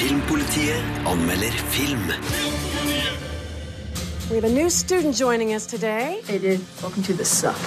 Filmpolitiet 0.00 1.06
anmelder 1.10 1.62
film. 1.74 2.59
We 4.30 4.36
have 4.36 4.44
a 4.44 4.54
new 4.54 4.70
student 4.70 5.16
joining 5.16 5.54
us 5.54 5.66
today. 5.66 6.20
They 6.26 6.38
did. 6.38 6.60
Welcome 6.80 7.02
to 7.02 7.12
the 7.14 7.24
suck. 7.24 7.58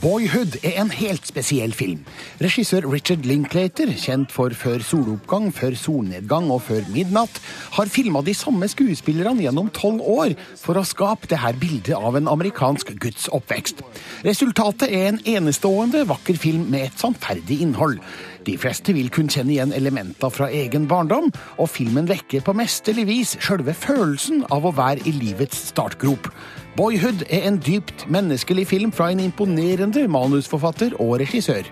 Boyhood 0.00 0.54
er 0.64 0.78
en 0.80 0.88
helt 0.96 1.26
spesiell 1.28 1.74
film. 1.76 2.06
Regissør 2.40 2.86
Richard 2.88 3.26
Linklater, 3.28 3.90
kjent 4.00 4.32
for 4.32 4.54
Før 4.56 4.80
soloppgang, 4.80 5.50
Før 5.52 5.76
solnedgang 5.76 6.48
og 6.48 6.62
Før 6.64 6.88
midnatt, 6.88 7.36
har 7.76 7.92
filma 7.92 8.22
de 8.24 8.32
samme 8.32 8.64
skuespillerne 8.72 9.44
gjennom 9.44 9.68
tolv 9.76 10.00
år 10.00 10.32
for 10.56 10.80
å 10.80 10.86
skape 10.88 11.28
det 11.28 11.42
her 11.42 11.60
bildet 11.60 11.92
av 11.98 12.16
en 12.16 12.32
amerikansk 12.32 12.94
guds 12.96 13.28
oppvekst. 13.28 13.84
Resultatet 14.24 14.88
er 14.88 15.10
en 15.10 15.20
enestående 15.36 16.06
vakker 16.08 16.40
film 16.40 16.70
med 16.72 16.88
et 16.88 17.04
sannferdig 17.04 17.60
innhold. 17.60 18.00
De 18.46 18.56
fleste 18.58 18.94
vil 18.96 19.10
kunne 19.12 19.32
kjenne 19.32 19.52
igjen 19.54 19.74
elementer 19.76 20.32
fra 20.32 20.48
egen 20.54 20.86
barndom, 20.88 21.28
og 21.60 21.68
filmen 21.68 22.08
vekker 22.08 22.44
på 22.46 22.54
mesterlig 22.56 23.06
vis 23.10 23.34
sjølve 23.42 23.74
følelsen 23.76 24.46
av 24.54 24.64
å 24.64 24.74
være 24.76 25.04
i 25.08 25.14
livets 25.16 25.66
startgrop. 25.70 26.30
Boyhood 26.78 27.26
er 27.28 27.48
en 27.50 27.60
dypt 27.60 28.06
menneskelig 28.08 28.66
film 28.70 28.94
fra 28.96 29.10
en 29.12 29.20
imponerende 29.20 30.06
manusforfatter 30.08 30.96
og 31.02 31.18
regissør. 31.24 31.68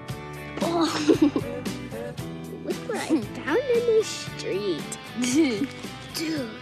Oh, 0.62 0.90
look 2.66 2.80
what 2.88 3.10
I 3.10 3.20
found 3.38 3.68
in 3.76 3.84
the 3.86 4.02
street. 4.04 4.98
Dude. 6.18 6.57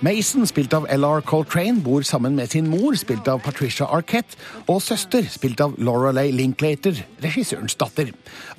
Mason, 0.00 0.44
spilt 0.46 0.74
av 0.76 0.84
L.R. 0.92 1.22
Coltrane, 1.24 1.80
bor 1.80 2.02
sammen 2.04 2.34
med 2.36 2.50
sin 2.50 2.66
mor, 2.68 2.92
spilt 3.00 3.28
av 3.32 3.38
Patricia 3.40 3.86
Arquette, 3.88 4.36
og 4.68 4.82
søster, 4.84 5.24
spilt 5.32 5.62
av 5.64 5.72
Lorelei 5.80 6.28
Linklater, 6.36 6.98
regissørens 7.24 7.78
datter. 7.80 8.10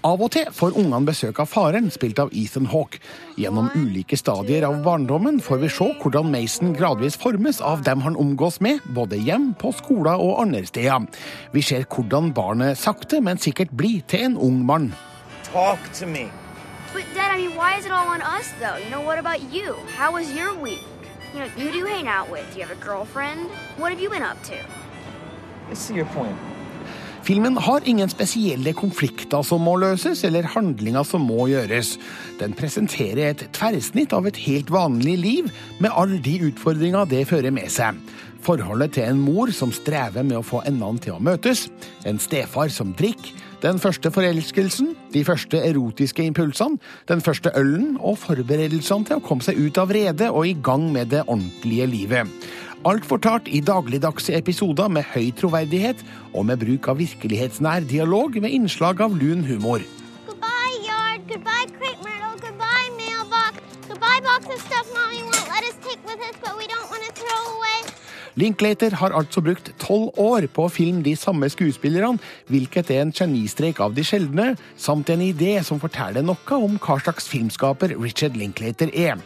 Av 0.02 0.18
og 0.18 0.32
til 0.34 0.50
får 0.50 0.74
ungene 0.82 1.06
besøk 1.06 1.38
av 1.44 1.52
faren, 1.52 1.92
spilt 1.94 2.18
av 2.24 2.34
Ethan 2.34 2.66
Hawke. 2.72 2.98
Gjennom 3.38 3.70
ulike 3.78 4.18
stadier 4.18 4.66
av 4.66 4.80
barndommen 4.82 5.38
får 5.46 5.62
vi 5.62 5.72
se 5.78 5.92
hvordan 6.02 6.34
Mason 6.34 6.74
gradvis 6.74 7.20
formes 7.22 7.62
av 7.62 7.86
dem 7.86 8.02
han 8.02 8.18
omgås 8.18 8.58
med, 8.58 8.82
både 8.98 9.22
hjem, 9.22 9.52
på 9.62 9.76
skoler 9.78 10.18
og 10.18 10.42
andre 10.42 10.66
steder. 10.66 11.06
Vi 11.54 11.62
ser 11.62 11.86
hvordan 11.86 12.34
barnet 12.34 12.82
sakte, 12.82 13.22
men 13.22 13.38
sikkert 13.38 13.78
blir 13.78 14.02
til 14.10 14.32
en 14.32 14.42
ung 14.42 14.64
mann. 14.66 14.90
Talk 15.54 15.78
to 16.02 16.10
me. 16.10 16.32
But 16.94 17.06
Dad, 17.14 17.30
I 17.30 17.46
mean, 17.46 17.56
why 17.56 17.78
is 17.78 17.86
it 17.86 17.92
all 17.92 18.08
on 18.08 18.24
us 18.24 18.50
though? 18.60 18.78
You 18.82 18.90
know, 18.90 19.02
what 19.06 19.20
about 19.20 19.54
you? 19.54 19.76
How 19.94 20.14
was 20.14 20.34
your 20.34 20.56
week? 20.56 20.97
You 21.34 21.40
know, 21.40 21.50
who 21.50 21.72
do 21.72 21.78
you 21.78 21.86
hang 21.86 22.08
out 22.08 22.30
with? 22.32 22.46
Do 22.54 22.60
you 22.60 22.66
have 22.66 22.72
a 22.72 22.86
girlfriend? 22.86 23.50
What 23.78 23.92
have 23.92 24.00
you 24.00 24.10
been 24.10 24.24
up 24.24 24.42
to? 24.44 24.56
I 25.70 25.74
see 25.74 25.96
your 25.96 26.06
point. 26.06 26.38
Filmen 27.28 27.58
har 27.58 27.82
ingen 27.84 28.08
spesielle 28.08 28.72
konflikter 28.74 29.44
som 29.44 29.66
må 29.68 29.74
løses, 29.82 30.22
eller 30.24 30.48
handlinger 30.48 31.04
som 31.04 31.26
må 31.28 31.50
gjøres. 31.52 31.98
Den 32.40 32.56
presenterer 32.56 33.34
et 33.34 33.44
tverrsnitt 33.52 34.16
av 34.16 34.30
et 34.30 34.40
helt 34.46 34.72
vanlig 34.72 35.18
liv, 35.20 35.50
med 35.84 35.92
alle 35.92 36.22
de 36.24 36.38
utfordringer 36.48 37.10
det 37.12 37.26
fører 37.28 37.52
med 37.52 37.68
seg. 37.74 38.00
Forholdet 38.48 38.96
til 38.96 39.10
en 39.10 39.20
mor 39.20 39.52
som 39.52 39.74
strever 39.76 40.24
med 40.24 40.40
å 40.40 40.46
få 40.46 40.62
endene 40.70 41.04
til 41.04 41.18
å 41.18 41.20
møtes, 41.20 41.66
en 42.08 42.22
stefar 42.24 42.72
som 42.72 42.96
drikker, 42.96 43.36
den 43.62 43.80
første 43.82 44.12
forelskelsen, 44.14 44.92
de 45.14 45.24
første 45.26 45.58
erotiske 45.58 46.26
impulsene, 46.26 46.78
den 47.10 47.22
første 47.22 47.52
ølen 47.58 47.98
og 47.98 48.20
forberedelsene 48.22 49.08
til 49.08 49.18
å 49.18 49.24
komme 49.26 49.46
seg 49.46 49.58
ut 49.58 49.80
av 49.82 49.94
redet 49.94 50.30
og 50.30 50.46
i 50.48 50.56
gang 50.64 50.90
med 50.94 51.10
det 51.14 51.24
ordentlige 51.26 51.88
livet. 51.90 52.34
Alt 52.88 53.08
fortalt 53.10 53.50
i 53.50 53.60
dagligdagse 53.66 54.36
episoder 54.38 54.92
med 54.94 55.08
høy 55.16 55.32
troverdighet 55.36 56.04
og 56.34 56.46
med 56.48 56.62
bruk 56.62 56.88
av 56.92 57.02
virkelighetsnær 57.02 57.88
dialog 57.90 58.38
med 58.44 58.54
innslag 58.54 59.02
av 59.02 59.18
lun 59.18 59.44
humor. 59.48 59.82
Goodbye, 60.28 60.78
yard. 60.86 61.26
Goodbye, 61.32 61.66
crepe 61.74 62.06
myrtle. 62.06 62.38
Goodbye, 62.46 62.94
mailbox. 63.00 63.66
Goodbye, 63.90 64.22
box 64.30 64.54
of 64.54 64.62
stuff 64.62 64.88
mommy 64.94 65.24
won't 65.26 65.50
let 65.50 65.66
us 65.66 65.76
take 65.82 66.00
with 66.06 66.22
us, 66.30 66.38
but 66.44 66.56
we 66.58 66.68
don't 66.68 66.86
want. 66.86 66.97
Linklater 68.38 68.94
har 69.00 69.16
altså 69.18 69.42
brukt 69.42 69.72
tolv 69.82 70.12
år 70.22 70.46
på 70.54 70.68
å 70.68 70.70
filme 70.70 71.02
de 71.02 71.16
samme 71.18 71.50
skuespillerne, 71.50 72.22
hvilket 72.52 72.92
er 72.94 73.02
en 73.02 73.14
genistrek 73.16 73.82
av 73.82 73.96
de 73.98 74.06
sjeldne, 74.06 74.52
samt 74.78 75.10
en 75.10 75.24
idé 75.26 75.56
som 75.66 75.82
forteller 75.82 76.22
noe 76.26 76.60
om 76.62 76.78
hva 76.78 77.00
slags 77.02 77.26
filmskaper 77.32 77.96
Richard 77.98 78.38
Linklater 78.38 78.94
er. 78.94 79.18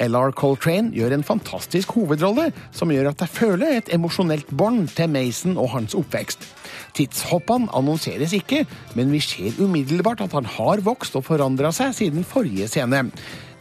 L.R. 0.00 0.32
Coltrane 0.32 0.94
gjør 0.96 1.12
en 1.18 1.26
fantastisk 1.26 1.92
hovedrolle, 1.98 2.48
som 2.72 2.90
gjør 2.90 3.12
at 3.12 3.26
jeg 3.26 3.34
føler 3.36 3.76
et 3.76 3.92
emosjonelt 3.94 4.48
bånd 4.48 4.88
til 4.96 5.12
Mason 5.12 5.60
og 5.60 5.74
hans 5.76 5.94
oppvekst. 5.98 6.48
Tidshoppene 6.94 7.72
annonseres 7.74 8.34
ikke, 8.36 8.62
men 8.94 9.10
vi 9.10 9.20
ser 9.24 9.56
umiddelbart 9.58 10.22
at 10.22 10.34
han 10.36 10.46
har 10.46 10.82
vokst 10.86 11.16
og 11.18 11.26
forandra 11.26 11.72
seg 11.74 11.94
siden 11.96 12.26
forrige 12.26 12.68
scene. 12.70 13.08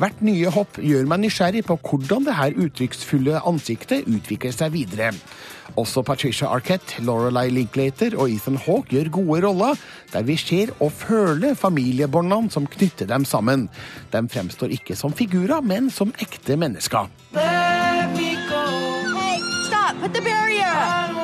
Hvert 0.01 0.21
nye 0.25 0.51
hopp 0.53 0.77
gjør 0.81 1.07
meg 1.09 1.23
nysgjerrig 1.23 1.63
på 1.65 1.77
hvordan 1.81 2.27
det 2.27 2.37
her 2.37 2.57
uttrykksfulle 2.65 3.41
ansiktet 3.49 4.07
utvikler 4.09 4.53
seg 4.53 4.73
videre. 4.75 5.11
Også 5.79 6.03
Patricia 6.05 6.49
Arquette, 6.53 7.01
Lorelei 7.05 7.47
Linklater 7.53 8.17
og 8.19 8.29
Ethan 8.29 8.59
Hawke 8.65 8.93
gjør 8.93 9.09
gode 9.17 9.41
roller, 9.47 9.81
der 10.13 10.27
vi 10.27 10.37
ser 10.37 10.73
og 10.79 10.91
føler 10.93 11.57
familiebåndene 11.57 12.53
som 12.53 12.67
knytter 12.69 13.09
dem 13.09 13.25
sammen. 13.25 13.69
De 14.13 14.21
fremstår 14.29 14.75
ikke 14.77 14.97
som 14.99 15.15
figurer, 15.15 15.63
men 15.65 15.89
som 15.89 16.13
ekte 16.21 16.59
mennesker. 16.59 17.09
Let 17.33 18.13
me 18.13 18.35
go. 18.49 18.63
Hey, 19.17 19.41
stop. 19.65 19.97
Put 20.01 20.13
the 20.13 20.21
barrier 20.21 21.22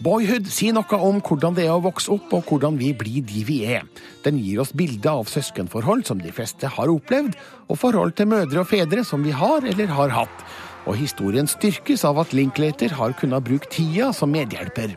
Boyhood 0.00 0.46
sier 0.48 0.72
noe 0.72 0.96
om 1.04 1.18
hvordan 1.20 1.52
det 1.58 1.66
er 1.66 1.74
å 1.74 1.82
vokse 1.84 2.08
opp, 2.14 2.30
og 2.32 2.46
hvordan 2.48 2.78
vi 2.80 2.94
blir 2.96 3.20
de 3.20 3.42
vi 3.44 3.58
er. 3.68 3.82
Den 4.24 4.38
gir 4.40 4.62
oss 4.62 4.72
bilder 4.72 5.18
av 5.20 5.28
søskenforhold 5.28 6.06
som 6.08 6.22
de 6.22 6.32
fleste 6.32 6.70
har 6.72 6.88
opplevd, 6.88 7.36
og 7.68 7.80
forhold 7.82 8.14
til 8.16 8.30
mødre 8.32 8.62
og 8.62 8.70
fedre 8.70 9.04
som 9.04 9.20
vi 9.26 9.34
har 9.36 9.66
eller 9.68 9.92
har 9.92 10.14
hatt. 10.16 10.46
Og 10.88 10.96
historien 10.96 11.44
styrkes 11.44 12.06
av 12.08 12.22
at 12.22 12.32
Linklater 12.32 12.96
har 12.96 13.12
kunnet 13.20 13.44
bruke 13.44 13.68
tida 13.68 14.08
som 14.16 14.32
medhjelper. 14.32 14.96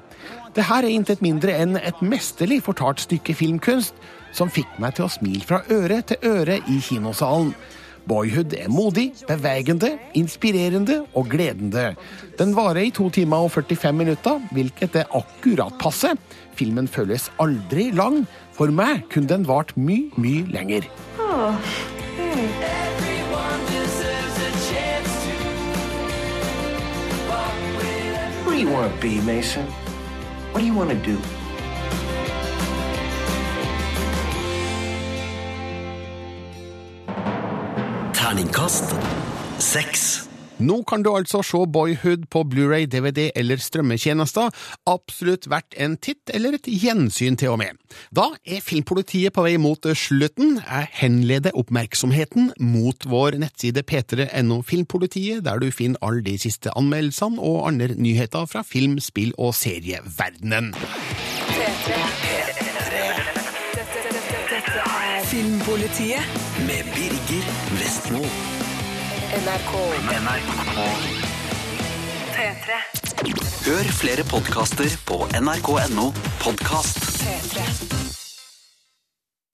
Det 0.56 0.70
her 0.70 0.88
er 0.88 0.96
intet 0.96 1.20
mindre 1.26 1.52
enn 1.52 1.76
et 1.82 2.00
mesterlig 2.00 2.62
fortalt 2.64 3.04
stykke 3.04 3.36
filmkunst, 3.36 4.00
som 4.32 4.48
fikk 4.48 4.80
meg 4.80 4.96
til 4.96 5.10
å 5.10 5.12
smile 5.12 5.44
fra 5.44 5.66
øre 5.68 6.00
til 6.08 6.32
øre 6.32 6.62
i 6.64 6.80
kinosalen. 6.80 7.52
Boyhood 8.08 8.54
er 8.58 8.70
modig, 8.70 9.14
bevegende, 9.28 9.94
inspirerende 10.14 11.04
og 11.16 11.30
gledende. 11.32 11.94
Den 12.40 12.56
varer 12.56 12.88
i 12.88 12.92
to 12.92 13.10
timer 13.10 13.48
og 13.48 13.52
45 13.52 13.94
minutter, 13.94 14.42
hvilket 14.52 14.96
er 14.96 15.16
akkurat 15.16 15.74
passe. 15.80 16.14
Filmen 16.56 16.88
føles 16.88 17.32
aldri 17.40 17.92
lang. 17.92 18.24
For 18.54 18.70
meg 18.70 19.08
kunne 19.14 19.30
den 19.30 19.48
vart 19.48 19.74
mye, 19.78 20.12
mye 20.18 20.46
lenger. 20.54 20.90
Oh, 21.20 21.56
hey. 22.18 22.84
Who 28.64 28.90
do 29.02 29.22
Mason? 29.24 29.66
What 30.52 30.62
do 30.62 30.66
you 30.66 30.74
want? 30.74 31.43
Terningkast 38.34 38.96
seks. 39.62 40.04
Nå 40.58 40.80
kan 40.90 41.04
du 41.06 41.12
altså 41.14 41.44
se 41.46 41.60
Boyhood 41.70 42.24
på 42.34 42.42
Blu-ray, 42.50 42.88
DVD 42.90 43.28
eller 43.38 43.62
strømmetjenester. 43.62 44.50
Absolutt 44.90 45.46
verdt 45.52 45.78
en 45.78 46.00
titt 46.02 46.34
eller 46.34 46.58
et 46.58 46.66
gjensyn 46.66 47.38
til 47.38 47.54
og 47.54 47.60
med. 47.62 47.78
Da 48.10 48.32
er 48.42 48.66
Filmpolitiet 48.66 49.36
på 49.36 49.46
vei 49.46 49.54
mot 49.62 49.86
slutten. 49.86 50.56
Jeg 50.64 50.90
henleder 51.04 51.54
oppmerksomheten 51.54 52.50
mot 52.58 53.06
vår 53.06 53.38
nettside 53.44 53.86
p3.no 53.86 54.64
Filmpolitiet, 54.66 55.46
der 55.46 55.62
du 55.62 55.70
finner 55.70 56.02
alle 56.02 56.26
de 56.26 56.34
siste 56.42 56.74
anmeldelsene 56.74 57.38
og 57.38 57.68
andre 57.70 57.94
nyheter 57.94 58.50
fra 58.50 58.66
film-, 58.66 58.98
spill- 58.98 59.38
og 59.38 59.54
serieverdenen. 59.54 60.74
Filmpolitiet 65.30 66.42
Med 66.66 66.83
Birger 67.30 67.44
Vestmo. 67.72 68.20
NRK 69.44 69.72
NRK. 70.10 70.80
P3 72.34 72.80
Hør 73.66 73.92
flere 74.00 74.24
podkaster 74.24 74.98
på 75.08 75.22
nrk.no 75.40 76.12
podkast. 76.44 77.00
P3 77.24 78.23